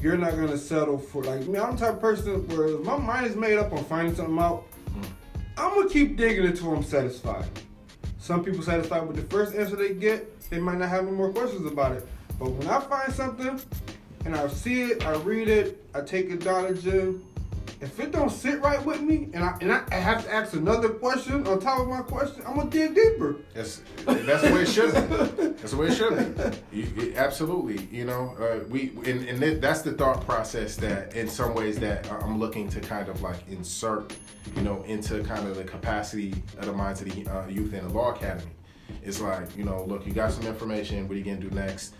you're 0.00 0.16
not 0.16 0.32
gonna 0.32 0.56
settle 0.56 0.98
for 0.98 1.24
like 1.24 1.46
me. 1.46 1.58
I'm 1.58 1.76
the 1.76 1.86
type 1.86 1.94
of 1.94 2.00
person 2.00 2.46
where 2.48 2.78
my 2.78 2.96
mind 2.96 3.26
is 3.26 3.36
made 3.36 3.58
up 3.58 3.72
on 3.72 3.84
finding 3.84 4.14
something 4.14 4.38
out. 4.38 4.64
Mm. 4.90 5.04
I'm 5.56 5.74
gonna 5.74 5.88
keep 5.88 6.16
digging 6.16 6.46
until 6.46 6.74
I'm 6.74 6.84
satisfied. 6.84 7.46
Some 8.18 8.44
people 8.44 8.62
satisfied 8.62 9.06
with 9.06 9.16
the 9.16 9.22
first 9.22 9.54
answer 9.54 9.74
they 9.74 9.94
get, 9.94 10.40
they 10.50 10.60
might 10.60 10.78
not 10.78 10.88
have 10.88 11.06
any 11.06 11.16
more 11.16 11.32
questions 11.32 11.66
about 11.70 11.92
it. 11.92 12.06
But 12.38 12.50
when 12.50 12.68
I 12.68 12.80
find 12.80 13.12
something 13.12 13.60
and 14.24 14.36
I 14.36 14.46
see 14.48 14.82
it, 14.82 15.04
I 15.04 15.16
read 15.16 15.48
it, 15.48 15.84
I 15.94 16.02
take 16.02 16.30
it. 16.30 16.44
If 17.80 18.00
it 18.00 18.10
don't 18.10 18.30
sit 18.30 18.60
right 18.60 18.84
with 18.84 19.00
me, 19.02 19.28
and 19.34 19.44
I 19.44 19.56
and 19.60 19.72
I 19.72 19.94
have 19.94 20.24
to 20.24 20.32
ask 20.34 20.52
another 20.54 20.88
question 20.88 21.46
on 21.46 21.60
top 21.60 21.78
of 21.80 21.86
my 21.88 22.00
question, 22.02 22.42
I'm 22.46 22.56
gonna 22.56 22.68
dig 22.70 22.94
deeper. 22.94 23.36
That's 23.54 23.82
that's 24.04 24.42
the 24.42 24.52
way 24.52 24.62
it 24.62 24.68
should 24.68 24.92
be. 24.94 25.46
That's 25.60 25.70
the 25.70 25.76
way 25.76 25.86
it 25.86 25.94
should 25.94 26.36
be. 26.72 26.76
You, 26.76 26.86
you- 26.96 27.12
absolutely, 27.16 27.86
you 27.96 28.04
know, 28.04 28.34
uh, 28.40 28.64
we 28.68 28.90
and, 29.06 29.28
and 29.28 29.38
that- 29.40 29.60
that's 29.60 29.82
the 29.82 29.92
thought 29.92 30.26
process 30.26 30.74
that, 30.76 31.14
in 31.14 31.28
some 31.28 31.54
ways, 31.54 31.78
that 31.78 32.10
I'm 32.10 32.40
looking 32.40 32.68
to 32.70 32.80
kind 32.80 33.08
of 33.08 33.22
like 33.22 33.46
insert, 33.48 34.12
you 34.56 34.62
know, 34.62 34.82
into 34.82 35.22
kind 35.22 35.46
of 35.46 35.56
the 35.56 35.64
capacity 35.64 36.34
of 36.58 36.66
the 36.66 36.72
minds 36.72 37.00
of 37.00 37.08
the 37.14 37.28
uh, 37.30 37.46
youth 37.46 37.74
in 37.74 37.86
the 37.86 37.92
law 37.94 38.10
academy. 38.12 38.50
It's 39.04 39.20
like, 39.20 39.56
you 39.56 39.64
know, 39.64 39.84
look, 39.84 40.04
you 40.04 40.12
got 40.12 40.32
some 40.32 40.46
information. 40.48 41.06
What 41.06 41.14
are 41.14 41.18
you 41.18 41.24
gonna 41.24 41.36
do 41.36 41.50
next? 41.50 41.94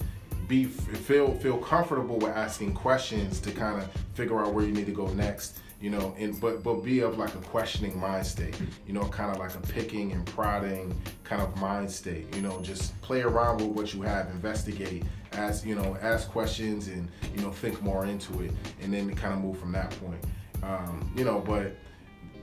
Be 0.48 0.64
feel 0.64 1.34
feel 1.34 1.58
comfortable 1.58 2.16
with 2.18 2.34
asking 2.34 2.74
questions 2.74 3.38
to 3.40 3.52
kind 3.52 3.80
of 3.80 3.88
figure 4.14 4.40
out 4.40 4.54
where 4.54 4.64
you 4.64 4.72
need 4.72 4.86
to 4.86 4.92
go 4.92 5.06
next. 5.08 5.60
You 5.80 5.90
know, 5.90 6.14
and 6.18 6.40
but 6.40 6.62
but 6.64 6.82
be 6.84 7.00
of 7.00 7.18
like 7.18 7.34
a 7.34 7.38
questioning 7.38 7.98
mind 8.00 8.26
state. 8.26 8.60
You 8.86 8.92
know, 8.92 9.04
kind 9.04 9.30
of 9.30 9.38
like 9.38 9.54
a 9.54 9.60
picking 9.60 10.12
and 10.12 10.26
prodding 10.26 10.92
kind 11.24 11.40
of 11.40 11.56
mind 11.60 11.90
state. 11.90 12.34
You 12.34 12.42
know, 12.42 12.60
just 12.60 13.00
play 13.00 13.22
around 13.22 13.58
with 13.58 13.68
what 13.68 13.94
you 13.94 14.02
have, 14.02 14.28
investigate, 14.30 15.04
ask 15.32 15.64
you 15.64 15.76
know, 15.76 15.96
ask 16.02 16.28
questions, 16.28 16.88
and 16.88 17.08
you 17.34 17.42
know, 17.42 17.50
think 17.50 17.80
more 17.82 18.06
into 18.06 18.42
it, 18.42 18.52
and 18.82 18.92
then 18.92 19.14
kind 19.14 19.34
of 19.34 19.40
move 19.40 19.58
from 19.58 19.72
that 19.72 19.90
point. 20.00 20.22
Um, 20.62 21.12
you 21.16 21.24
know, 21.24 21.38
but 21.38 21.76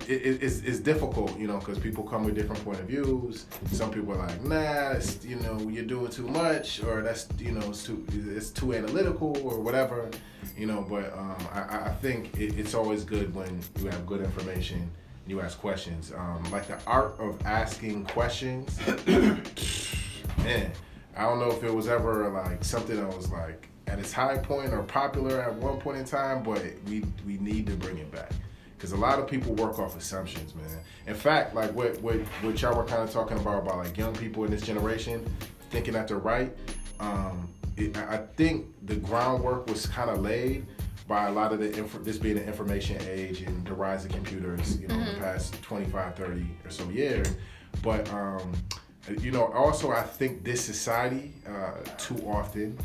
it, 0.07 0.43
it's, 0.43 0.59
it's 0.59 0.79
difficult, 0.79 1.37
you 1.37 1.47
know, 1.47 1.57
because 1.57 1.79
people 1.79 2.03
come 2.03 2.23
with 2.25 2.35
different 2.35 2.63
point 2.63 2.79
of 2.79 2.85
views. 2.85 3.45
Some 3.71 3.91
people 3.91 4.13
are 4.13 4.27
like, 4.27 4.43
nah, 4.43 4.91
it's, 4.91 5.23
you 5.25 5.35
know, 5.37 5.59
you're 5.69 5.85
doing 5.85 6.11
too 6.11 6.27
much, 6.27 6.83
or 6.83 7.01
that's, 7.01 7.27
you 7.39 7.51
know, 7.51 7.69
it's 7.69 7.83
too, 7.83 8.05
it's 8.11 8.51
too 8.51 8.73
analytical, 8.73 9.37
or 9.43 9.59
whatever, 9.59 10.09
you 10.57 10.67
know. 10.67 10.85
But 10.87 11.17
um, 11.17 11.37
I, 11.51 11.89
I 11.89 11.97
think 12.01 12.37
it, 12.39 12.57
it's 12.57 12.73
always 12.73 13.03
good 13.03 13.33
when 13.33 13.59
you 13.79 13.87
have 13.87 14.05
good 14.05 14.21
information. 14.21 14.79
And 14.79 15.31
you 15.31 15.41
ask 15.41 15.59
questions, 15.59 16.13
um, 16.15 16.43
like 16.51 16.67
the 16.67 16.77
art 16.85 17.15
of 17.19 17.43
asking 17.45 18.05
questions. 18.05 18.79
man, 19.07 20.71
I 21.17 21.23
don't 21.23 21.39
know 21.39 21.49
if 21.49 21.63
it 21.63 21.73
was 21.73 21.87
ever 21.87 22.29
like 22.29 22.63
something 22.63 22.95
that 22.95 23.07
was 23.07 23.31
like 23.31 23.69
at 23.87 23.97
its 23.97 24.11
high 24.11 24.37
point 24.37 24.71
or 24.71 24.83
popular 24.83 25.41
at 25.41 25.55
one 25.55 25.79
point 25.79 25.97
in 25.97 26.05
time, 26.05 26.43
but 26.43 26.61
we 26.87 27.03
we 27.25 27.39
need 27.39 27.65
to 27.67 27.73
bring 27.73 27.97
it 27.97 28.11
back 28.11 28.31
because 28.77 28.91
a 28.91 28.97
lot 28.97 29.19
of 29.19 29.27
people 29.27 29.53
work 29.55 29.79
off 29.79 29.97
assumptions, 29.97 30.53
man. 30.55 30.79
In 31.07 31.15
fact, 31.15 31.55
like 31.55 31.73
what 31.73 31.99
what 32.01 32.17
what 32.41 32.61
y'all 32.61 32.75
were 32.75 32.83
kind 32.83 33.01
of 33.01 33.11
talking 33.11 33.37
about 33.37 33.63
about 33.63 33.77
like 33.77 33.97
young 33.97 34.15
people 34.15 34.43
in 34.45 34.51
this 34.51 34.61
generation 34.61 35.25
thinking 35.69 35.93
that 35.93 36.07
they're 36.07 36.17
right. 36.17 36.55
Um, 36.99 37.49
it, 37.77 37.97
I 37.97 38.17
think 38.35 38.67
the 38.85 38.95
groundwork 38.95 39.67
was 39.67 39.85
kind 39.85 40.09
of 40.09 40.21
laid 40.21 40.65
by 41.07 41.27
a 41.27 41.31
lot 41.31 41.53
of 41.53 41.59
the 41.59 41.77
inf- 41.77 42.03
this 42.03 42.17
being 42.17 42.37
an 42.37 42.45
information 42.45 42.97
age 43.07 43.41
and 43.41 43.65
the 43.65 43.73
rise 43.73 44.05
of 44.05 44.11
computers, 44.11 44.79
you 44.79 44.87
know, 44.87 44.95
mm-hmm. 44.95 45.13
the 45.13 45.19
past 45.19 45.61
25, 45.61 46.15
30 46.15 46.47
or 46.63 46.69
so 46.71 46.89
years. 46.89 47.35
But 47.83 48.11
um, 48.11 48.53
you 49.19 49.31
know, 49.31 49.51
also 49.53 49.91
I 49.91 50.01
think 50.01 50.43
this 50.43 50.63
society 50.63 51.33
uh, 51.47 51.73
too 51.97 52.17
often 52.27 52.77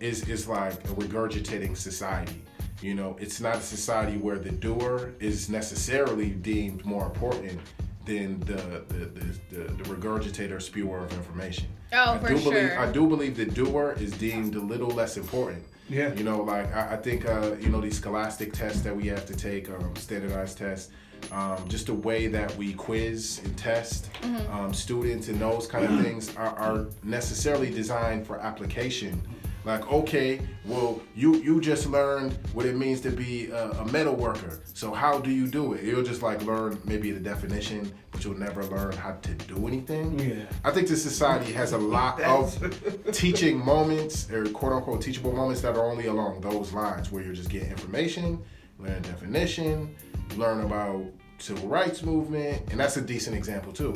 is 0.00 0.28
is 0.28 0.48
like 0.48 0.72
a 0.72 0.94
regurgitating 0.94 1.76
society. 1.76 2.42
You 2.80 2.94
know, 2.94 3.16
it's 3.20 3.40
not 3.40 3.56
a 3.56 3.60
society 3.60 4.16
where 4.18 4.38
the 4.38 4.52
doer 4.52 5.12
is 5.18 5.48
necessarily 5.48 6.30
deemed 6.30 6.84
more 6.84 7.06
important 7.06 7.60
than 8.04 8.40
the 8.40 8.84
the, 8.88 9.04
the, 9.06 9.38
the, 9.50 9.72
the 9.72 9.84
regurgitator 9.84 10.60
spewer 10.62 10.98
of 10.98 11.12
information. 11.12 11.66
Oh, 11.92 12.12
I 12.12 12.18
for 12.18 12.28
do 12.28 12.38
sure. 12.38 12.52
Believe, 12.52 12.72
I 12.78 12.92
do 12.92 13.06
believe 13.06 13.36
the 13.36 13.46
doer 13.46 13.96
is 13.98 14.12
deemed 14.12 14.54
a 14.54 14.60
little 14.60 14.90
less 14.90 15.16
important. 15.16 15.64
Yeah. 15.88 16.12
You 16.14 16.22
know, 16.22 16.42
like 16.42 16.74
I, 16.74 16.94
I 16.94 16.96
think 16.96 17.26
uh, 17.26 17.56
you 17.60 17.68
know 17.68 17.80
these 17.80 17.96
scholastic 17.96 18.52
tests 18.52 18.82
that 18.82 18.94
we 18.94 19.06
have 19.08 19.26
to 19.26 19.34
take, 19.34 19.70
um, 19.70 19.94
standardized 19.96 20.58
tests. 20.58 20.92
Um, 21.32 21.68
just 21.68 21.86
the 21.86 21.94
way 21.94 22.28
that 22.28 22.56
we 22.56 22.74
quiz 22.74 23.40
and 23.44 23.58
test 23.58 24.08
mm-hmm. 24.22 24.52
um, 24.56 24.72
students 24.72 25.26
and 25.26 25.40
those 25.40 25.66
kind 25.66 25.84
of 25.84 26.00
things 26.00 26.34
are, 26.36 26.56
are 26.56 26.86
necessarily 27.02 27.70
designed 27.70 28.24
for 28.24 28.38
application 28.38 29.20
like, 29.68 29.90
okay, 29.92 30.40
well, 30.64 31.00
you 31.14 31.36
you 31.36 31.60
just 31.60 31.86
learned 31.86 32.38
what 32.52 32.66
it 32.66 32.76
means 32.76 33.00
to 33.02 33.10
be 33.10 33.50
a, 33.50 33.70
a, 33.70 33.84
metal 33.92 34.14
worker. 34.14 34.60
So 34.74 34.92
how 34.92 35.18
do 35.18 35.30
you 35.30 35.46
do 35.46 35.74
it? 35.74 35.84
You'll 35.84 36.02
just 36.02 36.22
like 36.22 36.42
learn 36.42 36.80
maybe 36.84 37.10
the 37.10 37.20
definition, 37.20 37.92
but 38.10 38.24
you'll 38.24 38.38
never 38.38 38.64
learn 38.64 38.92
how 38.92 39.12
to 39.12 39.34
do 39.34 39.68
anything. 39.68 40.18
Yeah. 40.18 40.46
I 40.64 40.70
think 40.70 40.88
this 40.88 41.02
society 41.02 41.52
has 41.52 41.72
a 41.72 41.78
lot 41.78 42.20
of 42.34 43.12
teaching 43.12 43.62
moments 43.64 44.30
or 44.30 44.46
quote 44.46 44.72
unquote 44.72 45.02
teachable 45.02 45.32
moments 45.32 45.60
that 45.60 45.76
are 45.76 45.84
only 45.84 46.06
along 46.06 46.40
those 46.40 46.72
lines 46.72 47.12
where 47.12 47.22
you're 47.22 47.34
just 47.34 47.50
getting 47.50 47.70
information, 47.70 48.42
learn 48.78 48.92
a 48.92 49.00
definition, 49.00 49.94
learn 50.36 50.62
about 50.62 51.04
civil 51.38 51.68
rights 51.68 52.02
movement, 52.02 52.62
and 52.70 52.80
that's 52.80 52.96
a 52.96 53.02
decent 53.02 53.36
example 53.36 53.72
too. 53.72 53.94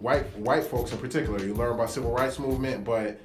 White 0.00 0.26
white 0.38 0.64
folks 0.64 0.90
in 0.92 0.98
particular, 0.98 1.44
you 1.44 1.54
learn 1.54 1.74
about 1.74 1.90
civil 1.90 2.10
rights 2.12 2.38
movement, 2.38 2.84
but 2.84 3.20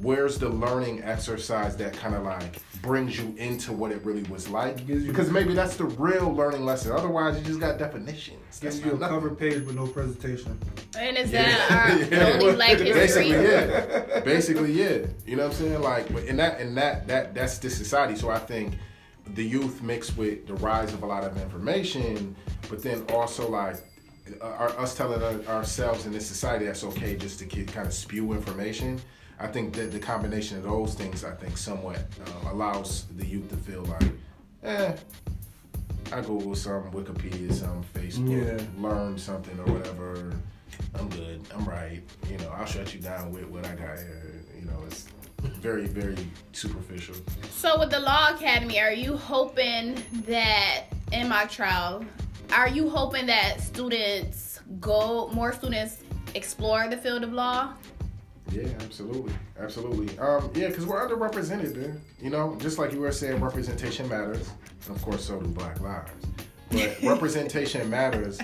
where's 0.00 0.38
the 0.38 0.48
learning 0.48 1.02
exercise 1.02 1.76
that 1.76 1.92
kind 1.92 2.14
of 2.14 2.24
like 2.24 2.60
brings 2.82 3.18
you 3.18 3.34
into 3.36 3.72
what 3.72 3.90
it 3.90 4.04
really 4.04 4.22
was 4.24 4.48
like? 4.48 4.86
Because 4.86 5.30
maybe 5.30 5.54
that's 5.54 5.76
the 5.76 5.84
real 5.84 6.32
learning 6.32 6.64
lesson. 6.64 6.92
Otherwise, 6.92 7.38
you 7.38 7.44
just 7.44 7.60
got 7.60 7.78
definitions. 7.78 8.60
Gives 8.60 8.80
you 8.80 8.92
a 8.92 8.94
nothing. 8.96 9.08
cover 9.08 9.34
page 9.34 9.64
with 9.64 9.76
no 9.76 9.86
presentation. 9.86 10.58
And 10.96 11.16
is 11.16 11.32
yeah. 11.32 11.68
that 11.68 11.90
our 11.90 11.98
yeah. 12.12 12.32
only 12.34 12.54
black 12.54 12.78
history? 12.78 12.92
Basically, 12.92 13.30
yeah. 13.30 14.20
Basically, 14.20 14.72
yeah. 14.72 15.06
You 15.26 15.36
know 15.36 15.44
what 15.44 15.52
I'm 15.52 15.58
saying? 15.58 15.80
Like, 15.80 16.10
in 16.10 16.36
that, 16.36 16.60
in 16.60 16.74
that, 16.76 17.06
that, 17.08 17.34
that's 17.34 17.58
the 17.58 17.70
society. 17.70 18.16
So 18.16 18.30
I 18.30 18.38
think 18.38 18.74
the 19.34 19.44
youth 19.44 19.82
mixed 19.82 20.16
with 20.16 20.46
the 20.46 20.54
rise 20.54 20.92
of 20.92 21.02
a 21.02 21.06
lot 21.06 21.24
of 21.24 21.36
information, 21.40 22.34
but 22.68 22.82
then 22.82 23.04
also 23.12 23.48
like 23.48 23.76
uh, 24.40 24.44
us 24.44 24.94
telling 24.94 25.46
ourselves 25.48 26.06
in 26.06 26.12
this 26.12 26.26
society 26.26 26.66
that's 26.66 26.84
okay 26.84 27.16
just 27.16 27.38
to 27.38 27.46
kind 27.46 27.86
of 27.86 27.92
spew 27.92 28.32
information 28.32 29.00
I 29.40 29.46
think 29.46 29.74
that 29.74 29.92
the 29.92 29.98
combination 29.98 30.58
of 30.58 30.64
those 30.64 30.94
things, 30.94 31.24
I 31.24 31.32
think, 31.32 31.56
somewhat 31.56 31.98
um, 32.26 32.48
allows 32.48 33.04
the 33.16 33.24
youth 33.24 33.48
to 33.50 33.56
feel 33.56 33.82
like, 33.84 34.10
eh, 34.64 34.96
I 36.12 36.20
Google 36.22 36.54
some 36.54 36.90
Wikipedia, 36.90 37.52
some 37.52 37.84
Facebook, 37.94 38.58
yeah. 38.58 38.82
learn 38.82 39.16
something 39.18 39.58
or 39.60 39.72
whatever. 39.72 40.32
I'm 40.94 41.08
good. 41.10 41.40
I'm 41.54 41.64
right. 41.64 42.02
You 42.30 42.38
know, 42.38 42.50
I'll 42.50 42.66
shut 42.66 42.94
you 42.94 43.00
down 43.00 43.32
with 43.32 43.44
what 43.46 43.66
I 43.66 43.74
got 43.74 43.98
here. 43.98 44.44
You 44.58 44.64
know, 44.66 44.82
it's 44.86 45.06
very, 45.60 45.86
very 45.86 46.16
superficial. 46.52 47.14
So, 47.50 47.78
with 47.78 47.90
the 47.90 48.00
Law 48.00 48.30
Academy, 48.34 48.80
are 48.80 48.92
you 48.92 49.16
hoping 49.16 50.02
that 50.26 50.84
in 51.12 51.28
my 51.28 51.44
trial, 51.46 52.04
are 52.52 52.68
you 52.68 52.88
hoping 52.88 53.26
that 53.26 53.60
students 53.60 54.60
go, 54.80 55.28
more 55.32 55.52
students 55.52 55.98
explore 56.34 56.88
the 56.88 56.96
field 56.96 57.22
of 57.22 57.32
law? 57.32 57.74
Yeah, 58.50 58.68
absolutely, 58.80 59.32
absolutely. 59.58 60.18
Um, 60.18 60.50
yeah, 60.54 60.68
because 60.68 60.86
we're 60.86 61.06
underrepresented, 61.06 61.76
man. 61.76 62.00
You 62.20 62.30
know, 62.30 62.56
just 62.60 62.78
like 62.78 62.92
you 62.92 63.00
were 63.00 63.12
saying, 63.12 63.40
representation 63.40 64.08
matters. 64.08 64.50
Of 64.88 65.00
course, 65.02 65.24
so 65.24 65.40
do 65.40 65.48
Black 65.48 65.80
Lives. 65.80 66.10
But 66.70 66.96
representation 67.02 67.88
matters. 67.90 68.38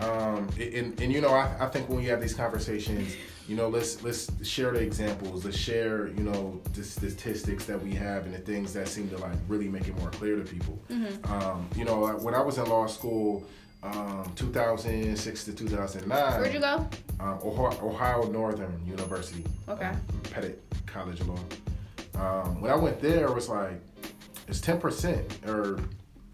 Um, 0.00 0.48
and, 0.60 1.00
and 1.00 1.12
you 1.12 1.20
know, 1.20 1.30
I, 1.30 1.56
I 1.60 1.66
think 1.66 1.88
when 1.88 2.02
you 2.02 2.10
have 2.10 2.20
these 2.20 2.34
conversations, 2.34 3.16
you 3.48 3.56
know, 3.56 3.68
let's 3.68 4.02
let's 4.02 4.30
share 4.46 4.72
the 4.72 4.80
examples. 4.80 5.44
Let's 5.44 5.56
share, 5.56 6.08
you 6.08 6.22
know, 6.22 6.60
the 6.74 6.84
statistics 6.84 7.64
that 7.64 7.82
we 7.82 7.94
have 7.94 8.26
and 8.26 8.34
the 8.34 8.38
things 8.38 8.72
that 8.74 8.86
seem 8.88 9.08
to 9.10 9.16
like 9.18 9.32
really 9.48 9.68
make 9.68 9.88
it 9.88 9.98
more 9.98 10.10
clear 10.10 10.36
to 10.36 10.42
people. 10.42 10.78
Mm-hmm. 10.90 11.32
Um, 11.32 11.68
you 11.74 11.84
know, 11.84 12.06
when 12.18 12.34
I 12.34 12.42
was 12.42 12.58
in 12.58 12.66
law 12.66 12.86
school, 12.86 13.44
um, 13.82 14.32
2006 14.36 15.44
to 15.44 15.52
2009. 15.54 16.40
Where'd 16.40 16.54
you 16.54 16.60
go? 16.60 16.88
Um, 17.20 17.38
Ohio, 17.44 17.86
Ohio, 17.86 18.22
Northern 18.30 18.80
University. 18.84 19.44
Okay. 19.68 19.86
Um, 19.86 20.00
Pettit 20.30 20.62
College 20.86 21.20
of 21.20 21.28
Law. 21.28 21.38
Um, 22.20 22.60
when 22.60 22.70
I 22.70 22.76
went 22.76 23.00
there, 23.00 23.26
it 23.26 23.34
was 23.34 23.48
like 23.48 23.80
it's 24.48 24.60
10% 24.60 25.46
or 25.46 25.80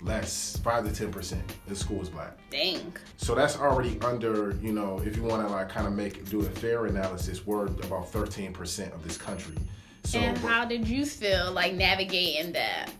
less, 0.01 0.59
five 0.59 0.84
to 0.90 1.07
10%. 1.07 1.40
The 1.66 1.74
school 1.74 2.01
is 2.01 2.09
black. 2.09 2.36
Dang. 2.51 2.95
So 3.16 3.34
that's 3.34 3.59
already 3.59 3.99
under, 4.03 4.57
you 4.62 4.72
know, 4.72 5.01
if 5.05 5.16
you 5.16 5.22
want 5.22 5.47
to 5.47 5.53
like 5.53 5.68
kind 5.68 5.86
of 5.86 5.95
make 5.95 6.28
do 6.28 6.40
a 6.40 6.45
fair 6.45 6.86
analysis, 6.86 7.47
we're 7.47 7.66
about 7.66 8.12
13% 8.12 8.95
of 8.95 9.03
this 9.03 9.16
country. 9.16 9.57
So, 10.05 10.18
and 10.18 10.36
how 10.38 10.64
did 10.66 10.86
you 10.86 11.07
feel 11.07 11.51
like 11.53 11.74
navigating 11.74 12.53
that? 12.53 12.92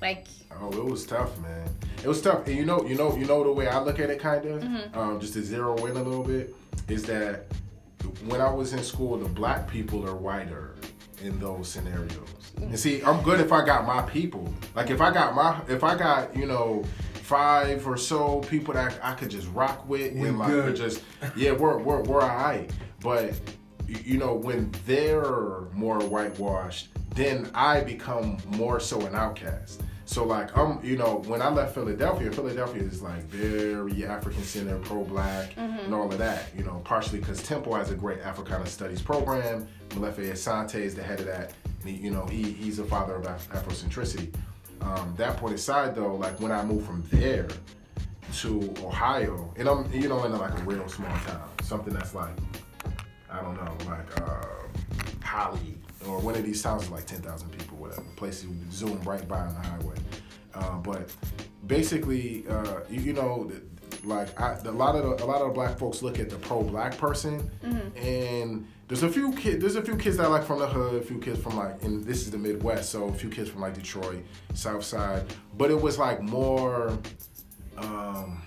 Like, 0.00 0.26
oh, 0.60 0.72
it 0.72 0.84
was 0.84 1.06
tough, 1.06 1.38
man. 1.40 1.68
It 2.02 2.08
was 2.08 2.20
tough, 2.20 2.46
and 2.46 2.56
you 2.56 2.64
know, 2.64 2.84
you 2.84 2.96
know, 2.96 3.16
you 3.16 3.24
know 3.24 3.44
the 3.44 3.52
way 3.52 3.68
I 3.68 3.80
look 3.80 4.00
at 4.00 4.10
it, 4.10 4.18
kind 4.18 4.44
of, 4.44 4.62
mm-hmm. 4.62 4.98
um, 4.98 5.20
just 5.20 5.34
to 5.34 5.42
zero 5.42 5.76
in 5.86 5.96
a 5.96 6.02
little 6.02 6.24
bit, 6.24 6.54
is 6.88 7.04
that 7.04 7.46
when 8.26 8.40
I 8.40 8.50
was 8.50 8.72
in 8.72 8.82
school, 8.82 9.16
the 9.16 9.28
black 9.28 9.68
people 9.68 10.08
are 10.08 10.16
whiter 10.16 10.74
in 11.22 11.38
those 11.38 11.68
scenarios. 11.68 12.52
And 12.56 12.78
see, 12.78 13.02
I'm 13.02 13.22
good 13.22 13.40
if 13.40 13.52
I 13.52 13.64
got 13.64 13.86
my 13.86 14.02
people. 14.02 14.52
Like 14.74 14.90
if 14.90 15.00
I 15.00 15.12
got 15.12 15.34
my, 15.34 15.60
if 15.68 15.84
I 15.84 15.96
got, 15.96 16.36
you 16.36 16.46
know, 16.46 16.84
five 17.14 17.86
or 17.86 17.96
so 17.96 18.40
people 18.40 18.74
that 18.74 18.98
I 19.02 19.14
could 19.14 19.30
just 19.30 19.48
rock 19.52 19.88
with, 19.88 20.12
we 20.14 20.28
and 20.28 20.38
like 20.38 20.48
good. 20.48 20.76
just, 20.76 21.02
yeah, 21.36 21.52
we're 21.52 21.78
we're 21.78 22.02
we're 22.02 22.22
alright. 22.22 22.70
But 23.00 23.34
you 23.86 24.18
know, 24.18 24.34
when 24.34 24.72
they're 24.86 25.62
more 25.72 26.00
whitewashed, 26.00 26.88
then 27.14 27.50
I 27.54 27.80
become 27.80 28.38
more 28.48 28.80
so 28.80 29.00
an 29.06 29.14
outcast. 29.14 29.82
So 30.12 30.24
like 30.24 30.54
I'm, 30.58 30.78
you 30.84 30.98
know, 30.98 31.22
when 31.26 31.40
I 31.40 31.48
left 31.48 31.72
Philadelphia, 31.72 32.30
Philadelphia 32.30 32.82
is 32.82 33.00
like 33.00 33.22
very 33.22 34.04
African 34.04 34.42
centered, 34.42 34.82
pro 34.82 35.04
black, 35.04 35.54
mm-hmm. 35.54 35.86
and 35.86 35.94
all 35.94 36.12
of 36.12 36.18
that. 36.18 36.54
You 36.54 36.64
know, 36.64 36.82
partially 36.84 37.18
because 37.18 37.42
Temple 37.42 37.74
has 37.76 37.90
a 37.90 37.94
great 37.94 38.20
Africana 38.20 38.66
Studies 38.66 39.00
program. 39.00 39.66
Molefi 39.88 40.30
Asante 40.30 40.74
is 40.74 40.94
the 40.94 41.02
head 41.02 41.20
of 41.20 41.26
that, 41.26 41.54
and 41.80 41.88
he, 41.88 41.96
you 41.96 42.10
know, 42.10 42.26
he, 42.26 42.42
he's 42.42 42.78
a 42.78 42.84
father 42.84 43.14
of 43.14 43.24
Af- 43.24 43.48
Afrocentricity. 43.52 44.34
Um, 44.82 45.14
that 45.16 45.38
point 45.38 45.54
aside, 45.54 45.94
though, 45.94 46.14
like 46.16 46.38
when 46.40 46.52
I 46.52 46.62
moved 46.62 46.86
from 46.86 47.02
there 47.10 47.48
to 48.40 48.74
Ohio, 48.84 49.54
and 49.56 49.66
I'm, 49.66 49.90
you 49.94 50.10
know, 50.10 50.22
in 50.24 50.36
like 50.36 50.58
a 50.58 50.62
real 50.64 50.86
small 50.90 51.16
town, 51.20 51.48
something 51.62 51.94
that's 51.94 52.14
like 52.14 52.36
I 53.30 53.40
don't 53.40 53.54
know, 53.56 53.90
like 53.90 54.20
uh, 54.20 54.44
Holly 55.22 55.78
or 56.08 56.18
one 56.18 56.34
of 56.34 56.44
these 56.44 56.62
towns 56.62 56.84
is 56.84 56.90
like 56.90 57.06
ten 57.06 57.20
thousand 57.20 57.50
people, 57.50 57.76
whatever. 57.78 58.02
Places 58.16 58.48
zoom 58.70 59.00
right 59.02 59.26
by 59.28 59.40
on 59.40 59.54
the 59.54 59.60
highway. 59.60 59.96
Uh, 60.54 60.76
but 60.78 61.14
basically, 61.66 62.44
uh, 62.48 62.80
you, 62.90 63.00
you 63.00 63.12
know, 63.12 63.50
like 64.04 64.38
I, 64.40 64.56
a 64.64 64.70
lot 64.70 64.96
of 64.96 65.18
the, 65.18 65.24
a 65.24 65.26
lot 65.26 65.40
of 65.40 65.48
the 65.48 65.54
black 65.54 65.78
folks 65.78 66.02
look 66.02 66.18
at 66.18 66.28
the 66.28 66.36
pro-black 66.36 66.98
person, 66.98 67.50
and 67.96 68.66
there's 68.88 69.02
a 69.02 69.08
few 69.08 69.32
kid, 69.32 69.60
there's 69.60 69.76
a 69.76 69.82
few 69.82 69.96
kids 69.96 70.16
that 70.18 70.26
are 70.26 70.30
like 70.30 70.44
from 70.44 70.58
the 70.58 70.66
hood, 70.66 71.00
a 71.00 71.04
few 71.04 71.18
kids 71.18 71.40
from 71.40 71.56
like, 71.56 71.82
and 71.82 72.04
this 72.04 72.22
is 72.22 72.30
the 72.30 72.38
Midwest, 72.38 72.90
so 72.90 73.04
a 73.04 73.12
few 73.12 73.30
kids 73.30 73.48
from 73.48 73.60
like 73.60 73.74
Detroit, 73.74 74.22
South 74.54 74.84
Side, 74.84 75.24
but 75.56 75.70
it 75.70 75.80
was 75.80 75.98
like 75.98 76.20
more, 76.20 76.98
um, 77.78 78.42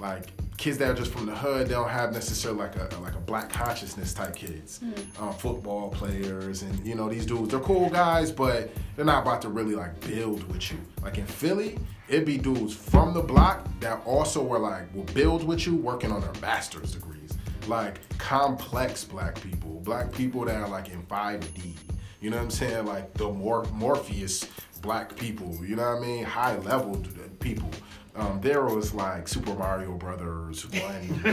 like 0.00 0.28
kids 0.56 0.78
that 0.78 0.90
are 0.90 0.94
just 0.94 1.12
from 1.12 1.26
the 1.26 1.34
hood. 1.34 1.66
They 1.68 1.74
don't 1.74 1.88
have 1.88 2.12
necessarily 2.12 2.60
like 2.60 2.76
a 2.76 2.88
like 3.00 3.14
a 3.14 3.20
black 3.20 3.50
consciousness 3.50 4.14
type 4.14 4.36
kids, 4.36 4.80
uh, 5.18 5.32
football 5.32 5.90
players, 5.90 6.62
and 6.62 6.86
you 6.86 6.94
know 6.94 7.08
these 7.08 7.26
dudes. 7.26 7.50
They're 7.50 7.60
cool 7.60 7.90
guys, 7.90 8.30
but 8.30 8.70
they're 8.96 9.04
not 9.04 9.22
about 9.22 9.42
to 9.42 9.48
really 9.48 9.74
like 9.74 9.98
build 10.06 10.46
with 10.52 10.72
you. 10.72 10.78
Like 11.02 11.18
in 11.18 11.26
Philly, 11.26 11.78
it'd 12.08 12.24
be 12.24 12.38
dudes 12.38 12.74
from 12.74 13.14
the 13.14 13.22
block 13.22 13.68
that 13.80 14.02
also 14.04 14.42
were 14.42 14.58
like 14.58 14.92
will 14.94 15.04
build 15.04 15.44
with 15.44 15.66
you, 15.66 15.76
working 15.76 16.12
on 16.12 16.20
their 16.20 16.34
master's 16.40 16.92
degrees. 16.92 17.36
Like 17.66 18.00
complex 18.18 19.04
black 19.04 19.40
people, 19.40 19.80
black 19.84 20.12
people 20.12 20.44
that 20.44 20.56
are 20.56 20.68
like 20.68 20.90
in 20.90 21.02
5D. 21.04 21.74
You 22.20 22.30
know 22.30 22.36
what 22.36 22.44
I'm 22.44 22.50
saying? 22.50 22.86
Like 22.86 23.12
the 23.14 23.28
more 23.28 23.64
Morpheus 23.72 24.48
black 24.80 25.16
people. 25.16 25.58
You 25.64 25.76
know 25.76 25.90
what 25.90 26.02
I 26.02 26.06
mean? 26.06 26.24
High 26.24 26.56
level 26.58 27.02
people. 27.40 27.70
Um, 28.16 28.40
there 28.40 28.64
was 28.64 28.94
like 28.94 29.26
Super 29.26 29.54
Mario 29.54 29.96
Brothers 29.96 30.70
one 30.70 31.08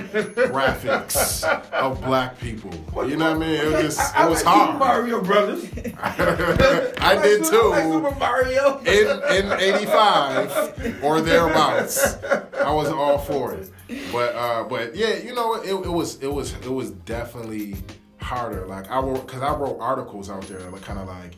graphics 0.49 1.43
of 1.71 2.01
black 2.01 2.39
people. 2.39 2.71
You 3.07 3.17
know 3.17 3.33
what 3.33 3.35
I 3.35 3.39
mean? 3.39 3.49
It 3.51 3.65
was 3.71 3.95
just, 3.95 4.15
it 4.17 4.27
was 4.29 4.43
like 4.43 4.53
Super 4.55 4.65
hard. 4.65 4.79
Mario 4.79 5.21
Brothers. 5.21 5.63
I 5.99 6.15
did 6.15 6.99
I 6.99 7.13
like 7.15 7.23
too. 7.37 7.43
Super 7.45 8.15
Mario. 8.19 8.79
In 8.79 9.45
in 9.45 9.51
'85 9.59 11.03
or 11.03 11.21
thereabouts, 11.21 12.15
I 12.55 12.71
was 12.71 12.89
all 12.89 13.19
for 13.19 13.53
it. 13.53 13.69
But 14.11 14.33
uh, 14.35 14.63
but 14.63 14.95
yeah, 14.95 15.17
you 15.17 15.35
know, 15.35 15.55
it, 15.61 15.73
it 15.85 15.91
was 15.91 16.19
it 16.23 16.33
was 16.33 16.53
it 16.53 16.71
was 16.71 16.91
definitely 16.91 17.75
harder. 18.17 18.65
Like 18.65 18.89
I 18.89 18.99
wrote 18.99 19.27
because 19.27 19.43
I 19.43 19.53
wrote 19.53 19.77
articles 19.79 20.31
out 20.31 20.43
there, 20.47 20.61
like 20.71 20.81
kind 20.81 20.97
of 20.97 21.07
like, 21.07 21.35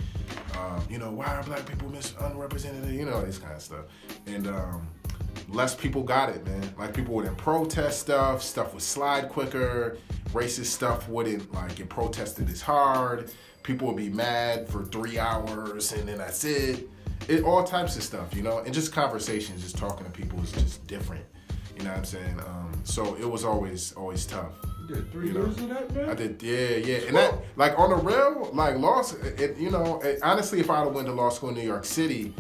um, 0.58 0.82
you 0.90 1.00
know, 1.00 1.12
why 1.12 1.26
are 1.26 1.44
black 1.44 1.66
people 1.66 1.90
mis 1.90 2.14
unrepresented? 2.22 2.94
You 2.94 3.04
know, 3.06 3.22
this 3.26 3.40
kind 3.40 3.56
of 3.56 3.62
stuff, 3.62 3.86
and 4.28 4.48
um, 4.48 4.88
less 5.54 5.76
people 5.76 6.04
got 6.04 6.30
it, 6.30 6.46
man. 6.46 6.74
Like 6.78 6.94
people 6.94 7.14
wouldn't 7.14 7.38
protest 7.38 8.00
stuff, 8.02 8.42
stuff 8.42 8.74
would 8.74 8.84
slide 8.84 9.30
quicker, 9.30 9.98
racist 10.30 10.66
stuff 10.66 11.08
wouldn't 11.08 11.54
like 11.54 11.76
get 11.76 11.90
protested 11.90 12.50
as 12.50 12.62
hard. 12.62 13.32
People 13.62 13.88
would 13.88 13.98
be 13.98 14.10
mad 14.10 14.68
for 14.68 14.84
three 14.86 15.18
hours 15.18 15.94
and 15.94 16.08
then 16.08 16.18
that's 16.18 16.44
it. 16.44 16.90
It 17.28 17.44
all 17.44 17.64
types 17.64 17.96
of 17.96 18.04
stuff, 18.04 18.36
you 18.36 18.42
know, 18.42 18.60
and 18.60 18.74
just 18.74 18.92
conversations, 18.92 19.62
just 19.62 19.78
talking 19.78 20.06
to 20.06 20.12
people 20.12 20.42
is 20.42 20.52
just 20.52 20.86
different. 20.88 21.24
You 21.78 21.84
know 21.86 21.92
what 21.92 22.00
I'm 22.00 22.06
saying? 22.06 22.40
Um, 22.42 22.72
so 22.84 23.16
it 23.16 23.30
was 23.30 23.46
always 23.46 23.94
always 23.94 24.26
tough. 24.26 24.54
You 24.82 24.96
did 24.96 25.12
three 25.12 25.28
You 25.28 25.34
know, 25.34 25.46
years 25.46 25.58
of 25.60 25.70
that, 25.70 25.92
man. 25.94 26.10
I 26.10 26.14
did, 26.14 26.44
yeah, 26.44 26.76
yeah, 26.76 27.08
and 27.08 27.16
that 27.16 27.36
like 27.56 27.80
on 27.80 27.92
the 27.92 27.96
real, 27.96 28.50
like 28.54 28.78
law, 28.78 29.02
it, 29.38 29.58
you 29.58 29.72
know, 29.72 30.02
it, 30.02 30.20
honestly, 30.22 30.60
if 30.60 30.70
I 30.70 30.80
would 30.80 30.88
have 30.88 30.96
went 30.96 31.08
to 31.08 31.14
law 31.14 31.30
school 31.30 31.50
in 31.50 31.56
New 31.56 31.62
York 31.62 31.86
City, 31.86 32.34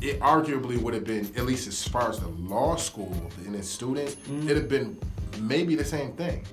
it 0.00 0.20
arguably 0.20 0.78
would 0.80 0.94
have 0.94 1.04
been 1.04 1.26
at 1.36 1.46
least 1.46 1.66
as 1.66 1.86
far 1.86 2.10
as 2.10 2.18
the 2.20 2.28
law 2.28 2.76
school 2.76 3.30
and 3.46 3.54
its 3.54 3.68
students, 3.68 4.16
it'd 4.44 4.56
have 4.56 4.68
been 4.68 4.98
maybe 5.40 5.74
the 5.74 5.84
same 5.84 6.12
thing, 6.12 6.44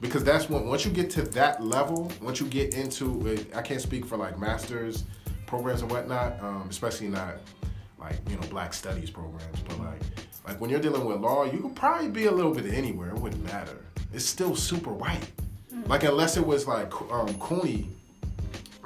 because 0.00 0.24
that's 0.24 0.48
when 0.48 0.66
once 0.66 0.84
you 0.84 0.90
get 0.90 1.10
to 1.10 1.22
that 1.22 1.62
level, 1.62 2.10
once 2.20 2.40
you 2.40 2.46
get 2.46 2.74
into 2.74 3.44
I 3.54 3.62
can't 3.62 3.80
speak 3.80 4.04
for 4.04 4.16
like 4.16 4.38
masters 4.38 5.04
programs 5.46 5.82
and 5.82 5.90
whatnot, 5.90 6.42
um, 6.42 6.66
especially 6.70 7.08
not 7.08 7.36
like 7.98 8.16
you 8.28 8.36
know 8.36 8.46
black 8.48 8.72
studies 8.74 9.10
programs, 9.10 9.60
but 9.68 9.78
like 9.80 10.00
like 10.46 10.60
when 10.60 10.70
you're 10.70 10.80
dealing 10.80 11.04
with 11.04 11.18
law, 11.20 11.44
you 11.44 11.58
could 11.60 11.76
probably 11.76 12.08
be 12.08 12.26
a 12.26 12.32
little 12.32 12.52
bit 12.52 12.66
anywhere. 12.72 13.10
It 13.10 13.18
wouldn't 13.18 13.44
matter. 13.44 13.84
It's 14.12 14.24
still 14.24 14.56
super 14.56 14.92
white. 14.92 15.30
Like 15.86 16.04
unless 16.04 16.36
it 16.36 16.46
was 16.46 16.66
like 16.66 16.92
um, 17.10 17.32
CUNY, 17.34 17.88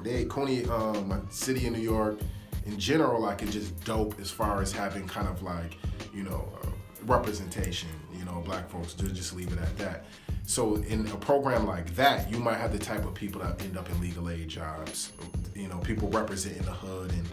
they 0.02 0.24
CUNY, 0.24 0.64
um, 0.66 1.12
a 1.12 1.20
city 1.30 1.66
in 1.66 1.72
New 1.72 1.80
York, 1.80 2.18
in 2.66 2.78
general, 2.78 3.20
like 3.20 3.42
it's 3.42 3.52
just 3.52 3.84
dope 3.84 4.20
as 4.20 4.30
far 4.30 4.60
as 4.60 4.72
having 4.72 5.06
kind 5.06 5.28
of 5.28 5.42
like 5.42 5.78
you 6.12 6.24
know 6.24 6.48
uh, 6.62 6.68
representation. 7.04 7.88
You 8.16 8.24
know, 8.24 8.42
black 8.44 8.68
folks. 8.68 8.94
Just 8.94 9.34
leave 9.34 9.52
it 9.52 9.58
at 9.58 9.76
that. 9.78 10.04
So 10.44 10.76
in 10.76 11.06
a 11.08 11.16
program 11.16 11.66
like 11.66 11.94
that, 11.96 12.30
you 12.30 12.38
might 12.38 12.56
have 12.56 12.72
the 12.72 12.78
type 12.78 13.04
of 13.04 13.14
people 13.14 13.40
that 13.42 13.60
end 13.62 13.76
up 13.76 13.88
in 13.90 14.00
legal 14.00 14.28
aid 14.30 14.48
jobs. 14.48 15.12
You 15.54 15.68
know, 15.68 15.78
people 15.78 16.08
representing 16.10 16.62
the 16.62 16.72
hood 16.72 17.12
and 17.12 17.26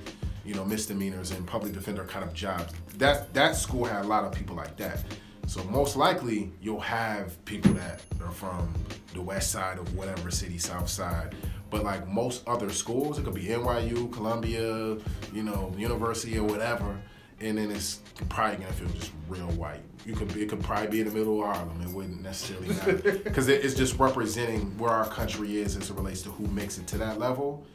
you 0.45 0.53
know 0.53 0.65
misdemeanors 0.65 1.31
and 1.31 1.45
public 1.45 1.73
defender 1.73 2.05
kind 2.05 2.23
of 2.23 2.33
jobs. 2.33 2.73
That 2.97 3.33
that 3.33 3.55
school 3.55 3.85
had 3.85 4.05
a 4.05 4.07
lot 4.07 4.23
of 4.23 4.33
people 4.33 4.55
like 4.55 4.77
that. 4.77 5.03
So 5.47 5.63
most 5.65 5.97
likely 5.97 6.51
you'll 6.61 6.79
have 6.79 7.43
people 7.45 7.73
that 7.73 8.01
are 8.23 8.31
from 8.31 8.73
the 9.13 9.21
west 9.21 9.51
side 9.51 9.77
of 9.77 9.93
whatever 9.95 10.31
city, 10.31 10.57
south 10.57 10.87
side. 10.87 11.35
But 11.73 11.83
like 11.83 12.07
most 12.07 12.47
other 12.47 12.69
schools, 12.69 13.17
it 13.17 13.25
could 13.25 13.33
be 13.33 13.45
NYU, 13.45 14.13
Columbia, 14.13 14.95
you 15.33 15.41
know, 15.41 15.73
university 15.75 16.37
or 16.37 16.43
whatever, 16.43 17.01
and 17.39 17.57
then 17.57 17.71
it's 17.71 18.01
probably 18.29 18.57
gonna 18.57 18.73
feel 18.73 18.89
just 18.89 19.11
real 19.27 19.47
white. 19.53 19.81
You 20.05 20.13
could 20.13 20.31
be, 20.31 20.43
it 20.43 20.49
could 20.49 20.61
probably 20.61 20.89
be 20.89 21.01
in 21.01 21.07
the 21.07 21.13
middle 21.13 21.41
of 21.41 21.47
Harlem. 21.47 21.81
It 21.81 21.89
wouldn't 21.89 22.21
necessarily 22.21 22.67
matter 22.67 23.17
because 23.23 23.47
it, 23.47 23.65
it's 23.65 23.73
just 23.73 23.97
representing 23.97 24.77
where 24.77 24.91
our 24.91 25.07
country 25.07 25.57
is 25.57 25.75
as 25.75 25.89
it 25.89 25.95
relates 25.95 26.21
to 26.21 26.29
who 26.29 26.45
makes 26.49 26.77
it 26.77 26.85
to 26.87 26.99
that 26.99 27.17
level 27.17 27.65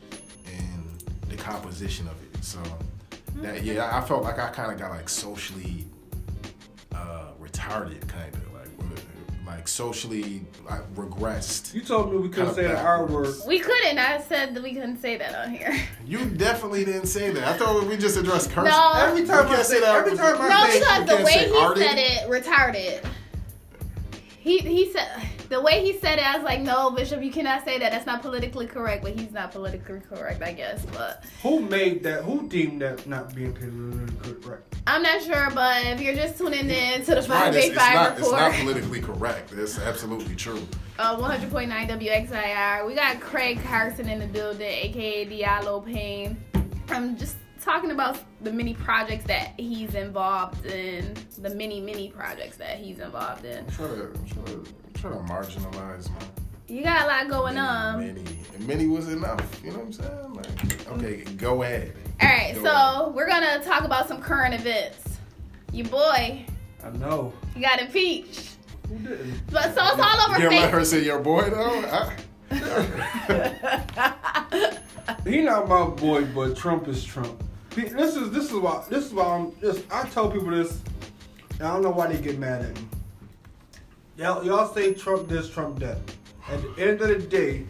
and 0.47 1.03
the 1.29 1.37
composition 1.37 2.07
of 2.07 2.15
it. 2.23 2.45
So 2.45 2.61
that 3.43 3.65
yeah, 3.65 3.99
I 3.99 4.07
felt 4.07 4.23
like 4.23 4.39
I 4.39 4.49
kind 4.51 4.71
of 4.71 4.79
got 4.79 4.93
like 4.93 5.09
socially 5.09 5.87
uh, 6.95 7.33
retarded, 7.43 8.07
kind 8.07 8.33
of 8.33 8.48
like 9.69 9.87
like 9.87 9.95
socially 9.95 10.43
like 10.69 10.95
regressed. 10.95 11.75
You 11.75 11.83
told 11.83 12.11
me 12.13 12.19
we 12.19 12.29
couldn't 12.29 12.55
Kinda 12.55 12.55
say 12.55 12.69
the 12.69 12.81
R 12.81 13.07
word. 13.07 13.35
We 13.47 13.59
couldn't. 13.59 13.99
I 13.99 14.21
said 14.21 14.55
that 14.55 14.63
we 14.63 14.73
couldn't 14.73 15.01
say 15.01 15.17
that 15.19 15.35
on 15.47 15.53
here. 15.55 15.77
You 16.07 16.25
definitely 16.25 16.85
didn't 16.87 17.07
say 17.07 17.31
that. 17.33 17.45
I 17.47 17.53
thought 17.59 17.87
we 17.87 17.97
just 17.99 18.17
addressed 18.17 18.51
cursing. 18.51 18.71
No. 18.73 18.93
Every 18.97 19.27
time 19.27 19.47
You 19.47 19.53
I 19.53 19.57
can't 19.57 19.67
say 19.67 19.75
say 19.75 19.81
that. 19.81 19.95
every 19.97 20.17
time 20.17 20.41
I 20.41 20.49
No, 20.49 20.71
say, 20.71 20.79
because 20.81 21.19
the 21.19 21.25
way 21.25 21.49
he 21.49 21.59
arted. 21.59 21.83
said 21.85 21.99
it, 21.99 22.31
retarded. 22.31 23.05
He 24.39 24.59
he 24.59 24.91
said 24.93 25.09
the 25.49 25.61
way 25.61 25.83
he 25.85 25.99
said 25.99 26.19
it, 26.19 26.27
I 26.27 26.37
was 26.37 26.45
like, 26.45 26.61
no, 26.61 26.91
Bishop, 26.91 27.23
you 27.23 27.31
cannot 27.31 27.65
say 27.65 27.79
that. 27.79 27.91
That's 27.93 28.07
not 28.07 28.23
politically 28.23 28.67
correct. 28.67 29.03
But 29.03 29.19
he's 29.19 29.33
not 29.33 29.53
politically 29.53 30.01
correct, 30.01 30.43
I 30.43 30.53
guess. 30.53 30.85
But 30.87 31.25
who 31.43 31.61
made 31.61 32.03
that? 32.05 32.25
Who 32.25 32.49
deemed 32.49 32.83
that 32.83 33.07
not 33.07 33.35
being 33.35 33.53
politically 33.53 34.35
correct? 34.43 34.77
I'm 34.87 35.03
not 35.03 35.23
sure. 35.23 35.51
But 35.55 35.85
if 35.87 36.01
you're 36.01 36.15
just 36.15 36.39
tuning 36.39 36.69
in 36.71 37.01
to 37.05 37.15
the 37.15 37.17
Right, 37.17 37.27
Five 37.27 37.55
it's, 37.57 37.67
Day 37.67 37.73
it's 37.73 37.77
not, 37.77 38.19
it's 38.19 38.31
not 38.31 38.53
politically 38.55 39.01
correct. 39.01 39.53
It's 39.53 39.79
absolutely 39.79 40.35
true. 40.37 40.67
uh, 40.99 41.17
100.9 41.17 41.71
WXIR, 41.89 42.87
we 42.87 42.95
got 42.95 43.21
Craig 43.21 43.63
Carson 43.63 44.09
in 44.09 44.19
the 44.19 44.27
building, 44.27 44.67
aka 44.67 45.27
Diallo 45.27 45.85
Payne. 45.85 46.37
I'm 46.91 47.17
just 47.17 47.37
talking 47.61 47.91
about 47.91 48.19
the 48.41 48.53
many 48.53 48.73
projects 48.73 49.25
that 49.25 49.53
he's 49.59 49.95
involved 49.95 50.65
in, 50.67 51.15
the 51.39 51.51
many 51.51 51.81
many 51.81 52.09
projects 52.09 52.57
that 52.57 52.79
he's 52.79 52.99
involved 52.99 53.45
in. 53.45 53.59
I'm 53.59 53.67
trying 53.71 53.97
to, 53.97 54.05
I'm 54.07 54.27
trying 54.27 54.45
to, 54.47 54.53
I'm 54.87 54.88
trying 55.01 55.15
to 55.15 55.33
marginalize 55.33 56.11
my. 56.11 56.17
You 56.67 56.83
got 56.83 57.05
a 57.05 57.07
lot 57.07 57.29
going 57.29 57.55
many, 57.55 57.67
on. 57.67 57.99
Many, 57.99 58.25
and 58.55 58.67
many 58.67 58.87
was 58.87 59.09
enough. 59.09 59.41
You 59.65 59.71
know 59.71 59.79
what 59.79 59.87
I'm 59.87 59.93
saying? 59.93 60.35
Like, 60.35 60.89
okay, 60.89 61.25
go 61.37 61.63
ahead. 61.63 61.95
All 62.21 62.29
right, 62.29 62.55
Go 62.55 62.65
so 62.65 63.13
we're 63.15 63.29
gonna 63.29 63.63
talk 63.65 63.85
about 63.85 64.09
some 64.09 64.21
current 64.21 64.55
events. 64.55 65.19
Your 65.73 65.87
boy, 65.87 66.45
I 66.85 66.91
know. 66.99 67.33
You 67.55 67.63
got 67.63 67.81
impeached. 67.81 68.57
Who 68.89 68.99
didn't? 68.99 69.41
But 69.51 69.75
so 69.75 69.81
it's 69.83 70.03
all 70.03 70.31
over 70.31 70.39
You 70.39 70.45
gonna 70.49 70.61
let 70.61 70.71
her 70.73 70.81
Facebook. 70.81 70.87
say 70.87 71.05
your 71.05 71.21
boy 71.21 71.49
though? 71.51 71.85
I, 72.51 72.51
He 75.25 75.43
not 75.43 75.69
my 75.69 75.85
boy, 75.87 76.25
but 76.25 76.57
Trump 76.57 76.89
is 76.89 77.05
Trump. 77.05 77.43
This 77.71 78.17
is 78.17 78.31
this 78.31 78.47
is 78.47 78.53
why 78.55 78.85
this 78.91 79.07
is 79.07 79.13
why 79.13 79.25
I'm 79.25 79.53
just 79.61 79.85
I 79.91 80.07
tell 80.09 80.31
people 80.31 80.51
this. 80.51 80.81
And 81.59 81.69
I 81.69 81.73
don't 81.73 81.83
know 81.83 81.91
why 81.91 82.07
they 82.09 82.21
get 82.21 82.39
mad 82.39 82.63
at 82.63 82.75
me. 82.75 82.83
Y'all, 84.19 84.45
y'all 84.45 84.75
say 84.75 84.93
Trump 84.95 85.29
this, 85.29 85.49
Trump 85.49 85.79
that. 85.79 85.99
At 86.49 86.61
the 86.61 86.83
end 86.83 87.01
of 87.01 87.07
the 87.07 87.19
day, 87.19 87.65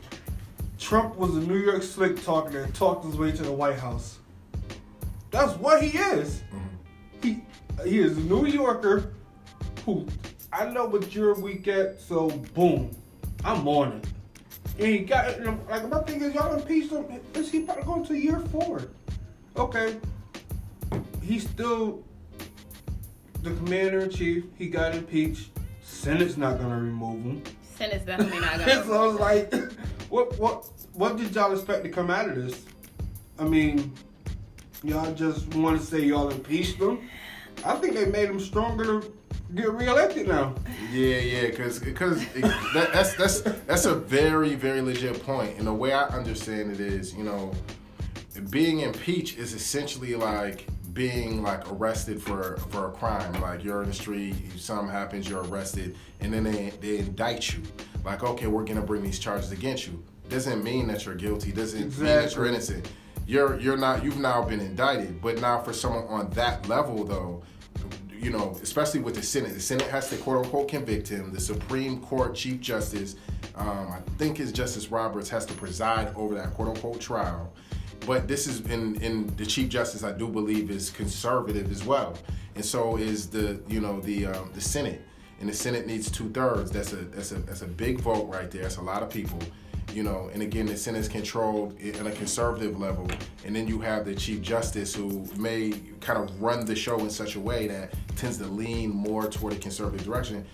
Trump 0.78 1.14
was 1.16 1.36
a 1.36 1.40
New 1.40 1.58
York 1.58 1.82
slick 1.82 2.22
talker 2.24 2.62
that 2.64 2.72
talked 2.72 3.04
his 3.04 3.16
way 3.16 3.32
to 3.32 3.42
the 3.42 3.52
White 3.52 3.78
House. 3.78 4.18
That's 5.30 5.52
what 5.58 5.82
he 5.82 5.98
is. 5.98 6.42
Mm-hmm. 6.50 6.64
He 7.22 7.44
he 7.84 7.98
is 7.98 8.16
a 8.16 8.20
New 8.22 8.46
Yorker 8.46 9.12
who 9.84 10.06
I 10.50 10.70
know 10.70 10.86
what 10.86 11.14
you're 11.14 11.34
weak 11.34 11.68
at, 11.68 12.00
so 12.00 12.30
boom, 12.54 12.96
I'm 13.44 13.68
on 13.68 13.92
it. 13.98 14.06
And 14.78 14.86
he 14.86 14.98
got 15.00 15.38
like 15.68 15.86
my 15.90 16.00
thing 16.04 16.22
is 16.22 16.32
y'all 16.32 16.54
impeached 16.54 16.92
him. 16.92 17.04
Is 17.34 17.52
he 17.52 17.64
about 17.64 17.80
to 17.80 17.84
go 17.84 17.96
into 17.96 18.14
year 18.14 18.40
four? 18.50 18.88
Okay, 19.54 19.98
he's 21.22 21.46
still 21.46 22.02
the 23.42 23.50
commander 23.50 24.00
in 24.00 24.08
chief. 24.08 24.44
He 24.56 24.70
got 24.70 24.94
impeached. 24.94 25.50
Senate's 25.88 26.36
not 26.36 26.58
gonna 26.58 26.76
remove 26.76 27.22
him. 27.24 27.42
Senate's 27.76 28.04
definitely 28.04 28.40
not 28.40 28.58
gonna. 28.58 28.72
I 28.72 29.06
was 29.06 29.18
like, 29.18 29.52
what 30.10 30.38
what 30.38 30.66
what 30.92 31.16
did 31.16 31.34
y'all 31.34 31.52
expect 31.52 31.82
to 31.84 31.88
come 31.90 32.10
out 32.10 32.28
of 32.28 32.36
this? 32.36 32.64
I 33.38 33.44
mean, 33.44 33.92
y'all 34.82 35.12
just 35.14 35.52
want 35.54 35.80
to 35.80 35.84
say 35.84 36.00
y'all 36.00 36.28
impeached 36.28 36.78
them. 36.78 37.08
I 37.64 37.74
think 37.76 37.94
they 37.94 38.06
made 38.06 38.28
them 38.28 38.38
stronger 38.38 38.84
to 38.84 39.12
get 39.54 39.72
reelected 39.72 40.28
now. 40.28 40.54
Yeah, 40.92 41.18
yeah, 41.18 41.46
because 41.48 41.78
because 41.78 42.24
that, 42.34 42.90
that's 42.92 43.14
that's 43.16 43.40
that's 43.40 43.84
a 43.86 43.94
very 43.94 44.54
very 44.54 44.82
legit 44.82 45.24
point. 45.24 45.56
And 45.58 45.66
the 45.66 45.74
way 45.74 45.92
I 45.92 46.04
understand 46.08 46.70
it 46.70 46.80
is, 46.80 47.14
you 47.14 47.24
know, 47.24 47.52
being 48.50 48.80
impeached 48.80 49.38
is 49.38 49.54
essentially 49.54 50.14
like 50.14 50.66
being 50.98 51.44
like 51.44 51.70
arrested 51.70 52.20
for 52.20 52.56
for 52.70 52.88
a 52.88 52.90
crime. 52.90 53.32
Like 53.40 53.62
you're 53.62 53.82
in 53.84 53.88
the 53.88 53.94
street, 53.94 54.34
something 54.56 54.88
happens, 54.88 55.28
you're 55.28 55.44
arrested, 55.44 55.96
and 56.18 56.34
then 56.34 56.42
they 56.42 56.70
they 56.80 56.98
indict 56.98 57.52
you. 57.52 57.62
Like 58.04 58.24
okay, 58.24 58.48
we're 58.48 58.64
gonna 58.64 58.82
bring 58.82 59.04
these 59.04 59.20
charges 59.20 59.52
against 59.52 59.86
you. 59.86 60.02
Doesn't 60.28 60.62
mean 60.64 60.88
that 60.88 61.06
you're 61.06 61.14
guilty. 61.14 61.52
Doesn't 61.52 61.96
mean 61.96 62.04
that 62.06 62.34
you're 62.34 62.46
innocent. 62.46 62.90
You're 63.28 63.60
you're 63.60 63.76
not. 63.76 64.02
You've 64.02 64.18
now 64.18 64.42
been 64.42 64.58
indicted. 64.58 65.22
But 65.22 65.40
now 65.40 65.60
for 65.60 65.72
someone 65.72 66.04
on 66.08 66.30
that 66.30 66.68
level 66.68 67.04
though. 67.04 67.42
You 68.10 68.30
know, 68.30 68.58
especially 68.60 68.98
with 68.98 69.14
the 69.14 69.22
Senate, 69.22 69.54
the 69.54 69.60
Senate 69.60 69.86
has 69.86 70.10
to 70.10 70.16
quote 70.16 70.44
unquote 70.44 70.66
convict 70.66 71.06
him. 71.06 71.32
The 71.32 71.38
Supreme 71.40 72.00
Court 72.00 72.34
Chief 72.34 72.60
Justice, 72.60 73.14
um, 73.54 73.92
I 73.92 74.00
think 74.18 74.40
is 74.40 74.50
Justice 74.50 74.90
Roberts, 74.90 75.28
has 75.28 75.46
to 75.46 75.54
preside 75.54 76.12
over 76.16 76.34
that 76.34 76.54
quote 76.54 76.70
unquote 76.70 77.00
trial. 77.00 77.52
But 78.06 78.26
this 78.28 78.46
is 78.46 78.60
in 78.62 78.96
in 79.02 79.26
the 79.36 79.44
Chief 79.46 79.68
Justice, 79.68 80.02
I 80.02 80.12
do 80.12 80.28
believe, 80.28 80.70
is 80.70 80.90
conservative 80.90 81.70
as 81.70 81.84
well, 81.84 82.16
and 82.54 82.64
so 82.64 82.96
is 82.96 83.28
the 83.28 83.60
you 83.68 83.80
know 83.80 84.00
the 84.00 84.26
um, 84.26 84.50
the 84.54 84.60
Senate, 84.60 85.02
and 85.40 85.48
the 85.48 85.52
Senate 85.54 85.86
needs 85.86 86.10
two 86.10 86.30
thirds. 86.30 86.70
That's 86.70 86.92
a 86.92 86.96
that's 86.96 87.32
a 87.32 87.36
that's 87.40 87.62
a 87.62 87.66
big 87.66 88.00
vote 88.00 88.28
right 88.28 88.50
there. 88.50 88.62
That's 88.62 88.76
a 88.78 88.82
lot 88.82 89.02
of 89.02 89.10
people, 89.10 89.38
you 89.92 90.02
know. 90.04 90.30
And 90.32 90.42
again, 90.42 90.64
the 90.66 90.76
Senate 90.76 91.00
is 91.00 91.08
controlled 91.08 91.78
at 91.82 92.06
a 92.06 92.12
conservative 92.12 92.78
level, 92.80 93.08
and 93.44 93.54
then 93.54 93.68
you 93.68 93.78
have 93.80 94.06
the 94.06 94.14
Chief 94.14 94.40
Justice 94.40 94.94
who 94.94 95.26
may 95.36 95.72
kind 96.00 96.18
of 96.18 96.40
run 96.40 96.64
the 96.64 96.76
show 96.76 96.98
in 97.00 97.10
such 97.10 97.34
a 97.36 97.40
way 97.40 97.66
that 97.68 97.92
tends 98.16 98.38
to 98.38 98.46
lean 98.46 98.90
more 98.90 99.28
toward 99.28 99.52
a 99.52 99.56
conservative 99.56 100.04
direction 100.06 100.46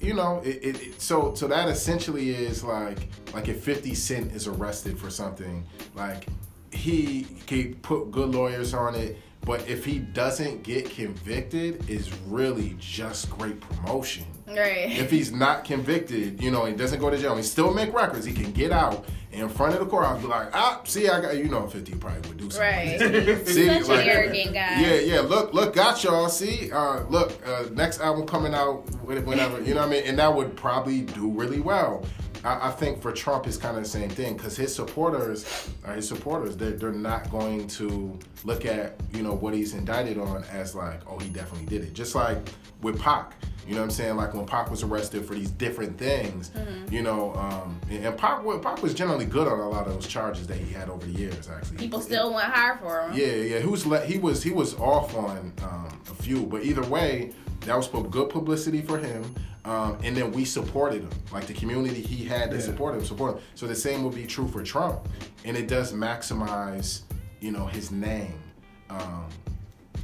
you 0.00 0.14
know 0.14 0.40
it, 0.44 0.58
it, 0.62 0.82
it- 0.82 1.00
so 1.00 1.34
so 1.34 1.46
that 1.46 1.68
essentially 1.68 2.30
is 2.30 2.64
like 2.64 3.08
like 3.34 3.48
if 3.48 3.62
50 3.62 3.94
cent 3.94 4.32
is 4.32 4.46
arrested 4.46 4.98
for 4.98 5.10
something 5.10 5.62
like 5.94 6.26
he 6.72 7.26
can 7.46 7.74
put 7.76 8.10
good 8.10 8.30
lawyers 8.34 8.74
on 8.74 8.94
it 8.94 9.16
but 9.42 9.66
if 9.68 9.84
he 9.84 9.98
doesn't 9.98 10.62
get 10.62 10.90
convicted 10.90 11.88
is 11.88 12.12
really 12.26 12.76
just 12.78 13.30
great 13.30 13.60
promotion 13.60 14.24
Right. 14.46 14.90
if 14.98 15.10
he's 15.10 15.30
not 15.30 15.66
convicted, 15.66 16.42
you 16.42 16.50
know, 16.50 16.64
he 16.64 16.72
doesn't 16.72 17.00
go 17.00 17.10
to 17.10 17.18
jail, 17.18 17.36
he 17.36 17.42
still 17.42 17.70
make 17.74 17.92
records, 17.92 18.24
he 18.24 18.32
can 18.32 18.50
get 18.52 18.72
out 18.72 19.04
in 19.30 19.46
front 19.50 19.74
of 19.74 19.80
the 19.80 19.84
courthouse, 19.84 20.22
be 20.22 20.26
like, 20.26 20.48
ah, 20.54 20.80
see, 20.84 21.06
I 21.06 21.20
got, 21.20 21.36
you 21.36 21.50
know, 21.50 21.66
50 21.66 21.94
probably 21.96 22.26
would 22.30 22.38
do 22.38 22.50
something. 22.50 22.60
Right. 22.62 23.46
See, 23.46 23.66
Such 23.66 23.88
like- 23.88 24.04
an 24.04 24.08
arrogant 24.08 24.54
guy. 24.54 24.80
Yeah, 24.80 24.94
yeah. 25.00 25.20
Look, 25.20 25.52
look, 25.52 25.74
got 25.74 26.02
y'all. 26.02 26.30
See, 26.30 26.72
uh, 26.72 27.02
look, 27.10 27.32
uh, 27.46 27.64
next 27.74 28.00
album 28.00 28.26
coming 28.26 28.54
out, 28.54 28.88
wh- 29.02 29.26
whenever 29.26 29.60
you 29.60 29.74
know 29.74 29.80
what 29.80 29.88
I 29.90 29.92
mean, 29.92 30.04
and 30.06 30.18
that 30.18 30.34
would 30.34 30.56
probably 30.56 31.02
do 31.02 31.28
really 31.30 31.60
well. 31.60 32.06
I, 32.44 32.68
I 32.68 32.70
think 32.70 33.00
for 33.02 33.12
Trump, 33.12 33.46
it's 33.46 33.56
kind 33.56 33.76
of 33.76 33.82
the 33.82 33.88
same 33.88 34.08
thing 34.10 34.36
because 34.36 34.56
his 34.56 34.74
supporters, 34.74 35.44
uh, 35.84 35.94
his 35.94 36.08
supporters, 36.08 36.56
they're, 36.56 36.70
they're 36.72 36.92
not 36.92 37.30
going 37.30 37.66
to 37.68 38.18
look 38.44 38.64
at 38.66 38.94
you 39.12 39.22
know 39.22 39.34
what 39.34 39.54
he's 39.54 39.74
indicted 39.74 40.18
on 40.18 40.44
as 40.52 40.74
like, 40.74 41.00
oh, 41.08 41.18
he 41.18 41.28
definitely 41.30 41.66
did 41.66 41.82
it. 41.86 41.94
Just 41.94 42.14
like 42.14 42.38
with 42.82 43.00
Pac. 43.00 43.34
You 43.66 43.74
know 43.74 43.80
what 43.80 43.84
I'm 43.84 43.90
saying? 43.90 44.16
Like 44.16 44.32
when 44.32 44.46
Pac 44.46 44.70
was 44.70 44.82
arrested 44.82 45.26
for 45.26 45.34
these 45.34 45.50
different 45.50 45.98
things, 45.98 46.48
Mm-hmm. 46.50 46.94
you 46.94 47.02
know, 47.02 47.34
um, 47.34 47.78
and 47.90 48.02
and 48.06 48.16
Pac, 48.16 48.42
Pac 48.62 48.82
was 48.82 48.94
generally 48.94 49.26
good 49.26 49.46
on 49.46 49.58
a 49.60 49.68
lot 49.68 49.86
of 49.86 49.92
those 49.92 50.06
charges 50.06 50.46
that 50.46 50.56
he 50.56 50.72
had 50.72 50.88
over 50.88 51.04
the 51.04 51.12
years. 51.12 51.50
Actually, 51.50 51.76
People 51.76 52.00
still 52.00 52.32
went 52.32 52.46
higher 52.46 52.78
for 52.78 53.02
him. 53.02 53.18
yeah, 53.18 53.26
yeah. 53.26 53.58
He 53.58 53.66
was 53.66 53.84
le- 53.84 54.06
he 54.06 54.16
was 54.16 54.42
he 54.42 54.52
was 54.52 54.74
off 54.76 55.14
on 55.14 55.52
um, 55.62 55.88
a 56.10 56.14
few, 56.22 56.46
but 56.46 56.64
either 56.64 56.82
way, 56.84 57.34
that 57.66 57.76
was 57.76 57.88
good 57.88 58.30
publicity 58.30 58.80
for 58.80 58.96
him. 58.96 59.34
Um, 59.68 59.98
and 60.02 60.16
then 60.16 60.32
we 60.32 60.46
supported 60.46 61.02
him, 61.02 61.10
like 61.30 61.46
the 61.46 61.52
community 61.52 62.00
he 62.00 62.24
had 62.24 62.50
that 62.50 62.56
Yeah. 62.60 62.62
supported 62.64 63.00
him, 63.00 63.04
support 63.04 63.34
him. 63.36 63.42
So 63.54 63.66
the 63.66 63.74
same 63.74 64.02
would 64.02 64.14
be 64.14 64.24
true 64.24 64.48
for 64.48 64.62
Trump, 64.62 65.06
and 65.44 65.58
it 65.58 65.68
does 65.68 65.92
maximize, 65.92 67.02
you 67.40 67.52
know, 67.52 67.66
his 67.66 67.90
name. 67.90 68.40
Um, 68.88 69.26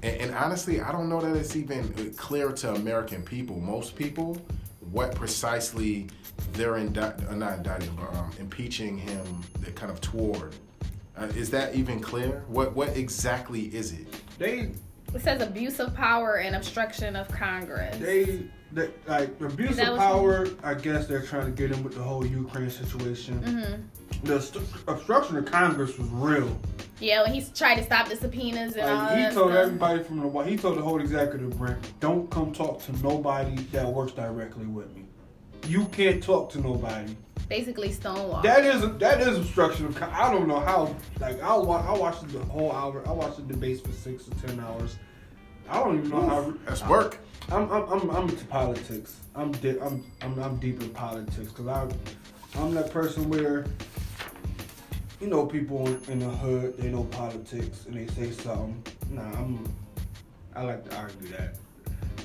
and, 0.03 0.17
and 0.21 0.35
honestly, 0.35 0.83
I 0.83 0.93
don't 0.93 1.09
know 1.09 1.19
that 1.23 1.35
it's 1.35 1.57
even 1.57 2.13
clear 2.15 2.53
to 2.53 2.75
American 2.75 3.23
people, 3.23 3.59
most 3.59 3.97
people, 3.97 4.37
what 4.93 5.15
precisely 5.15 6.09
they're 6.53 6.77
indi- 6.77 7.01
uh, 7.01 7.35
not 7.35 7.55
indicting, 7.57 7.97
but 7.97 8.15
um, 8.19 8.31
impeaching 8.39 8.99
him 8.99 9.25
kind 9.75 9.91
of 9.91 9.99
toward. 10.03 10.55
Uh, 11.17 11.25
is 11.37 11.49
that 11.49 11.75
even 11.75 12.01
clear? 12.01 12.45
What 12.49 12.75
what 12.77 12.95
exactly 12.99 13.75
is 13.75 13.93
it? 13.93 14.07
They 14.39 14.73
It 15.15 15.23
says 15.23 15.41
abuse 15.41 15.81
of 15.81 15.95
power 15.95 16.35
and 16.37 16.55
obstruction 16.55 17.17
of 17.17 17.29
Congress. 17.29 17.97
they, 17.97 18.43
they 18.75 18.91
like 19.07 19.41
abuse 19.41 19.79
of 19.79 19.87
what 19.89 19.93
you- 19.93 19.97
power. 19.99 20.47
I 20.63 20.75
guess 20.75 21.07
they're 21.07 21.23
trying 21.23 21.47
to 21.47 21.53
get 21.53 21.71
him 21.71 21.83
with 21.85 21.95
the 21.95 22.03
whole 22.03 22.27
Ukraine 22.27 22.71
situation. 22.71 23.41
Mm-hmm. 23.41 24.27
The 24.27 24.41
st- 24.41 24.65
obstruction 24.89 25.37
of 25.37 25.45
Congress 25.47 25.97
was 25.99 26.09
real. 26.09 26.59
yeah, 27.01 27.23
when 27.23 27.33
he's 27.33 27.51
trying 27.51 27.77
to 27.79 27.85
stop 27.85 28.09
the 28.09 28.17
subpoenas 28.17 28.75
and 28.75 28.89
all 28.89 28.97
Like, 28.97 29.17
he 29.17 29.23
that 29.23 29.33
told 29.35 29.51
stuff. 29.53 29.65
everybody 29.67 30.03
from 30.03 30.21
the 30.21 30.27
White. 30.27 30.47
He 30.49 30.57
told 30.57 30.77
the 30.79 30.83
whole 30.83 31.01
executive 31.01 31.57
branch, 31.59 31.85
"Don't 32.01 32.31
come 32.31 32.53
talk 32.53 32.83
to 32.85 32.93
nobody 33.03 33.57
that 33.73 33.87
works 33.87 34.13
directly 34.13 34.67
with 34.67 34.95
me. 34.97 35.05
You 35.69 35.85
can't 35.87 36.23
talk 36.23 36.51
to 36.53 36.61
nobody." 36.61 37.17
Basically 37.49 37.93
Stonewall. 37.93 38.41
That 38.43 38.65
is 38.65 38.81
that 38.99 39.21
is 39.21 39.37
obstruction 39.39 39.87
of. 39.87 40.03
I 40.03 40.33
don't 40.33 40.49
know 40.49 40.61
how. 40.61 40.95
Like 41.21 41.41
I 41.43 41.55
wa- 41.57 41.85
I 41.87 41.97
watched 41.99 42.27
the 42.33 42.39
whole 42.47 42.73
hour. 42.73 43.03
I 43.07 43.13
watched 43.13 43.37
the 43.37 43.43
debates 43.43 43.81
for 43.83 43.93
six 43.93 44.27
or 44.29 44.35
ten 44.47 44.59
hours. 44.61 44.97
I 45.69 45.79
don't 45.81 45.99
even 45.99 46.11
know 46.11 46.27
how. 46.27 46.55
That's 46.67 46.83
work. 46.87 47.19
I'm 47.51 47.71
I'm 47.71 47.85
I'm, 47.93 48.11
I'm 48.11 48.29
into 48.29 48.45
politics. 48.47 49.21
I'm 49.35 49.53
di- 49.53 49.79
I'm, 49.81 50.05
I'm 50.23 50.39
I'm 50.43 50.57
deep 50.57 50.81
in 50.83 50.91
politics 50.91 51.53
because 51.53 51.67
I 51.67 51.89
I'm 52.61 52.75
that 52.75 52.91
person 52.91 53.29
where 53.29 53.67
you 55.21 55.27
know 55.29 55.47
people 55.47 55.87
in 56.09 56.19
the 56.21 56.29
hood 56.29 56.77
they 56.79 56.89
know 56.89 57.05
politics 57.05 57.87
and 57.87 57.95
they 57.97 58.07
say 58.15 58.31
something. 58.31 58.83
Nah, 59.11 59.23
I'm 59.23 59.65
I 60.57 60.63
like 60.63 60.89
to 60.89 60.97
argue 60.97 61.29
that, 61.29 61.57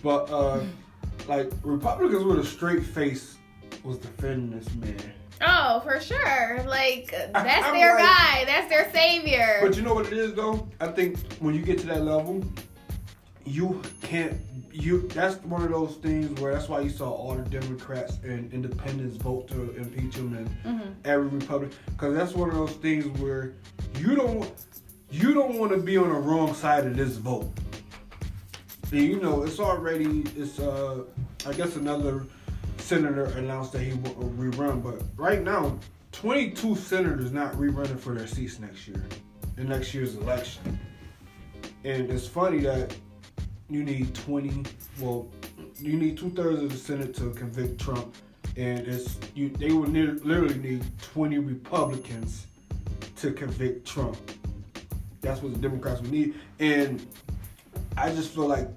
but 0.03 0.29
uh 0.31 0.63
like 1.27 1.51
Republicans 1.63 2.23
with 2.23 2.39
a 2.39 2.45
straight 2.45 2.83
face 2.83 3.37
was 3.83 3.97
defending 3.97 4.57
this 4.57 4.73
man. 4.75 4.97
oh, 5.41 5.79
for 5.81 5.99
sure. 5.99 6.63
Like 6.67 7.11
that's 7.33 7.67
I'm 7.67 7.73
their 7.75 7.95
like- 7.95 8.05
guy. 8.05 8.43
That's 8.45 8.69
their 8.69 8.91
savior. 8.91 9.59
But 9.61 9.75
you 9.75 9.81
know 9.83 9.93
what 9.93 10.07
it 10.07 10.13
is 10.13 10.33
though? 10.33 10.67
I 10.79 10.87
think 10.87 11.19
when 11.39 11.53
you 11.55 11.61
get 11.61 11.77
to 11.79 11.87
that 11.87 12.03
level, 12.03 12.43
you 13.45 13.81
can't 14.01 14.37
you 14.71 15.07
that's 15.09 15.37
one 15.43 15.63
of 15.63 15.71
those 15.71 15.95
things 15.95 16.39
where 16.39 16.53
that's 16.53 16.69
why 16.69 16.79
you 16.79 16.89
saw 16.89 17.09
all 17.09 17.33
the 17.35 17.49
Democrats 17.49 18.17
and 18.23 18.51
independents 18.53 19.17
vote 19.17 19.47
to 19.47 19.75
impeach 19.75 20.15
him 20.15 20.33
and 20.35 20.49
Mhm. 20.63 20.93
every 21.05 21.27
Republican 21.27 21.75
because 21.87 22.15
that's 22.15 22.33
one 22.33 22.49
of 22.49 22.55
those 22.55 22.73
things 22.73 23.05
where 23.19 23.53
you 23.97 24.15
don't 24.15 24.51
you 25.11 25.33
don't 25.33 25.57
want 25.57 25.71
to 25.71 25.77
be 25.79 25.97
on 25.97 26.09
the 26.09 26.19
wrong 26.19 26.53
side 26.53 26.85
of 26.85 26.95
this 26.95 27.17
vote. 27.17 27.51
And 28.91 29.01
you 29.01 29.19
know 29.19 29.43
it's 29.43 29.59
already 29.59 30.21
it's 30.37 30.59
uh 30.59 31.03
I 31.45 31.53
guess 31.53 31.75
another 31.75 32.25
senator 32.77 33.25
announced 33.25 33.71
that 33.73 33.81
he 33.81 33.93
will 33.93 34.31
rerun, 34.37 34.83
but 34.83 35.01
right 35.17 35.41
now 35.43 35.77
22 36.11 36.75
senators 36.75 37.31
not 37.31 37.53
rerunning 37.53 37.99
for 37.99 38.13
their 38.13 38.27
seats 38.27 38.59
next 38.59 38.87
year 38.87 39.03
in 39.57 39.69
next 39.69 39.93
year's 39.93 40.15
election. 40.15 40.77
And 41.83 42.09
it's 42.09 42.27
funny 42.27 42.59
that 42.61 42.95
you 43.69 43.83
need 43.83 44.13
20, 44.15 44.63
well, 44.99 45.27
you 45.79 45.93
need 45.93 46.17
two 46.17 46.29
thirds 46.31 46.61
of 46.61 46.71
the 46.71 46.77
Senate 46.77 47.15
to 47.15 47.31
convict 47.31 47.79
Trump, 47.79 48.13
and 48.57 48.79
it's 48.79 49.17
you. 49.35 49.49
They 49.49 49.71
would 49.71 49.89
near, 49.89 50.13
literally 50.23 50.57
need 50.57 50.83
20 51.01 51.37
Republicans 51.37 52.47
to 53.17 53.31
convict 53.31 53.87
Trump. 53.87 54.17
That's 55.21 55.41
what 55.41 55.53
the 55.53 55.59
Democrats 55.59 56.01
would 56.01 56.11
need, 56.11 56.35
and 56.59 57.05
I 57.95 58.09
just 58.09 58.33
feel 58.33 58.47
like 58.47 58.67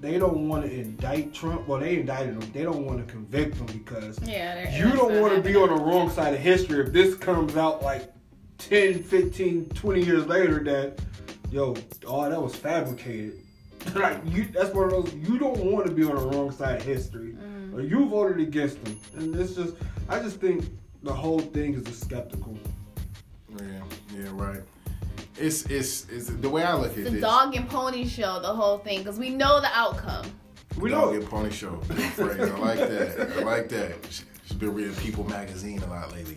they 0.00 0.18
don't 0.18 0.48
want 0.48 0.64
to 0.64 0.72
indict 0.72 1.34
Trump. 1.34 1.68
Well, 1.68 1.80
they 1.80 1.98
indicted 1.98 2.34
him. 2.34 2.52
They 2.52 2.62
don't 2.62 2.84
want 2.84 3.06
to 3.06 3.12
convict 3.12 3.56
him 3.56 3.66
because 3.66 4.18
yeah, 4.22 4.76
you 4.76 4.92
don't 4.92 5.20
want 5.20 5.34
to 5.34 5.40
be 5.40 5.56
on 5.56 5.68
the 5.68 5.82
wrong 5.82 6.10
side 6.10 6.34
of 6.34 6.40
history 6.40 6.84
if 6.84 6.92
this 6.92 7.14
comes 7.14 7.56
out 7.56 7.82
like 7.82 8.12
10, 8.58 9.02
15, 9.02 9.68
20 9.70 10.02
years 10.02 10.26
later 10.26 10.62
that, 10.64 10.98
yo, 11.50 11.74
oh, 12.06 12.28
that 12.28 12.40
was 12.40 12.54
fabricated. 12.54 13.43
like, 13.94 14.20
you, 14.26 14.44
that's 14.52 14.74
one 14.74 14.84
of 14.84 14.90
those, 14.90 15.14
you 15.14 15.38
don't 15.38 15.58
want 15.58 15.86
to 15.86 15.92
be 15.92 16.04
on 16.04 16.14
the 16.14 16.22
wrong 16.22 16.50
side 16.50 16.80
of 16.80 16.82
history. 16.82 17.32
Mm. 17.32 17.74
Or 17.74 17.80
you 17.82 18.08
voted 18.08 18.40
against 18.40 18.82
them. 18.84 18.98
And 19.16 19.34
it's 19.36 19.54
just, 19.54 19.74
I 20.08 20.18
just 20.20 20.40
think 20.40 20.64
the 21.02 21.12
whole 21.12 21.40
thing 21.40 21.74
is 21.74 21.86
a 21.86 21.92
skeptical. 21.92 22.56
Yeah, 23.58 23.66
yeah, 24.16 24.28
right. 24.32 24.62
It's 25.36 25.64
it's 25.66 26.08
it's 26.10 26.26
the 26.28 26.48
way 26.48 26.62
I 26.62 26.74
look 26.74 26.92
at 26.92 26.98
it. 26.98 27.12
The 27.12 27.20
dog 27.20 27.56
and 27.56 27.68
pony 27.68 28.06
show, 28.06 28.40
the 28.40 28.54
whole 28.54 28.78
thing, 28.78 28.98
because 28.98 29.18
we 29.18 29.30
know 29.30 29.60
the 29.60 29.70
outcome. 29.76 30.26
We 30.78 30.90
Dog 30.90 31.12
know. 31.12 31.20
and 31.20 31.28
Pony 31.28 31.50
Show. 31.50 31.80
I 31.90 31.94
like 31.94 32.78
that. 32.78 33.32
I 33.38 33.42
like 33.42 33.68
that. 33.68 33.94
She's 34.44 34.56
been 34.56 34.74
reading 34.74 34.94
People 34.96 35.24
magazine 35.24 35.80
a 35.82 35.86
lot 35.86 36.12
lately. 36.12 36.36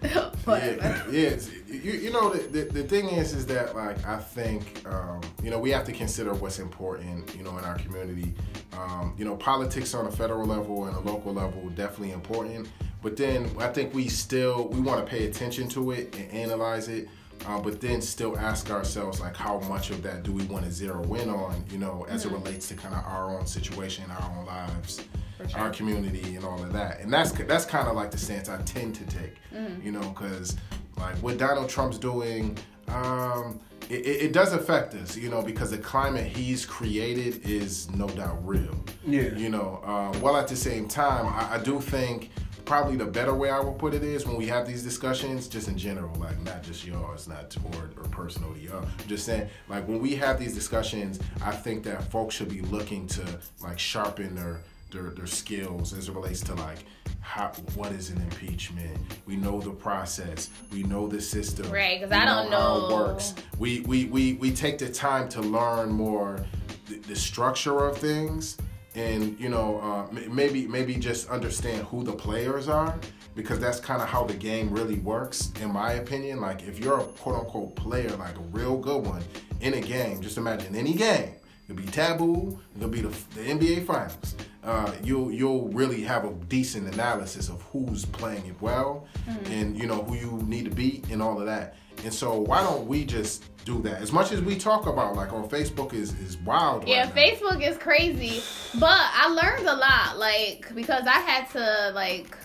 yeah, 0.46 1.02
yeah. 1.10 1.36
You, 1.66 1.92
you 1.92 2.10
know 2.12 2.32
the, 2.32 2.38
the, 2.46 2.72
the 2.72 2.82
thing 2.84 3.08
is 3.08 3.32
is 3.34 3.46
that 3.46 3.74
like 3.74 4.04
I 4.06 4.18
think 4.18 4.86
um, 4.86 5.20
you 5.42 5.50
know 5.50 5.58
we 5.58 5.70
have 5.70 5.84
to 5.86 5.92
consider 5.92 6.34
what's 6.34 6.60
important 6.60 7.34
you 7.36 7.42
know 7.42 7.56
in 7.58 7.64
our 7.64 7.76
community. 7.78 8.32
Um, 8.72 9.14
you 9.18 9.24
know 9.24 9.36
politics 9.36 9.94
on 9.94 10.06
a 10.06 10.10
federal 10.12 10.46
level 10.46 10.84
and 10.84 10.96
a 10.96 11.00
local 11.00 11.32
level 11.34 11.68
definitely 11.70 12.12
important, 12.12 12.68
but 13.02 13.16
then 13.16 13.50
I 13.58 13.68
think 13.68 13.92
we 13.92 14.08
still 14.08 14.68
we 14.68 14.80
want 14.80 15.04
to 15.04 15.10
pay 15.10 15.26
attention 15.26 15.68
to 15.70 15.90
it 15.90 16.14
and 16.16 16.30
analyze 16.30 16.88
it. 16.88 17.08
Uh, 17.46 17.60
but 17.60 17.80
then 17.80 18.00
still 18.00 18.36
ask 18.36 18.68
ourselves 18.68 19.20
like 19.20 19.36
how 19.36 19.60
much 19.60 19.90
of 19.90 20.02
that 20.02 20.24
do 20.24 20.32
we 20.32 20.42
want 20.46 20.64
to 20.64 20.72
zero 20.72 21.02
in 21.14 21.28
on 21.30 21.64
you 21.70 21.78
know 21.78 22.04
as 22.08 22.24
Mm-hmm. 22.24 22.34
it 22.34 22.38
relates 22.38 22.66
to 22.68 22.74
kind 22.74 22.94
of 22.94 23.04
our 23.04 23.30
own 23.36 23.46
situation 23.46 24.10
our 24.10 24.38
own 24.38 24.44
lives 24.44 25.04
sure. 25.46 25.60
our 25.60 25.70
community 25.70 26.36
and 26.36 26.44
all 26.44 26.62
of 26.62 26.72
that 26.72 27.00
and 27.00 27.12
that's 27.12 27.32
that's 27.32 27.64
kind 27.64 27.88
of 27.88 27.94
like 27.94 28.10
the 28.10 28.18
stance 28.18 28.48
i 28.48 28.60
tend 28.62 28.94
to 28.94 29.04
take 29.06 29.34
Mm-hmm. 29.54 29.84
you 29.86 29.92
know 29.92 30.00
because 30.10 30.56
like 30.98 31.16
what 31.16 31.38
donald 31.38 31.68
trump's 31.68 31.98
doing 31.98 32.56
um 32.88 33.58
it, 33.88 34.00
it 34.06 34.22
it 34.26 34.32
does 34.32 34.52
affect 34.52 34.94
us 34.94 35.16
you 35.16 35.30
know 35.30 35.40
because 35.42 35.70
the 35.70 35.78
climate 35.78 36.26
he's 36.26 36.66
created 36.66 37.40
is 37.48 37.90
no 37.92 38.06
doubt 38.08 38.38
real 38.46 38.74
Yeah. 39.06 39.34
you 39.34 39.48
know 39.48 39.80
uh, 39.84 40.12
while 40.18 40.36
at 40.36 40.48
the 40.48 40.56
same 40.56 40.86
time 40.88 41.26
I, 41.26 41.54
I 41.54 41.58
do 41.62 41.80
think 41.80 42.30
probably 42.66 42.96
the 42.96 43.06
better 43.06 43.32
way 43.34 43.48
i 43.50 43.58
will 43.58 43.72
put 43.72 43.94
it 43.94 44.02
is 44.04 44.26
when 44.26 44.36
we 44.36 44.46
have 44.46 44.66
these 44.66 44.82
discussions 44.82 45.48
just 45.48 45.68
in 45.68 45.78
general 45.78 46.14
like 46.16 46.38
not 46.42 46.62
just 46.62 46.86
yours 46.86 47.26
not 47.26 47.48
toward 47.50 47.96
or 47.96 48.04
personal 48.10 48.52
to 48.52 48.60
y'all 48.60 48.82
I'm 48.84 49.08
just 49.08 49.24
saying 49.24 49.48
like 49.68 49.88
when 49.88 50.00
we 50.00 50.14
have 50.16 50.38
these 50.38 50.54
discussions 50.54 51.18
i 51.42 51.50
think 51.52 51.82
that 51.84 52.10
folks 52.10 52.34
should 52.34 52.50
be 52.50 52.60
looking 52.60 53.06
to 53.08 53.24
like 53.62 53.78
sharpen 53.78 54.34
their 54.34 54.60
their, 54.90 55.10
their 55.10 55.26
skills 55.26 55.92
as 55.92 56.08
it 56.08 56.14
relates 56.14 56.40
to 56.40 56.54
like 56.54 56.84
how 57.20 57.48
what 57.74 57.92
is 57.92 58.10
an 58.10 58.20
impeachment? 58.22 58.96
We 59.26 59.36
know 59.36 59.60
the 59.60 59.70
process. 59.70 60.50
We 60.72 60.82
know 60.84 61.06
the 61.06 61.20
system. 61.20 61.70
Right, 61.70 62.00
because 62.00 62.12
I 62.16 62.24
don't 62.24 62.50
know 62.50 62.58
how 62.58 62.86
it 62.86 62.94
works. 62.94 63.34
We 63.58 63.80
we 63.80 64.06
we, 64.06 64.34
we 64.34 64.50
take 64.50 64.78
the 64.78 64.88
time 64.88 65.28
to 65.30 65.40
learn 65.40 65.90
more 65.90 66.44
the, 66.88 66.98
the 67.00 67.16
structure 67.16 67.84
of 67.86 67.98
things 67.98 68.56
and 68.94 69.38
you 69.38 69.48
know 69.48 69.78
uh, 69.80 70.12
maybe 70.30 70.66
maybe 70.66 70.94
just 70.96 71.28
understand 71.28 71.82
who 71.84 72.02
the 72.02 72.12
players 72.12 72.68
are 72.68 72.98
because 73.34 73.60
that's 73.60 73.78
kind 73.78 74.02
of 74.02 74.08
how 74.08 74.24
the 74.24 74.34
game 74.34 74.70
really 74.70 74.98
works 75.00 75.52
in 75.60 75.72
my 75.72 75.92
opinion. 75.92 76.40
Like 76.40 76.62
if 76.66 76.78
you're 76.78 77.00
a 77.00 77.04
quote-unquote 77.04 77.76
player 77.76 78.10
like 78.16 78.36
a 78.36 78.42
real 78.52 78.78
good 78.78 79.06
one 79.06 79.22
in 79.60 79.74
a 79.74 79.80
game 79.80 80.20
just 80.22 80.38
imagine 80.38 80.74
any 80.74 80.94
game. 80.94 81.34
It 81.34 81.76
could 81.76 81.84
be 81.84 81.92
taboo. 81.92 82.58
It 82.74 82.80
could 82.80 82.90
be 82.90 83.02
the, 83.02 83.08
the 83.08 83.42
nba 83.42 83.84
finals 83.84 84.34
uh, 84.68 84.92
you'll 85.02 85.32
you'll 85.32 85.68
really 85.68 86.02
have 86.02 86.24
a 86.24 86.32
decent 86.48 86.92
analysis 86.94 87.48
of 87.48 87.62
who's 87.72 88.04
playing 88.04 88.44
it 88.46 88.60
well 88.60 89.06
and 89.46 89.76
you 89.78 89.86
know 89.86 90.02
who 90.02 90.14
you 90.14 90.42
need 90.46 90.64
to 90.66 90.70
beat 90.70 91.08
and 91.10 91.22
all 91.22 91.40
of 91.40 91.46
that 91.46 91.74
and 92.04 92.12
so 92.12 92.38
why 92.38 92.62
don't 92.62 92.86
we 92.86 93.04
just 93.04 93.44
do 93.64 93.80
that 93.82 94.00
as 94.02 94.12
much 94.12 94.30
as 94.30 94.40
we 94.42 94.56
talk 94.56 94.86
about 94.86 95.16
like 95.16 95.32
on 95.32 95.48
facebook 95.48 95.94
is 95.94 96.12
is 96.20 96.36
wild 96.38 96.86
Yeah, 96.86 97.04
right. 97.04 97.14
Facebook 97.14 97.66
is 97.66 97.76
crazy, 97.78 98.42
but 98.78 99.00
I 99.22 99.28
learned 99.28 99.66
a 99.66 99.74
lot, 99.74 100.18
like 100.18 100.72
because 100.74 101.06
I 101.06 101.18
had 101.20 101.50
to 101.52 101.92
like 101.94 102.36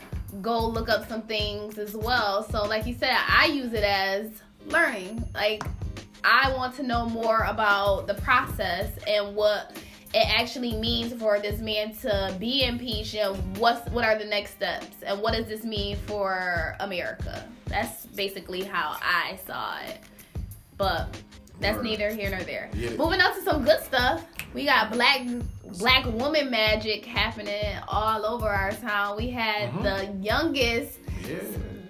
go 0.41 0.65
look 0.65 0.89
up 0.89 1.07
some 1.07 1.21
things 1.24 1.78
as 1.78 1.93
well. 1.95 2.43
So, 2.49 2.63
like 2.63 2.86
you 2.88 2.95
said, 2.95 3.15
I 3.28 3.45
use 3.47 3.74
it 3.74 3.84
as 3.84 4.32
learning. 4.67 5.24
Like 5.36 5.63
I 6.24 6.53
want 6.55 6.76
to 6.78 6.84
know 6.84 7.07
more 7.07 7.43
about 7.43 8.07
the 8.07 8.15
process 8.15 8.91
and 9.07 9.36
what 9.36 9.78
it 10.14 10.28
actually 10.39 10.76
means 10.76 11.14
for 11.14 11.39
this 11.39 11.59
man 11.59 11.95
to 11.97 12.36
be 12.39 12.64
impeached 12.64 13.16
and 13.16 13.57
what's 13.57 13.89
what 13.91 14.05
are 14.05 14.18
the 14.18 14.26
next 14.26 14.51
steps 14.51 14.88
and 15.05 15.22
what 15.22 15.34
does 15.34 15.47
this 15.47 15.64
mean 15.64 15.97
for 16.05 16.76
America. 16.80 17.43
That's 17.66 18.05
basically 18.07 18.64
how 18.64 18.97
I 19.01 19.39
saw 19.47 19.80
it. 19.88 19.97
But 20.78 21.16
that's 21.59 21.78
Word. 21.78 21.86
neither 21.86 22.09
here 22.11 22.30
nor 22.30 22.41
there. 22.43 22.70
Yeah. 22.74 22.91
Moving 22.91 23.22
on 23.22 23.34
to 23.36 23.41
some 23.41 23.64
good 23.64 23.82
stuff. 23.84 24.26
We 24.53 24.66
got 24.66 24.91
black 24.91 25.22
black 25.80 26.05
woman 26.05 26.51
magic 26.51 27.05
happening 27.05 27.76
all 27.88 28.26
over 28.26 28.47
our 28.47 28.72
town. 28.74 29.18
We 29.18 29.30
had 29.30 29.72
Mhm. 29.72 29.84
the 29.84 30.26
youngest 30.26 30.99
yeah 31.28 31.38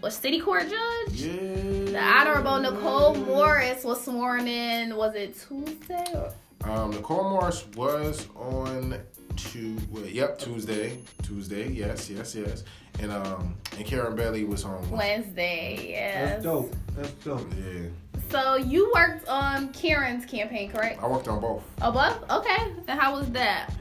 a 0.03 0.11
city 0.11 0.39
court 0.39 0.63
judge. 0.63 1.13
yeah 1.21 1.91
The 1.91 1.99
Honorable 2.01 2.59
Nicole 2.59 3.15
Morris 3.15 3.83
was 3.85 4.03
sworn 4.03 4.47
in. 4.47 4.95
Was 4.97 5.15
it 5.15 5.35
Tuesday? 5.47 6.29
Or? 6.65 6.71
Um, 6.71 6.91
Nicole 6.91 7.29
Morris 7.29 7.65
was 7.75 8.27
on 8.35 8.99
to 9.35 9.77
well, 9.91 10.05
yep 10.05 10.37
Tuesday, 10.37 10.97
Tuesday, 11.23 11.69
yes, 11.69 12.09
yes, 12.09 12.35
yes, 12.35 12.63
and 12.99 13.11
um, 13.11 13.55
and 13.77 13.85
Karen 13.85 14.15
Bailey 14.15 14.43
was 14.43 14.63
on 14.63 14.89
Wednesday, 14.91 15.87
yes. 15.89 16.29
That's 16.29 16.43
dope. 16.43 16.75
That's 16.95 17.11
dope. 17.25 17.47
Yeah, 17.57 17.89
So 18.29 18.55
you 18.57 18.91
worked 18.93 19.27
on 19.27 19.73
Karen's 19.73 20.25
campaign, 20.25 20.71
correct? 20.71 21.01
I 21.01 21.07
worked 21.07 21.27
on 21.27 21.39
both. 21.41 21.63
Oh, 21.81 21.91
both? 21.91 22.29
Okay. 22.29 22.71
And 22.87 22.99
how 22.99 23.15
was 23.15 23.29
that? 23.31 23.71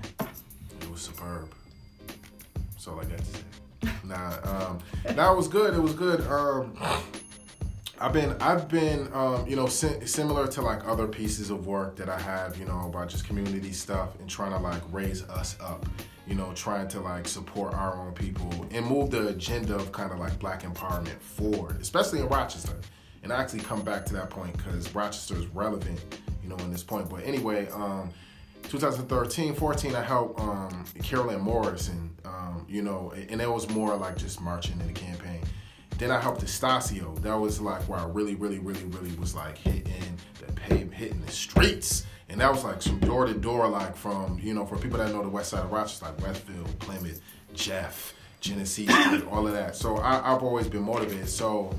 It 0.80 0.90
was 0.90 1.02
superb. 1.02 1.50
That's 2.70 2.88
all 2.88 2.98
I 2.98 3.04
got 3.04 3.18
to 3.18 3.24
say. 3.24 3.40
Nah, 4.04 4.36
um, 4.44 4.78
nah, 5.14 5.32
it 5.32 5.36
was 5.36 5.48
good. 5.48 5.74
It 5.74 5.80
was 5.80 5.92
good. 5.94 6.20
Um, 6.22 6.76
I've 8.03 8.12
been, 8.12 8.32
I've 8.40 8.68
been, 8.68 9.09
um, 9.12 9.46
you 9.46 9.55
know, 9.55 9.68
si- 9.68 10.05
similar 10.07 10.48
to 10.48 10.61
like 10.61 10.84
other 10.88 11.07
pieces 11.07 11.50
of 11.50 11.68
work 11.68 11.94
that 11.96 12.09
I 12.09 12.18
have, 12.18 12.59
you 12.59 12.64
know, 12.64 12.80
about 12.88 13.09
just 13.09 13.24
community 13.24 13.70
stuff 13.70 14.18
and 14.18 14.28
trying 14.28 14.50
to 14.50 14.59
like 14.59 14.82
raise 14.90 15.22
us 15.28 15.57
up, 15.61 15.86
you 16.26 16.34
know, 16.34 16.53
trying 16.55 16.88
to 16.88 17.00
like 17.00 17.28
support 17.28 17.74
our 17.74 17.94
own 17.94 18.12
people 18.12 18.50
and 18.72 18.84
move 18.84 19.12
the 19.12 19.28
agenda 19.28 19.76
of 19.76 19.92
kind 19.92 20.11
of 20.11 20.18
like 20.18 20.36
black 20.40 20.64
empowerment 20.64 21.20
forward, 21.20 21.80
especially 21.80 22.18
in 22.18 22.26
Rochester. 22.26 22.76
And 23.22 23.32
I 23.32 23.40
actually 23.40 23.61
come 23.61 23.82
back 23.82 24.05
to 24.07 24.14
that 24.14 24.30
point 24.30 24.57
because 24.57 24.92
Rochester 24.96 25.36
is 25.36 25.46
relevant, 25.46 26.00
you 26.42 26.48
know, 26.48 26.57
in 26.57 26.72
this 26.72 26.82
point. 26.82 27.09
But 27.09 27.24
anyway, 27.24 27.68
um, 27.70 28.11
2013, 28.64 29.55
14, 29.55 29.94
I 29.94 30.03
helped 30.03 30.40
um, 30.40 30.84
Carolyn 31.05 31.40
Morris, 31.40 31.88
and 31.88 32.11
um, 32.24 32.66
you 32.68 32.82
know, 32.82 33.12
and 33.28 33.40
it 33.40 33.48
was 33.48 33.68
more 33.70 33.96
like 33.96 34.16
just 34.16 34.40
marching 34.40 34.80
in 34.80 34.88
the 34.88 34.92
campaign. 34.92 35.40
Then 36.03 36.11
I 36.11 36.20
helped 36.20 36.44
Astacio. 36.44 37.16
That 37.22 37.36
was 37.36 37.61
like 37.61 37.80
where 37.82 38.00
I 38.00 38.07
really, 38.07 38.34
really, 38.34 38.59
really, 38.59 38.82
really 38.86 39.14
was 39.20 39.36
like 39.36 39.57
hitting 39.57 40.18
the 40.44 40.53
pavement, 40.55 40.94
hitting 40.94 41.20
the 41.24 41.30
streets, 41.30 42.07
and 42.28 42.40
that 42.40 42.50
was 42.50 42.64
like 42.64 42.82
some 42.82 42.98
door 42.98 43.24
to 43.24 43.34
door, 43.34 43.68
like 43.68 43.94
from 43.94 44.40
you 44.42 44.53
know, 44.53 44.66
for 44.66 44.76
people 44.76 44.98
that 44.98 45.12
know 45.12 45.22
the 45.22 45.28
West 45.28 45.50
Side 45.50 45.64
of 45.64 45.70
Rochester, 45.70 46.07
like 46.07 46.20
Westfield, 46.20 46.76
Plymouth, 46.80 47.20
Jeff, 47.55 48.14
Genesee, 48.40 48.88
all 49.30 49.46
of 49.46 49.53
that. 49.53 49.76
So 49.76 49.98
I, 49.98 50.34
I've 50.34 50.42
always 50.42 50.66
been 50.66 50.82
motivated. 50.82 51.28
So. 51.28 51.72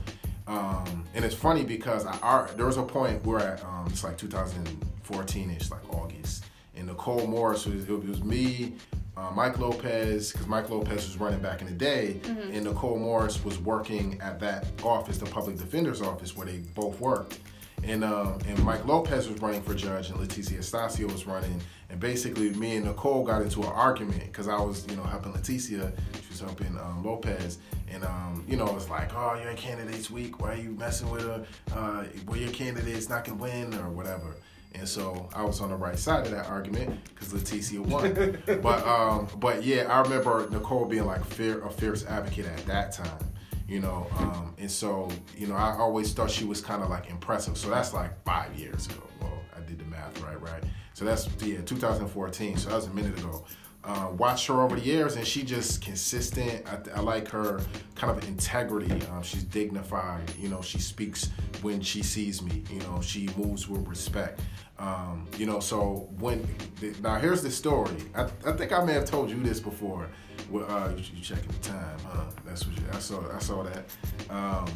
Um, 0.46 1.06
and 1.14 1.24
it's 1.24 1.36
funny 1.36 1.64
because 1.64 2.06
I, 2.06 2.50
there 2.58 2.66
was 2.66 2.76
a 2.76 2.84
point 2.84 3.26
where 3.26 3.60
um, 3.66 3.88
it's 3.88 4.04
like 4.04 4.18
2014ish, 4.18 5.72
like 5.72 5.94
August, 5.94 6.44
and 6.76 6.88
Nicole 6.88 7.28
Morris 7.28 7.66
was 7.66 7.88
it 7.88 8.08
was 8.08 8.24
me, 8.26 8.74
uh, 9.16 9.32
Mike 9.32 9.60
Lopez, 9.60 10.32
because 10.32 10.48
Mike 10.48 10.70
Lopez 10.70 11.08
was 11.08 11.18
running 11.18 11.40
back 11.40 11.62
in 11.62 11.68
the 11.68 11.74
day, 11.74 12.20
and 12.52 12.64
Nicole 12.64 12.98
Morris 12.98 13.44
was 13.44 13.60
working 13.60 14.20
at 14.22 14.40
that 14.40 14.66
office, 14.84 15.18
the 15.18 15.26
public 15.26 15.58
defender's 15.58 16.02
office, 16.02 16.36
where 16.36 16.48
they 16.48 16.58
both 16.74 17.00
worked. 17.00 17.40
And 17.84 18.04
um, 18.04 18.40
and 18.48 18.64
Mike 18.64 18.86
Lopez 18.86 19.28
was 19.28 19.42
running 19.42 19.62
for 19.62 19.74
judge, 19.76 20.10
and 20.10 20.18
Leticia 20.18 20.58
Astacio 20.58 21.12
was 21.12 21.28
running. 21.28 21.60
And 21.90 22.00
basically, 22.00 22.50
me 22.52 22.78
and 22.78 22.86
Nicole 22.86 23.26
got 23.26 23.42
into 23.42 23.60
an 23.62 23.68
argument 23.68 24.24
because 24.24 24.48
I 24.48 24.56
was, 24.56 24.88
you 24.90 24.96
know, 24.96 25.04
helping 25.04 25.34
Leticia, 25.34 25.92
she 26.14 26.30
was 26.30 26.40
helping 26.40 26.78
um, 26.80 27.04
Lopez, 27.04 27.60
and 27.92 28.04
um, 28.06 28.46
you 28.48 28.56
know, 28.56 28.66
it 28.68 28.74
was 28.74 28.90
like, 28.90 29.14
oh, 29.14 29.38
you're 29.40 29.52
in 29.52 29.58
candidates 29.58 30.10
week. 30.10 30.40
Why 30.42 30.54
are 30.54 30.58
you 30.58 30.72
messing 30.72 31.10
with 31.10 31.24
her? 31.24 31.46
Uh, 31.76 32.06
well, 32.26 32.38
your 32.38 32.52
candidate's 32.52 33.10
not 33.10 33.26
gonna 33.26 33.38
win 33.38 33.74
or 33.76 33.90
whatever. 33.90 34.38
And 34.76 34.88
so 34.88 35.30
I 35.34 35.44
was 35.44 35.62
on 35.62 35.70
the 35.70 35.76
right 35.76 35.98
side 35.98 36.26
of 36.26 36.32
that 36.32 36.48
argument 36.48 37.00
because 37.06 37.34
Leticia 37.34 37.80
won. 37.80 38.38
but 38.62 38.86
um, 38.86 39.28
but 39.38 39.64
yeah, 39.64 39.84
I 39.84 40.02
remember 40.02 40.48
Nicole 40.50 40.86
being 40.86 41.06
like 41.06 41.24
fear, 41.26 41.64
a 41.64 41.70
fierce 41.70 42.06
advocate 42.06 42.46
at 42.46 42.66
that 42.66 42.92
time 42.92 43.34
you 43.68 43.80
know 43.80 44.08
um, 44.18 44.54
and 44.58 44.70
so 44.70 45.10
you 45.38 45.48
know 45.48 45.56
i 45.56 45.76
always 45.78 46.14
thought 46.14 46.30
she 46.30 46.46
was 46.46 46.62
kind 46.62 46.84
of 46.84 46.90
like 46.90 47.10
impressive. 47.10 47.58
So 47.58 47.70
that's 47.70 47.94
like 47.94 48.24
five 48.24 48.54
years 48.56 48.88
ago. 48.88 49.04
Well 49.22 49.40
i 49.56 49.62
did 49.62 49.80
the 49.80 49.86
math 49.86 50.22
right 50.22 50.40
right? 50.42 50.64
So 50.94 51.06
that's 51.06 51.28
yeah 51.42 51.62
2014 51.62 52.58
so 52.58 52.70
that 52.70 52.76
was 52.76 52.88
a 52.88 52.90
minute 52.92 53.18
ago 53.18 53.46
uh, 53.84 54.10
watched 54.18 54.48
her 54.48 54.62
over 54.62 54.76
the 54.76 54.82
years 54.82 55.16
and 55.16 55.26
she 55.26 55.44
just 55.44 55.82
consistent 55.82 56.66
I, 56.68 56.98
I 56.98 57.00
like 57.02 57.28
her 57.30 57.62
kind 57.96 58.16
of 58.16 58.28
integrity 58.28 59.06
um, 59.08 59.22
she's 59.24 59.44
dignified 59.44 60.32
you 60.40 60.50
know 60.50 60.62
she 60.62 60.80
speaks 60.80 61.30
when 61.62 61.82
she 61.82 62.02
sees 62.02 62.42
me 62.42 62.64
you 62.70 62.80
know 62.80 63.02
she 63.02 63.30
moves 63.36 63.68
with 63.68 63.88
respect 63.88 64.40
um, 64.80 65.28
you 65.38 65.46
know 65.46 65.60
so 65.60 66.10
when 66.20 66.48
now 67.02 67.16
here's 67.16 67.42
the 67.44 67.52
story 67.52 67.96
I, 68.16 68.24
I 68.46 68.54
think 68.54 68.72
i 68.72 68.84
may 68.84 68.94
have 68.94 69.06
told 69.06 69.30
you 69.30 69.42
this 69.44 69.60
before 69.60 70.10
well, 70.50 70.70
uh, 70.70 70.90
you, 70.90 71.04
you 71.16 71.22
checking 71.22 71.48
the 71.48 71.60
time, 71.60 71.98
huh? 72.06 72.26
That's 72.46 72.66
what 72.66 72.78
you, 72.78 72.84
I 72.92 73.00
saw. 73.00 73.22
I 73.34 73.40
saw 73.40 73.64
that. 73.64 73.86
Um, 74.30 74.68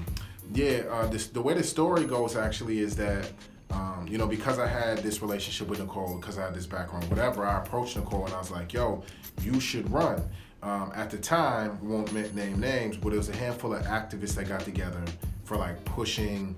yeah, 0.53 0.84
uh, 0.89 1.08
this, 1.08 1.28
the 1.28 1.41
way 1.41 1.53
the 1.53 1.64
story 1.64 2.05
goes 2.05 2.36
actually 2.36 2.80
is 2.80 2.95
that 2.95 3.32
um, 3.72 4.07
you 4.09 4.18
know 4.18 4.28
because 4.28 4.59
I 4.59 4.68
had 4.68 4.99
this 4.99 5.22
relationship 5.22 5.68
with 5.68 5.80
Nicole, 5.80 6.18
because 6.18 6.38
I 6.38 6.45
had 6.45 6.53
this 6.53 6.65
background, 6.65 7.09
whatever. 7.09 7.45
I 7.45 7.59
approached 7.59 7.97
Nicole 7.97 8.26
and 8.26 8.34
I 8.34 8.39
was 8.39 8.51
like, 8.51 8.74
"Yo, 8.74 9.03
you 9.41 9.59
should 9.59 9.89
run." 9.91 10.22
um, 10.63 10.91
at 10.95 11.09
the 11.09 11.18
time, 11.18 11.80
we 11.82 11.93
won't 11.93 12.13
name 12.36 12.59
names, 12.59 12.97
but 12.97 13.13
it 13.13 13.18
was 13.18 13.30
a 13.30 13.36
handful 13.36 13.74
of 13.74 13.84
activists 13.84 14.36
that 14.36 14.47
got 14.47 14.61
together 14.61 15.03
for 15.43 15.55
like 15.55 15.84
pushing 15.86 16.55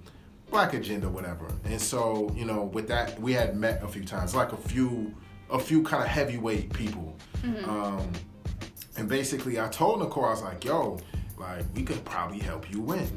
black 0.49 0.74
agenda, 0.74 1.07
whatever. 1.07 1.47
And 1.66 1.80
so, 1.80 2.32
you 2.36 2.45
know, 2.45 2.64
with 2.64 2.88
that, 2.88 3.20
we 3.22 3.34
had 3.34 3.57
met 3.57 3.84
a 3.84 3.88
few 3.88 4.03
times, 4.03 4.34
like 4.34 4.53
a 4.53 4.57
few, 4.57 5.14
a 5.49 5.60
few 5.60 5.84
kind 5.84 6.01
of 6.01 6.10
heavyweight 6.10 6.74
people. 6.74 7.18
Um, 7.66 8.12
and 8.97 9.07
basically, 9.07 9.60
I 9.60 9.68
told 9.68 9.99
Nicole, 9.99 10.26
I 10.26 10.32
was 10.32 10.41
like, 10.41 10.64
yo, 10.64 10.99
like, 11.38 11.64
we 11.76 11.84
could 11.84 12.03
probably 12.05 12.39
help 12.39 12.72
you 12.72 12.82
win. 12.82 13.10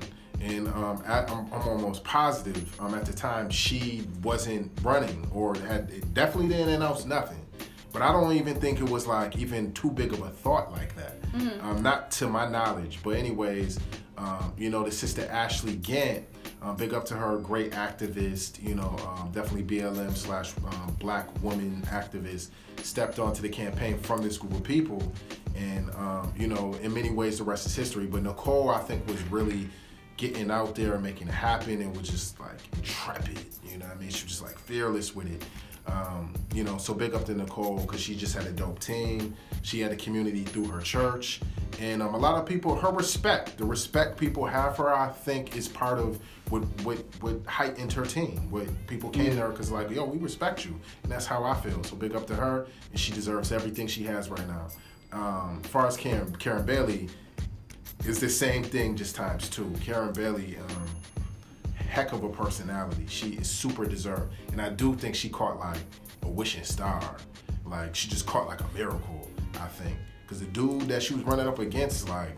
And 0.43 0.68
um, 0.68 1.03
at, 1.07 1.30
I'm, 1.30 1.47
I'm 1.53 1.68
almost 1.68 2.03
positive 2.05 2.80
um, 2.80 2.95
at 2.95 3.05
the 3.07 3.12
time 3.12 3.49
she 3.49 4.05
wasn't 4.22 4.70
running 4.82 5.26
or 5.32 5.55
had 5.55 6.12
definitely 6.14 6.49
didn't 6.49 6.70
announce 6.70 7.05
nothing. 7.05 7.38
But 7.93 8.03
I 8.03 8.11
don't 8.11 8.32
even 8.34 8.55
think 8.55 8.80
it 8.80 8.88
was 8.88 9.07
like 9.07 9.36
even 9.36 9.72
too 9.72 9.90
big 9.90 10.12
of 10.12 10.22
a 10.22 10.30
thought 10.30 10.72
like 10.72 10.97
that. 10.97 11.14
Um, 11.62 11.82
not 11.82 12.11
to 12.12 12.26
my 12.26 12.49
knowledge. 12.49 13.01
But, 13.03 13.16
anyways, 13.16 13.78
um, 14.18 14.53
you 14.57 14.70
know, 14.70 14.82
the 14.82 14.90
sister 14.90 15.28
Ashley 15.30 15.76
Gantt, 15.76 16.24
um, 16.62 16.76
big 16.76 16.95
up 16.95 17.05
to 17.07 17.14
her, 17.14 17.38
great 17.38 17.72
activist, 17.72 18.62
you 18.62 18.74
know, 18.74 18.97
um, 19.07 19.30
definitely 19.32 19.64
BLM 19.64 20.14
slash 20.16 20.53
um, 20.66 20.97
black 21.01 21.26
woman 21.43 21.82
activist, 21.88 22.49
stepped 22.82 23.18
onto 23.18 23.43
the 23.43 23.49
campaign 23.49 23.99
from 23.99 24.22
this 24.22 24.38
group 24.38 24.53
of 24.55 24.62
people. 24.62 25.12
And, 25.57 25.90
um, 25.90 26.32
you 26.36 26.47
know, 26.47 26.74
in 26.82 26.95
many 26.95 27.11
ways, 27.11 27.38
the 27.38 27.45
rest 27.45 27.66
is 27.66 27.74
history. 27.76 28.07
But 28.07 28.22
Nicole, 28.22 28.70
I 28.70 28.80
think, 28.80 29.07
was 29.07 29.22
really 29.24 29.68
getting 30.23 30.53
out 30.53 30.77
there 30.77 30.95
and 30.95 31.03
making 31.03 31.27
it 31.27 31.35
happen 31.35 31.83
and 31.83 31.97
was 31.97 32.09
just 32.09 32.39
like 32.39 32.61
intrepid, 32.77 33.45
you 33.64 33.77
know 33.77 33.87
I 33.87 33.97
mean? 33.97 34.09
She 34.09 34.25
was 34.25 34.33
just 34.35 34.43
like 34.43 34.57
fearless 34.57 35.16
with 35.16 35.27
it. 35.27 35.45
Um, 35.89 36.33
you 36.55 36.62
know, 36.62 36.79
so 36.79 36.95
big 36.95 37.12
up 37.12 37.25
to 37.25 37.35
Nicole 37.35 37.81
because 37.81 38.01
she 38.01 38.14
just 38.14 38.37
had 38.37 38.47
a 38.47 38.53
dope 38.53 38.79
team. 38.79 39.35
She 39.62 39.81
had 39.81 39.91
a 39.91 39.97
community 39.97 40.45
through 40.45 40.66
her 40.66 40.81
church. 40.81 41.41
And 41.81 42.01
um, 42.01 42.14
a 42.14 42.18
lot 42.18 42.37
of 42.37 42.47
people, 42.47 42.77
her 42.77 42.93
respect, 42.93 43.59
the 43.59 43.64
respect 43.64 44.16
people 44.16 44.47
have 44.47 44.77
for 44.77 44.91
her, 44.91 44.95
I 44.95 45.09
think 45.09 45.57
is 45.57 45.66
part 45.66 45.99
of 45.99 46.20
what 46.51 46.62
what 46.85 46.99
what 47.20 47.45
heightened 47.47 47.93
her 47.95 48.05
team. 48.05 48.49
What 48.49 48.68
people 48.87 49.11
came 49.11 49.31
to 49.31 49.41
her 49.41 49.49
because 49.49 49.73
like, 49.73 49.91
yo, 49.91 50.05
we 50.05 50.18
respect 50.18 50.64
you, 50.64 50.79
and 51.03 51.11
that's 51.11 51.27
how 51.27 51.43
I 51.43 51.55
feel. 51.55 51.83
So 51.83 51.97
big 51.97 52.14
up 52.14 52.29
to 52.29 52.37
her, 52.37 52.66
and 52.93 53.01
she 53.01 53.12
deserves 53.12 53.51
everything 53.51 53.89
she 53.89 54.05
has 54.05 54.31
right 54.31 54.47
now. 54.47 54.68
Um, 55.12 55.61
as 55.64 55.70
far 55.70 55.89
as 55.89 55.97
Karen, 55.97 56.37
Karen 56.37 56.64
Bailey, 56.64 57.09
it's 58.07 58.20
the 58.20 58.28
same 58.28 58.62
thing, 58.64 58.96
just 58.96 59.14
times 59.14 59.48
two. 59.48 59.72
Karen 59.80 60.12
Bailey, 60.12 60.57
um, 60.59 60.86
heck 61.74 62.12
of 62.12 62.24
a 62.24 62.28
personality. 62.28 63.05
She 63.09 63.30
is 63.34 63.48
super 63.48 63.84
deserved, 63.84 64.32
and 64.53 64.61
I 64.61 64.70
do 64.70 64.94
think 64.94 65.14
she 65.14 65.28
caught 65.28 65.59
like 65.59 65.80
a 66.22 66.28
wishing 66.28 66.64
star. 66.64 67.16
Like 67.66 67.94
she 67.94 68.09
just 68.09 68.26
caught 68.26 68.46
like 68.46 68.61
a 68.61 68.68
miracle. 68.74 69.28
I 69.61 69.66
think 69.66 69.96
because 70.24 70.40
the 70.40 70.46
dude 70.46 70.82
that 70.82 71.03
she 71.03 71.14
was 71.14 71.22
running 71.24 71.46
up 71.46 71.59
against 71.59 72.03
is 72.03 72.09
like 72.09 72.36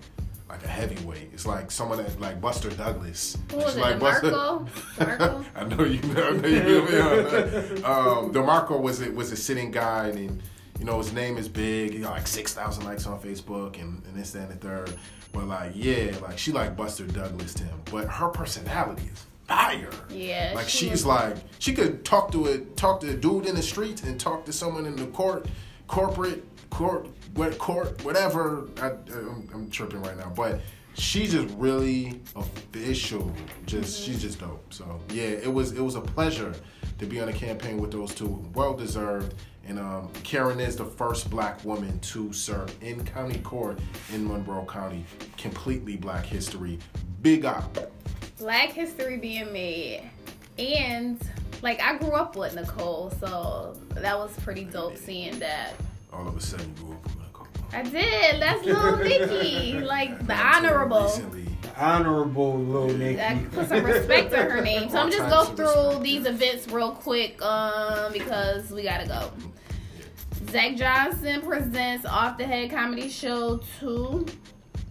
like 0.49 0.65
a 0.65 0.69
heavyweight. 0.69 1.31
It's 1.33 1.47
like 1.47 1.71
someone 1.71 1.99
that 1.99 2.21
like 2.21 2.41
Buster 2.41 2.71
Douglas. 2.71 3.37
Who 3.51 3.57
was 3.59 3.77
it? 3.77 3.81
like 3.81 3.99
Buster- 3.99 4.31
Marco? 4.31 4.69
Marco? 4.99 5.45
I 5.57 5.65
know 5.65 5.85
you 5.85 6.01
know. 6.03 6.29
I 6.29 6.31
know 6.33 6.49
you 6.49 6.87
feel 6.87 7.23
me. 7.23 7.83
Um, 7.83 8.33
DeMarco 8.33 8.81
was 8.81 9.01
a, 9.01 9.11
was 9.11 9.33
a 9.33 9.37
sitting 9.37 9.71
guy, 9.71 10.09
and 10.09 10.43
you 10.79 10.85
know 10.85 10.99
his 10.99 11.13
name 11.13 11.39
is 11.39 11.49
big. 11.49 11.93
He 11.93 12.01
got 12.01 12.13
like 12.13 12.27
six 12.27 12.53
thousand 12.53 12.85
likes 12.85 13.07
on 13.07 13.19
Facebook, 13.21 13.81
and, 13.81 14.03
and 14.07 14.15
this, 14.15 14.33
that, 14.33 14.51
and 14.51 14.61
the 14.61 14.69
third. 14.69 14.95
But 15.35 15.49
like, 15.49 15.73
yeah, 15.75 16.13
like 16.23 16.39
she 16.39 16.53
like 16.53 16.77
Buster 16.77 17.07
Douglas 17.07 17.53
to 17.55 17.65
him, 17.65 17.79
but 17.91 18.07
her 18.07 18.29
personality 18.29 19.11
is 19.13 19.27
fire. 19.49 19.91
Yeah. 20.09 20.53
Like 20.55 20.69
she 20.69 20.89
she's 20.89 21.05
like 21.05 21.37
she 21.59 21.75
could 21.75 22.05
talk 22.05 22.31
to 22.33 22.47
a 22.47 22.59
talk 22.77 23.01
to 23.01 23.11
a 23.11 23.15
dude 23.15 23.47
in 23.47 23.57
the 23.57 23.63
streets 23.63 24.03
and 24.05 24.19
talk 24.19 24.45
to 24.47 24.53
someone 24.53 24.87
in 24.87 24.97
the 24.97 25.07
court, 25.09 25.47
corporate 25.89 26.45
court, 26.71 27.09
what 27.35 27.59
court, 27.59 28.03
whatever. 28.05 28.69
I, 28.81 28.91
I'm, 29.13 29.49
I'm 29.53 29.71
tripping 29.71 30.03
right 30.03 30.17
now, 30.17 30.33
but 30.35 30.61
she's 30.95 31.33
just 31.33 31.53
really 31.57 32.21
official. 32.37 33.33
Just 33.67 34.01
Mm-hmm. 34.03 34.13
she's 34.13 34.23
just 34.23 34.39
dope. 34.41 34.73
So 34.73 35.01
yeah, 35.11 35.25
it 35.25 35.53
was 35.53 35.73
it 35.73 35.81
was 35.81 35.97
a 35.97 36.01
pleasure 36.01 36.55
to 36.99 37.07
be 37.07 37.21
on 37.21 37.29
a 37.29 37.33
campaign 37.33 37.79
with 37.79 37.91
those 37.91 38.15
two. 38.15 38.45
Well 38.55 38.75
deserved. 38.75 39.35
And 39.67 39.79
um, 39.79 40.11
Karen 40.23 40.61
is 40.61 40.77
the 40.77 40.85
first 40.85 41.31
black 41.31 41.65
woman 41.65 41.99
to 42.01 42.33
serve 42.33 42.75
in 42.83 43.05
county 43.05 43.39
court 43.39 43.79
in 44.13 44.27
Monroe 44.27 44.67
County. 44.67 45.05
Completely 45.39 45.97
black 45.97 46.25
history. 46.27 46.79
Big 47.23 47.45
up. 47.45 47.79
Black 48.39 48.71
history 48.71 49.17
being 49.17 49.53
made. 49.53 50.11
And 50.59 51.19
like 51.63 51.81
I 51.81 51.97
grew 51.97 52.11
up 52.13 52.37
with 52.37 52.55
Nicole, 52.55 53.11
so 53.19 53.75
that 53.95 54.17
was 54.19 54.39
pretty 54.41 54.65
dope 54.65 54.97
seeing 54.99 55.39
that. 55.39 55.73
All 56.13 56.29
of 56.29 56.37
a 56.37 56.41
sudden, 56.41 56.73
you 56.77 56.85
grew 56.85 56.95
up 56.95 57.05
with 57.05 57.19
Nicole. 57.19 57.47
I 57.73 57.83
did. 57.83 58.43
That's 58.43 58.65
little 58.65 58.97
Nikki. 59.03 59.81
Like 59.81 60.27
the 60.27 60.35
honorable. 60.35 61.05
Recently. 61.05 61.49
Honorable 61.77 62.59
little 62.59 62.97
Nikki. 62.97 63.17
That 63.17 63.51
put 63.51 63.69
some 63.69 63.85
respect 63.85 64.33
on 64.35 64.49
her 64.49 64.61
name. 64.61 64.91
So 64.91 64.99
I'm 64.99 65.11
just 65.11 65.33
All 65.33 65.55
go 65.55 65.95
through 65.95 66.05
these 66.05 66.25
events 66.27 66.69
real 66.69 66.93
quick, 66.93 67.43
um, 67.43 68.13
because 68.13 68.71
we 68.71 68.83
gotta 68.83 69.09
go. 69.09 69.33
Zach 70.51 70.77
Johnson 70.77 71.41
presents 71.43 72.05
Off 72.07 72.37
the 72.39 72.45
Head 72.45 72.71
Comedy 72.71 73.09
Show 73.09 73.61
2, 73.81 74.27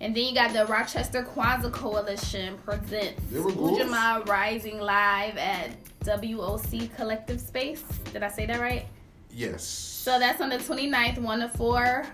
And 0.00 0.14
then 0.14 0.24
you 0.24 0.34
got 0.34 0.52
the 0.52 0.66
Rochester 0.66 1.22
Kwanzaa 1.22 1.72
Coalition 1.72 2.58
presents. 2.58 3.22
Ujamaa 3.32 4.28
Rising 4.28 4.80
Live 4.80 5.38
at 5.38 5.70
WOC 6.00 6.94
Collective 6.94 7.40
Space. 7.40 7.82
Did 8.12 8.22
I 8.22 8.28
say 8.28 8.44
that 8.44 8.60
right? 8.60 8.86
Yes. 9.30 9.64
So 9.64 10.18
that's 10.18 10.40
on 10.40 10.50
the 10.50 10.58
29th, 10.58 11.18
1 11.18 11.40
to 11.40 11.48
4, 11.48 12.04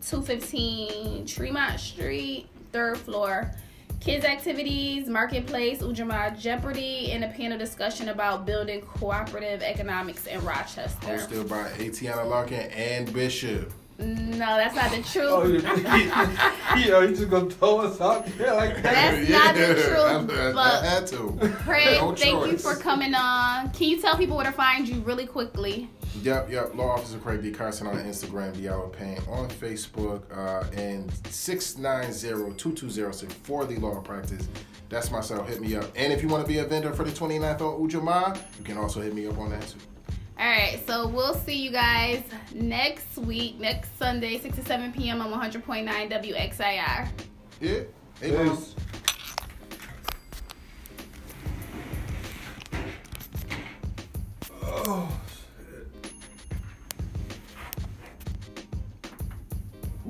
215 0.00 1.26
Tremont 1.26 1.80
Street, 1.80 2.46
third 2.72 2.98
floor. 2.98 3.50
Kids 4.04 4.26
activities, 4.26 5.08
marketplace, 5.08 5.80
Ujamaa 5.80 6.38
Jeopardy, 6.38 7.10
and 7.12 7.24
a 7.24 7.28
panel 7.28 7.56
discussion 7.56 8.10
about 8.10 8.44
building 8.44 8.82
cooperative 8.82 9.62
economics 9.62 10.26
in 10.26 10.44
Rochester. 10.44 11.06
Hosted 11.06 11.48
by 11.48 11.70
Atiana 11.82 12.24
Larkin 12.24 12.70
and 12.72 13.10
Bishop. 13.14 13.72
No, 13.98 14.36
that's 14.38 14.74
not 14.74 14.90
the 14.90 14.96
truth. 15.10 15.24
Oh, 15.30 15.44
you, 15.46 16.84
you 16.84 16.90
know, 16.90 17.00
you 17.00 17.16
just 17.16 17.30
gonna 17.30 17.48
throw 17.48 17.78
us 17.78 17.98
out 18.00 18.26
there 18.36 18.52
like 18.52 18.74
that? 18.82 18.82
That's 18.82 19.30
not 19.30 19.54
the 19.54 19.74
truth, 19.74 20.38
I, 20.38 20.44
I- 20.44 20.50
I 20.50 20.52
but- 20.52 20.84
had 20.84 21.06
to. 21.06 21.38
Craig, 21.64 22.00
No 22.00 22.14
thank 22.14 22.46
you 22.52 22.58
for 22.58 22.74
coming 22.74 23.14
on. 23.14 23.70
Can 23.70 23.88
you 23.88 24.02
tell 24.02 24.18
people 24.18 24.36
where 24.36 24.44
to 24.44 24.52
find 24.52 24.86
you 24.86 25.00
really 25.00 25.26
quickly? 25.26 25.88
Yep, 26.22 26.50
yep. 26.50 26.74
Law 26.74 26.92
Officer 26.92 27.18
Craig 27.18 27.42
D. 27.42 27.50
Carson 27.50 27.86
on 27.86 27.96
Instagram, 27.96 28.54
Diallo 28.54 28.90
Payne 28.92 29.20
on 29.28 29.48
Facebook, 29.48 30.22
uh, 30.36 30.64
and 30.74 31.10
690-2206 31.24 33.32
for 33.32 33.64
the 33.64 33.76
law 33.76 34.00
practice. 34.00 34.48
That's 34.88 35.10
myself. 35.10 35.48
Hit 35.48 35.60
me 35.60 35.74
up. 35.76 35.86
And 35.96 36.12
if 36.12 36.22
you 36.22 36.28
want 36.28 36.46
to 36.46 36.52
be 36.52 36.58
a 36.58 36.64
vendor 36.64 36.92
for 36.92 37.02
the 37.04 37.10
29th 37.10 37.60
on 37.60 37.80
Ujamaa, 37.80 38.36
you 38.58 38.64
can 38.64 38.78
also 38.78 39.00
hit 39.00 39.14
me 39.14 39.26
up 39.26 39.38
on 39.38 39.50
that 39.50 39.66
too. 39.66 39.78
All 40.38 40.46
right, 40.46 40.80
so 40.86 41.06
we'll 41.06 41.34
see 41.34 41.56
you 41.56 41.70
guys 41.70 42.22
next 42.52 43.16
week, 43.18 43.58
next 43.60 43.96
Sunday, 43.98 44.38
6 44.38 44.56
to 44.56 44.64
7 44.64 44.92
p.m. 44.92 45.20
on 45.20 45.30
100.9 45.32 45.88
WXIR. 45.88 47.08
Yeah. 47.60 47.80
Hey, 48.20 48.30
Mom. 48.32 48.58
Oh, 54.86 55.20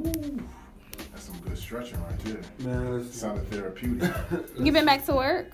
Ooh, 0.06 0.42
that's 1.12 1.24
some 1.24 1.38
good 1.40 1.56
stretching 1.58 1.98
right 2.04 2.18
there. 2.20 2.40
man, 2.58 3.00
it's 3.00 3.18
Sounded 3.18 3.48
therapeutic. 3.50 4.10
You 4.58 4.72
been 4.72 4.84
back 4.84 5.04
to 5.06 5.14
work? 5.14 5.52